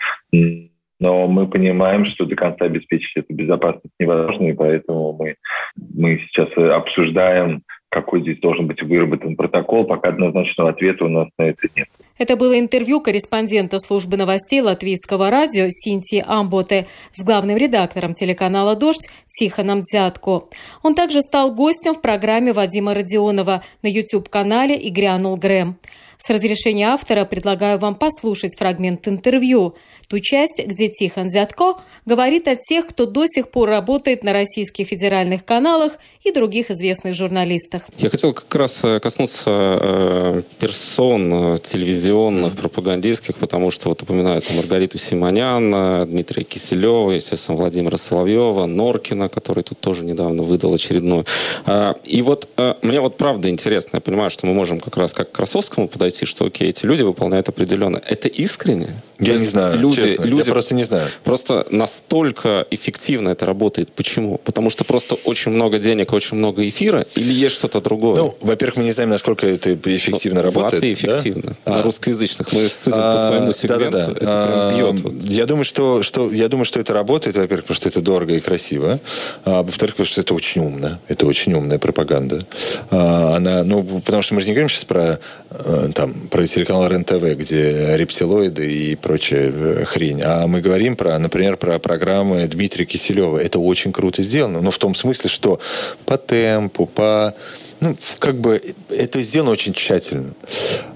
Но 0.99 1.27
мы 1.27 1.47
понимаем, 1.47 2.05
что 2.05 2.25
до 2.25 2.35
конца 2.35 2.65
обеспечить 2.65 3.15
эту 3.15 3.33
безопасность 3.33 3.93
невозможно, 3.99 4.47
и 4.47 4.53
поэтому 4.53 5.13
мы, 5.13 5.35
мы 5.75 6.19
сейчас 6.27 6.49
обсуждаем, 6.57 7.61
какой 7.89 8.21
здесь 8.21 8.39
должен 8.39 8.67
быть 8.67 8.81
выработан 8.81 9.35
протокол, 9.35 9.85
пока 9.85 10.09
однозначного 10.09 10.71
ответа 10.71 11.05
у 11.05 11.09
нас 11.09 11.27
на 11.37 11.43
это 11.43 11.67
нет. 11.75 11.87
Это 12.17 12.35
было 12.35 12.59
интервью 12.59 12.99
корреспондента 12.99 13.79
службы 13.79 14.17
новостей 14.17 14.61
Латвийского 14.61 15.29
радио 15.29 15.67
Синтии 15.69 16.23
Амботе 16.25 16.87
с 17.13 17.23
главным 17.23 17.57
редактором 17.57 18.13
телеканала 18.13 18.75
«Дождь» 18.75 19.07
Тихоном 19.27 19.81
Дзятко. 19.81 20.43
Он 20.83 20.95
также 20.95 21.21
стал 21.21 21.53
гостем 21.53 21.93
в 21.93 22.01
программе 22.01 22.53
Вадима 22.53 22.93
Родионова 22.93 23.61
на 23.83 23.87
YouTube-канале 23.87 24.75
«И 24.75 24.89
грянул 24.89 25.37
Грэм». 25.37 25.77
С 26.17 26.31
разрешения 26.31 26.87
автора 26.87 27.25
предлагаю 27.25 27.77
вам 27.77 27.93
послушать 27.93 28.57
фрагмент 28.57 29.07
интервью– 29.07 29.75
ту 30.07 30.19
часть, 30.19 30.59
где 30.65 30.89
Тихон 30.89 31.29
Зятко 31.29 31.75
говорит 32.05 32.47
о 32.47 32.55
тех, 32.55 32.87
кто 32.87 33.05
до 33.05 33.27
сих 33.27 33.49
пор 33.49 33.69
работает 33.69 34.23
на 34.23 34.31
российских 34.31 34.87
федеральных 34.87 35.43
каналах 35.43 35.93
и 36.23 36.31
других 36.31 36.71
известных 36.71 37.13
журналистах. 37.13 37.83
Я 37.97 38.09
хотел 38.09 38.33
как 38.33 38.53
раз 38.55 38.83
э, 38.83 38.99
коснуться 38.99 39.79
э, 39.81 40.41
персон 40.59 41.55
э, 41.55 41.57
телевизионных, 41.59 42.55
пропагандистских, 42.55 43.35
потому 43.35 43.71
что 43.71 43.89
вот 43.89 44.01
упоминают 44.01 44.49
Маргариту 44.55 44.97
Симонян, 44.97 46.07
Дмитрия 46.07 46.43
Киселева, 46.43 47.11
естественно, 47.11 47.57
Владимира 47.57 47.97
Соловьева, 47.97 48.65
Норкина, 48.65 49.27
который 49.27 49.63
тут 49.63 49.79
тоже 49.79 50.05
недавно 50.05 50.43
выдал 50.43 50.73
очередную. 50.73 51.25
Э, 51.65 51.95
и 52.05 52.21
вот 52.21 52.49
мне 52.81 53.01
вот 53.01 53.17
правда 53.17 53.49
интересно, 53.49 53.97
я 53.97 54.01
понимаю, 54.01 54.29
что 54.29 54.45
мы 54.45 54.53
можем 54.53 54.79
как 54.79 54.95
раз 54.97 55.13
как 55.13 55.31
к 55.31 55.35
Красовскому 55.35 55.87
подойти, 55.87 56.25
что 56.25 56.45
окей, 56.45 56.69
эти 56.69 56.85
люди 56.85 57.01
выполняют 57.01 57.49
определенно. 57.49 58.01
Это 58.05 58.27
искренне? 58.27 58.95
Я 59.19 59.33
не 59.37 59.45
знаю. 59.45 59.79
Люди 59.79 59.97
люди, 60.01 60.27
люди 60.27 60.47
я 60.47 60.53
просто 60.53 60.75
не 60.75 60.83
знаю. 60.83 61.07
Просто 61.23 61.65
настолько 61.69 62.65
эффективно 62.71 63.29
это 63.29 63.45
работает. 63.45 63.91
Почему? 63.91 64.37
Потому 64.43 64.69
что 64.69 64.83
просто 64.83 65.15
очень 65.25 65.51
много 65.51 65.79
денег, 65.79 66.13
очень 66.13 66.37
много 66.37 66.67
эфира, 66.67 67.05
или 67.15 67.33
есть 67.33 67.55
что-то 67.55 67.81
другое? 67.81 68.17
Ну, 68.17 68.37
во-первых, 68.41 68.77
мы 68.77 68.83
не 68.83 68.91
знаем, 68.91 69.09
насколько 69.09 69.47
это 69.47 69.73
эффективно 69.73 70.41
ну, 70.41 70.45
работает. 70.45 70.73
В 70.73 70.75
Латвии 70.75 70.93
эффективно. 70.93 71.55
Да? 71.65 71.71
На 71.71 71.79
а. 71.79 71.83
русскоязычных. 71.83 72.51
Мы 72.53 72.67
судим 72.69 72.99
а, 72.99 73.13
по 73.13 73.27
своему 73.27 73.53
сегменту. 73.53 73.91
Да, 73.91 74.07
да, 74.07 74.07
да. 74.07 74.11
Это 74.13 74.27
а, 74.27 74.75
бьет. 74.75 74.99
Вот. 75.01 75.13
Я 75.23 75.45
думаю, 75.45 75.63
что, 75.63 76.03
что, 76.03 76.31
я 76.31 76.47
думаю, 76.47 76.65
что 76.65 76.79
это 76.79 76.93
работает, 76.93 77.35
во-первых, 77.35 77.65
потому 77.65 77.75
что 77.75 77.89
это 77.89 78.01
дорого 78.01 78.33
и 78.33 78.39
красиво. 78.39 78.99
А, 79.45 79.63
во-вторых, 79.63 79.95
потому 79.95 80.07
что 80.07 80.21
это 80.21 80.33
очень 80.33 80.61
умно. 80.61 80.99
Это 81.07 81.25
очень 81.25 81.53
умная 81.53 81.79
пропаганда. 81.79 82.45
А, 82.89 83.35
она, 83.37 83.63
ну, 83.63 83.83
потому 83.83 84.21
что 84.21 84.35
мы 84.35 84.41
же 84.41 84.47
не 84.47 84.53
говорим 84.53 84.69
сейчас 84.69 84.85
про, 84.85 85.19
э, 85.49 85.89
там, 85.93 86.13
про 86.29 86.45
телеканал 86.45 86.87
РЕН-ТВ, 86.87 87.37
где 87.37 87.95
рептилоиды 87.97 88.71
и 88.71 88.95
прочая 89.07 89.53
э, 89.53 89.85
хрень. 89.85 90.21
А 90.21 90.47
мы 90.47 90.59
говорим 90.59 90.97
про, 90.97 91.17
например, 91.17 91.55
про 91.55 91.79
программы 91.79 92.45
Дмитрия 92.47 92.83
Киселева. 92.83 93.37
Это 93.37 93.57
очень 93.57 93.93
круто 93.93 94.21
сделано. 94.21 94.59
Но 94.59 94.69
в 94.69 94.77
том 94.77 94.93
смысле, 94.93 95.29
что 95.29 95.61
по 96.05 96.17
темпу, 96.17 96.85
по 96.85 97.33
ну, 97.79 97.95
как 98.19 98.39
бы 98.39 98.59
это 98.89 99.19
сделано 99.21 99.51
очень 99.51 99.73
тщательно. 99.73 100.33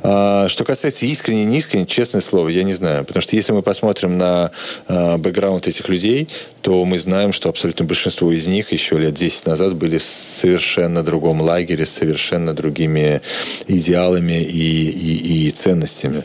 А, 0.04 0.48
что 0.50 0.66
касается 0.66 1.06
искренне, 1.06 1.46
не 1.46 1.60
искренне, 1.60 1.86
честное 1.86 2.22
слово, 2.22 2.50
я 2.50 2.64
не 2.64 2.74
знаю. 2.74 3.06
Потому 3.06 3.22
что 3.22 3.36
если 3.36 3.54
мы 3.54 3.62
посмотрим 3.62 4.18
на 4.18 4.52
а, 4.88 5.18
бэкграунд 5.18 5.68
этих 5.68 5.90
людей, 5.90 6.28
то 6.62 6.84
мы 6.86 6.98
знаем, 7.00 7.34
что 7.34 7.50
абсолютно 7.50 7.86
большинство 7.86 8.32
из 8.32 8.48
них 8.48 8.72
еще 8.72 8.98
лет 8.98 9.14
10 9.14 9.46
назад 9.48 9.76
были 9.76 9.98
в 9.98 10.04
совершенно 10.04 11.04
другом 11.04 11.42
лагере, 11.42 11.86
с 11.86 11.92
совершенно 11.92 12.54
другими 12.54 13.22
идеалами 13.68 14.42
и, 14.42 14.90
и, 14.90 15.48
и 15.48 15.52
ценностями. 15.52 16.24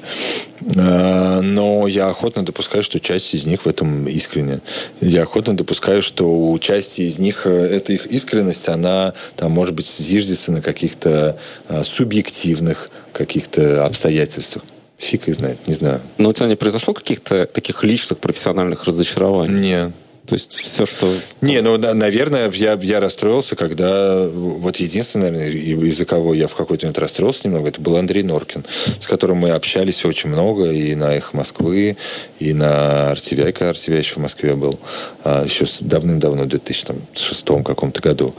А, 0.77 1.41
но 1.41 1.87
я 1.87 2.09
охотно 2.09 2.45
допускаю, 2.45 2.83
что 2.83 2.99
часть 2.99 3.35
из 3.35 3.47
них 3.47 3.63
в 3.63 3.69
этом 3.69 4.09
искренне. 4.09 4.61
Я 5.01 5.23
охотно 5.23 5.57
допускаю, 5.57 6.03
что 6.03 6.27
у 6.27 6.59
части 6.59 7.03
из 7.03 7.19
них 7.19 7.43
э, 7.47 7.51
эта 7.51 7.93
их 7.93 8.07
искренность, 8.07 8.69
она 8.69 9.15
там, 9.37 9.53
может 9.53 9.75
быть, 9.75 9.87
зиждется 9.87 10.46
на 10.53 10.63
каких-то 10.63 11.39
а, 11.69 11.85
субъективных 11.85 12.91
каких-то 13.13 13.85
обстоятельствах. 13.85 14.65
Фиг 14.99 15.29
и 15.29 15.33
знает, 15.33 15.59
не 15.67 15.75
знаю. 15.75 16.01
Но 16.19 16.31
у 16.31 16.33
тебя 16.33 16.47
не 16.47 16.57
произошло 16.57 16.95
каких-то 16.95 17.47
таких 17.47 17.85
личных 17.85 18.19
профессиональных 18.19 18.85
разочарований? 18.85 19.61
Нет. 19.61 19.93
То 20.27 20.35
есть 20.35 20.55
все, 20.55 20.87
что... 20.87 21.13
Не, 21.41 21.61
ну, 21.61 21.79
наверное, 21.79 22.51
я, 22.53 22.79
я 22.81 23.01
расстроился, 23.01 23.57
когда... 23.57 24.27
Вот 24.27 24.77
единственное, 24.77 25.31
наверное, 25.31 25.89
из-за 25.89 26.05
кого 26.05 26.35
я 26.35 26.47
в 26.47 26.55
какой-то 26.55 26.87
момент 26.87 26.99
расстроился 26.99 27.47
немного, 27.49 27.69
это 27.69 27.81
был 27.81 27.97
Андрей 27.97 28.23
Норкин, 28.23 28.65
с 29.01 29.07
которым 29.07 29.39
мы 29.39 29.51
общались 29.51 30.05
очень 30.05 30.31
много 30.31 30.71
и 30.71 30.95
на 30.95 31.17
их 31.17 31.33
Москвы, 31.33 31.97
и 32.39 32.53
на 32.53 33.13
RTVI, 33.13 33.53
когда 33.53 33.71
RTVI 33.71 33.99
еще 33.99 34.15
в 34.15 34.19
Москве 34.19 34.55
был, 34.55 34.79
а, 35.25 35.45
еще 35.45 35.67
давным-давно, 35.81 36.45
в 36.45 36.49
2006 36.49 37.63
каком-то 37.65 38.01
году. 38.01 38.35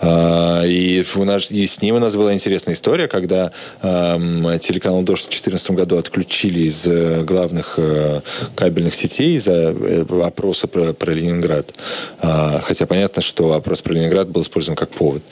А, 0.00 0.62
и, 0.64 1.04
у 1.16 1.24
нас, 1.24 1.50
и 1.50 1.66
с 1.66 1.82
ним 1.82 1.96
у 1.96 1.98
нас 1.98 2.14
была 2.14 2.32
интересная 2.32 2.74
история, 2.74 3.08
когда 3.08 3.52
телеканал 3.80 5.02
«Дождь» 5.02 5.24
в 5.24 5.30
2014 5.30 5.70
году 5.72 5.98
отключили 5.98 6.60
из 6.60 6.86
э, 6.86 7.22
главных 7.24 7.74
э, 7.76 8.20
кабельных 8.54 8.94
сетей 8.94 9.36
из-за 9.36 9.74
э, 9.78 10.04
опроса 10.22 10.68
про, 10.68 10.92
про 10.92 11.12
Ленинград 11.12 11.31
Ленинград. 11.32 11.74
А, 12.20 12.60
хотя 12.64 12.86
понятно, 12.86 13.22
что 13.22 13.48
вопрос 13.48 13.82
про 13.82 13.94
Ленинград 13.94 14.28
был 14.28 14.42
использован 14.42 14.76
как 14.76 14.90
повод. 14.90 15.22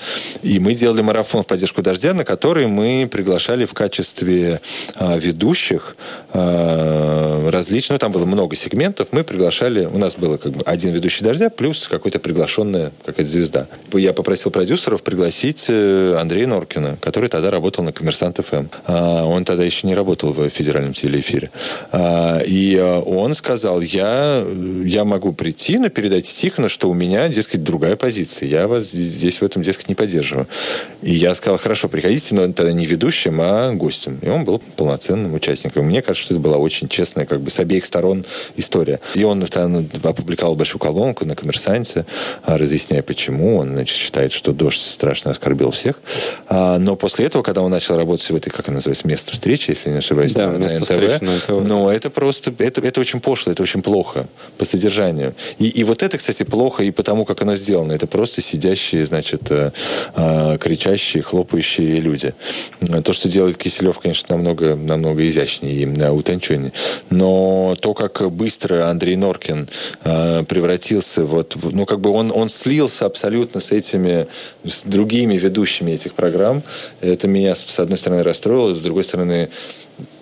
И 0.43 0.59
мы 0.59 0.75
делали 0.75 1.03
марафон 1.03 1.43
в 1.43 1.47
поддержку 1.47 1.83
«Дождя», 1.83 2.15
на 2.15 2.25
который 2.25 2.67
мы 2.67 3.09
приглашали 3.11 3.65
в 3.65 3.75
качестве 3.75 4.61
а, 4.97 5.17
ведущих 5.17 5.97
а, 6.33 7.51
различных, 7.51 7.97
ну, 7.97 7.99
там 7.99 8.13
было 8.13 8.25
много 8.25 8.57
сегментов, 8.57 9.09
мы 9.13 9.25
приглашали, 9.25 9.85
у 9.85 9.99
нас 9.99 10.17
было 10.17 10.37
как 10.37 10.53
бы 10.53 10.63
один 10.65 10.93
ведущий 10.93 11.25
«Дождя» 11.25 11.51
плюс 11.51 11.87
какой-то 11.89 12.19
приглашенная 12.19 12.93
какая-то 13.05 13.31
звезда. 13.31 13.67
Я 13.93 14.13
попросил 14.13 14.51
продюсеров 14.51 15.03
пригласить 15.03 15.67
э, 15.69 16.17
Андрея 16.19 16.47
Норкина, 16.47 16.97
который 17.01 17.29
тогда 17.29 17.51
работал 17.51 17.85
на 17.85 17.93
«Коммерсант 17.93 18.41
ФМ». 18.45 18.67
Он 18.87 19.45
тогда 19.45 19.65
еще 19.65 19.87
не 19.87 19.95
работал 19.95 20.33
в 20.33 20.49
федеральном 20.49 20.93
телеэфире. 20.93 21.51
И 22.47 23.01
он 23.07 23.35
сказал, 23.35 23.81
я, 23.81 24.45
я 24.85 25.05
могу 25.05 25.33
прийти, 25.33 25.79
но 25.91 25.95
передайте 25.95 26.33
Тихону, 26.33 26.69
что 26.69 26.89
у 26.89 26.95
меня, 26.95 27.29
дескать, 27.29 27.65
другая 27.65 27.97
позиция. 27.97 28.49
Я 28.49 28.69
вас 28.69 28.91
здесь 28.91 29.41
в 29.41 29.45
этом, 29.45 29.63
дескать, 29.63 29.89
не 29.89 29.97
поддерживаю. 29.97 30.47
И 31.03 31.13
я 31.13 31.35
сказал, 31.35 31.59
хорошо, 31.59 31.89
приходите, 31.89 32.35
но 32.35 32.53
тогда 32.53 32.73
не 32.73 32.87
ведущим, 32.87 33.41
а 33.41 33.73
гостем. 33.73 34.19
И 34.23 34.29
он 34.29 34.45
был 34.45 34.63
полноценным 34.77 35.35
участником. 35.35 35.87
Мне 35.87 36.01
кажется, 36.01 36.27
что 36.27 36.35
это 36.35 36.43
была 36.43 36.59
очень 36.59 36.89
честная, 36.89 37.27
как 37.27 37.41
бы 37.41 37.51
с 37.51 37.59
обеих 37.59 37.85
сторон 37.85 38.25
история. 38.57 39.01
И 39.15 39.25
он 39.25 39.45
там, 39.47 39.89
опубликовал 40.05 40.55
большую 40.55 40.81
колонку 40.81 41.25
на 41.25 41.35
«Коммерсанте», 41.35 42.07
а, 42.45 42.57
разъясняя, 42.57 43.03
почему. 43.03 43.57
Он 43.57 43.75
значит, 43.75 43.97
считает, 43.97 44.33
что 44.33 44.53
«Дождь» 44.53 44.81
страшно 44.81 45.33
оскорбил 45.33 45.73
всех. 45.73 45.97
А, 46.47 46.79
но 46.79 46.95
после 46.95 47.27
этого, 47.27 47.43
когда 47.43 47.63
он 47.63 47.71
начал 47.71 47.97
работать 47.97 48.31
в 48.31 48.37
этой, 48.37 48.51
как 48.51 48.69
она 48.69 48.77
называется, 48.77 49.09
место 49.09 49.33
встречи, 49.33 49.71
если 49.71 49.91
не 49.91 49.99
ошибаюсь, 49.99 50.35
да, 50.35 50.53
на, 50.53 50.57
место 50.59 50.81
НТВ, 50.81 50.93
встречи 50.93 51.25
на 51.25 51.35
НТВ. 51.35 51.69
Но 51.69 51.91
это 51.91 52.11
просто, 52.11 52.55
это, 52.59 52.81
это 52.81 53.01
очень 53.01 53.21
пошло, 53.21 53.51
это 53.51 53.63
очень 53.63 53.83
плохо 53.83 54.29
по 54.57 54.65
содержанию. 54.65 55.35
И, 55.59 55.69
и 55.69 55.80
вот 55.85 56.03
это, 56.03 56.19
кстати, 56.19 56.43
плохо 56.43 56.83
и 56.83 56.91
потому, 56.91 57.25
как 57.25 57.43
оно 57.43 57.55
сделано. 57.55 57.93
Это 57.93 58.07
просто 58.07 58.41
сидящие, 58.41 59.05
значит, 59.05 59.51
э, 59.51 59.73
э, 60.17 60.59
кричащие, 60.59 61.23
хлопающие 61.23 62.01
люди. 62.01 62.35
То, 63.05 63.13
что 63.13 63.29
делает 63.29 63.57
Киселев, 63.57 63.99
конечно, 63.99 64.37
намного, 64.37 64.77
намного 64.77 65.27
изящнее 65.29 65.75
и 65.75 65.87
э, 65.87 66.11
утонченнее. 66.11 66.73
Но 67.11 67.75
то, 67.81 67.95
как 67.95 68.31
быстро 68.31 68.89
Андрей 68.91 69.17
Норкин 69.17 69.69
превратился 70.03 71.25
вот, 71.25 71.57
ну, 71.63 71.87
как 71.87 72.01
бы 72.01 72.11
он, 72.11 72.33
он 72.35 72.49
слился 72.49 73.07
абсолютно 73.07 73.61
с 73.61 73.73
этими, 73.73 74.27
с 74.65 74.83
другими 74.83 75.35
ведущими 75.35 75.93
этих 75.93 76.15
программ, 76.15 76.63
это 77.01 77.29
меня, 77.29 77.55
с 77.55 77.79
одной 77.79 77.99
стороны, 77.99 78.23
расстроило, 78.23 78.75
с 78.75 78.83
другой 78.83 79.05
стороны, 79.05 79.49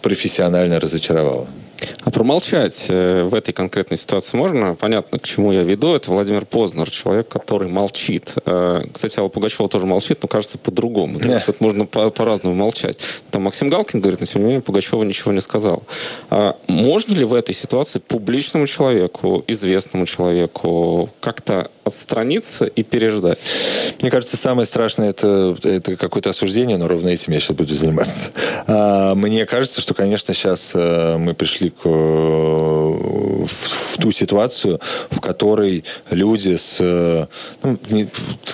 профессионально 0.02 0.80
разочаровало. 0.80 1.48
А 2.04 2.10
промолчать 2.10 2.86
э, 2.88 3.22
в 3.22 3.34
этой 3.34 3.52
конкретной 3.52 3.96
ситуации 3.96 4.36
можно? 4.36 4.74
Понятно, 4.74 5.18
к 5.18 5.22
чему 5.22 5.52
я 5.52 5.62
веду. 5.62 5.94
Это 5.94 6.10
Владимир 6.10 6.44
Познер, 6.44 6.90
человек, 6.90 7.28
который 7.28 7.68
молчит. 7.68 8.34
Э, 8.46 8.82
кстати, 8.92 9.18
Алла 9.18 9.28
Пугачева 9.28 9.68
тоже 9.68 9.86
молчит, 9.86 10.18
но 10.22 10.28
кажется 10.28 10.58
по-другому. 10.58 11.18
Да. 11.18 11.42
Вот 11.46 11.60
можно 11.60 11.86
по- 11.86 12.10
по-разному 12.10 12.54
молчать. 12.54 12.98
Там 13.30 13.42
Максим 13.42 13.68
Галкин 13.68 14.00
говорит, 14.00 14.20
но 14.20 14.26
тем 14.26 14.42
не 14.42 14.46
менее 14.46 14.62
Пугачева 14.62 15.02
ничего 15.04 15.32
не 15.32 15.40
сказал. 15.40 15.82
А 16.30 16.56
можно 16.66 17.14
ли 17.14 17.24
в 17.24 17.34
этой 17.34 17.54
ситуации 17.54 17.98
публичному 18.00 18.66
человеку, 18.66 19.44
известному 19.46 20.06
человеку 20.06 21.10
как-то 21.20 21.70
отстраниться 21.84 22.66
и 22.66 22.82
переждать? 22.82 23.38
Мне 24.00 24.10
кажется, 24.10 24.36
самое 24.36 24.66
страшное 24.66 25.10
это, 25.10 25.56
это 25.62 25.96
какое-то 25.96 26.30
осуждение, 26.30 26.76
но 26.76 26.88
ровно 26.88 27.08
этим 27.08 27.32
я 27.32 27.40
сейчас 27.40 27.56
буду 27.56 27.74
заниматься. 27.74 28.30
А, 28.66 29.14
мне 29.14 29.46
кажется, 29.46 29.80
что, 29.80 29.94
конечно, 29.94 30.34
сейчас 30.34 30.72
э, 30.74 31.16
мы 31.18 31.34
пришли 31.34 31.67
к, 31.70 31.84
в, 31.84 33.46
в 33.46 33.96
ту 33.98 34.12
ситуацию, 34.12 34.80
в 35.10 35.20
которой 35.20 35.84
люди 36.10 36.56
с, 36.56 36.78
ну, 37.62 37.78
не, 37.90 38.08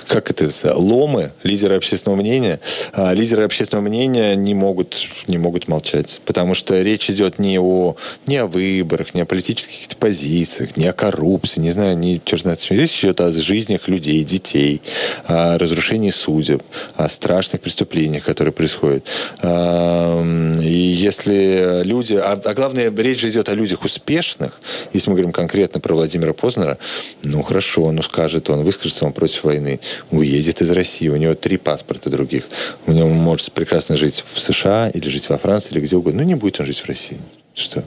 как 0.07 0.31
это, 0.31 0.49
ломы, 0.75 1.31
лидеры 1.43 1.75
общественного 1.75 2.19
мнения, 2.19 2.59
а 2.93 3.13
лидеры 3.13 3.43
общественного 3.43 3.87
мнения 3.87 4.35
не 4.35 4.53
могут, 4.53 4.95
не 5.27 5.37
могут 5.37 5.67
молчать. 5.67 6.21
Потому 6.25 6.55
что 6.55 6.81
речь 6.81 7.09
идет 7.09 7.39
не 7.39 7.59
о, 7.59 7.95
не 8.27 8.37
о 8.37 8.47
выборах, 8.47 9.13
не 9.13 9.21
о 9.21 9.25
политических 9.25 9.95
позициях, 9.97 10.77
не 10.77 10.87
о 10.87 10.93
коррупции, 10.93 11.59
не 11.61 11.71
знаю, 11.71 11.97
не 11.97 12.21
черт 12.23 12.41
знает, 12.41 12.65
речь 12.69 13.03
идет 13.03 13.21
о 13.21 13.31
жизнях 13.31 13.87
людей, 13.87 14.23
детей, 14.23 14.81
о 15.25 15.57
разрушении 15.57 16.11
судеб, 16.11 16.63
о 16.95 17.09
страшных 17.09 17.61
преступлениях, 17.61 18.23
которые 18.23 18.53
происходят. 18.53 19.05
И 19.43 20.95
если 20.97 21.83
люди... 21.83 22.13
А, 22.15 22.39
а 22.43 22.53
главное, 22.53 22.91
речь 23.05 23.19
же 23.19 23.29
идет 23.29 23.49
о 23.49 23.53
людях 23.53 23.85
успешных. 23.85 24.59
Если 24.93 25.09
мы 25.09 25.15
говорим 25.15 25.31
конкретно 25.31 25.79
про 25.79 25.93
Владимира 25.93 26.33
Познера, 26.33 26.77
ну 27.23 27.41
хорошо, 27.43 27.83
он 27.83 28.01
скажет, 28.01 28.49
он 28.49 28.63
выскажется, 28.63 29.05
он 29.05 29.13
против 29.13 29.43
войны, 29.43 29.79
уедет 30.11 30.61
из 30.61 30.71
России, 30.71 31.07
у 31.07 31.15
него 31.15 31.35
три 31.35 31.57
паспорта 31.57 32.09
других. 32.09 32.47
У 32.87 32.91
него 32.91 33.09
может 33.09 33.51
прекрасно 33.51 33.95
жить 33.95 34.23
в 34.33 34.39
США 34.39 34.89
или 34.89 35.07
жить 35.09 35.29
во 35.29 35.37
Франции 35.37 35.73
или 35.73 35.81
где 35.81 35.95
угодно. 35.95 36.23
Ну 36.23 36.27
не 36.27 36.35
будет 36.35 36.59
он 36.59 36.65
жить 36.65 36.79
в 36.79 36.87
России. 36.87 37.17
Что? 37.53 37.83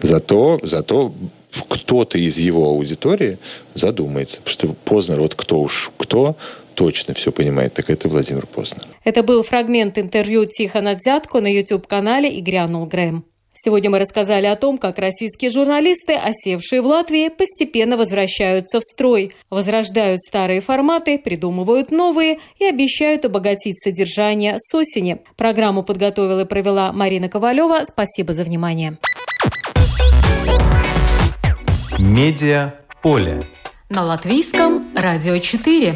Зато, 0.00 0.60
зато 0.62 1.12
кто-то 1.68 2.18
из 2.18 2.38
его 2.38 2.68
аудитории 2.68 3.38
задумается. 3.74 4.40
Потому 4.40 4.52
что 4.52 4.68
Познер, 4.84 5.20
вот 5.20 5.34
кто 5.34 5.60
уж 5.60 5.90
кто, 5.98 6.36
точно 6.74 7.14
все 7.14 7.30
понимает, 7.30 7.74
так 7.74 7.90
это 7.90 8.08
Владимир 8.08 8.46
Познер. 8.46 8.82
Это 9.04 9.22
был 9.22 9.42
фрагмент 9.42 9.98
интервью 9.98 10.46
Тихона 10.46 10.94
Дзятко 10.94 11.40
на 11.40 11.52
YouTube-канале 11.52 12.30
«И 12.30 12.40
грянул 12.40 12.86
Грэм». 12.86 13.24
Сегодня 13.56 13.88
мы 13.88 14.00
рассказали 14.00 14.46
о 14.46 14.56
том, 14.56 14.78
как 14.78 14.98
российские 14.98 15.48
журналисты, 15.50 16.14
осевшие 16.14 16.82
в 16.82 16.86
Латвии, 16.86 17.28
постепенно 17.28 17.96
возвращаются 17.96 18.80
в 18.80 18.82
строй, 18.82 19.30
возрождают 19.48 20.20
старые 20.20 20.60
форматы, 20.60 21.18
придумывают 21.18 21.92
новые 21.92 22.40
и 22.58 22.64
обещают 22.64 23.24
обогатить 23.24 23.80
содержание 23.80 24.56
с 24.58 24.74
осени. 24.74 25.18
Программу 25.36 25.84
подготовила 25.84 26.40
и 26.40 26.46
провела 26.46 26.92
Марина 26.92 27.28
Ковалева. 27.28 27.82
Спасибо 27.84 28.34
за 28.34 28.42
внимание. 28.42 28.98
Медиа 31.96 32.74
поле. 33.02 33.40
На 33.88 34.02
латвийском 34.02 34.84
радио 34.96 35.38
4. 35.38 35.94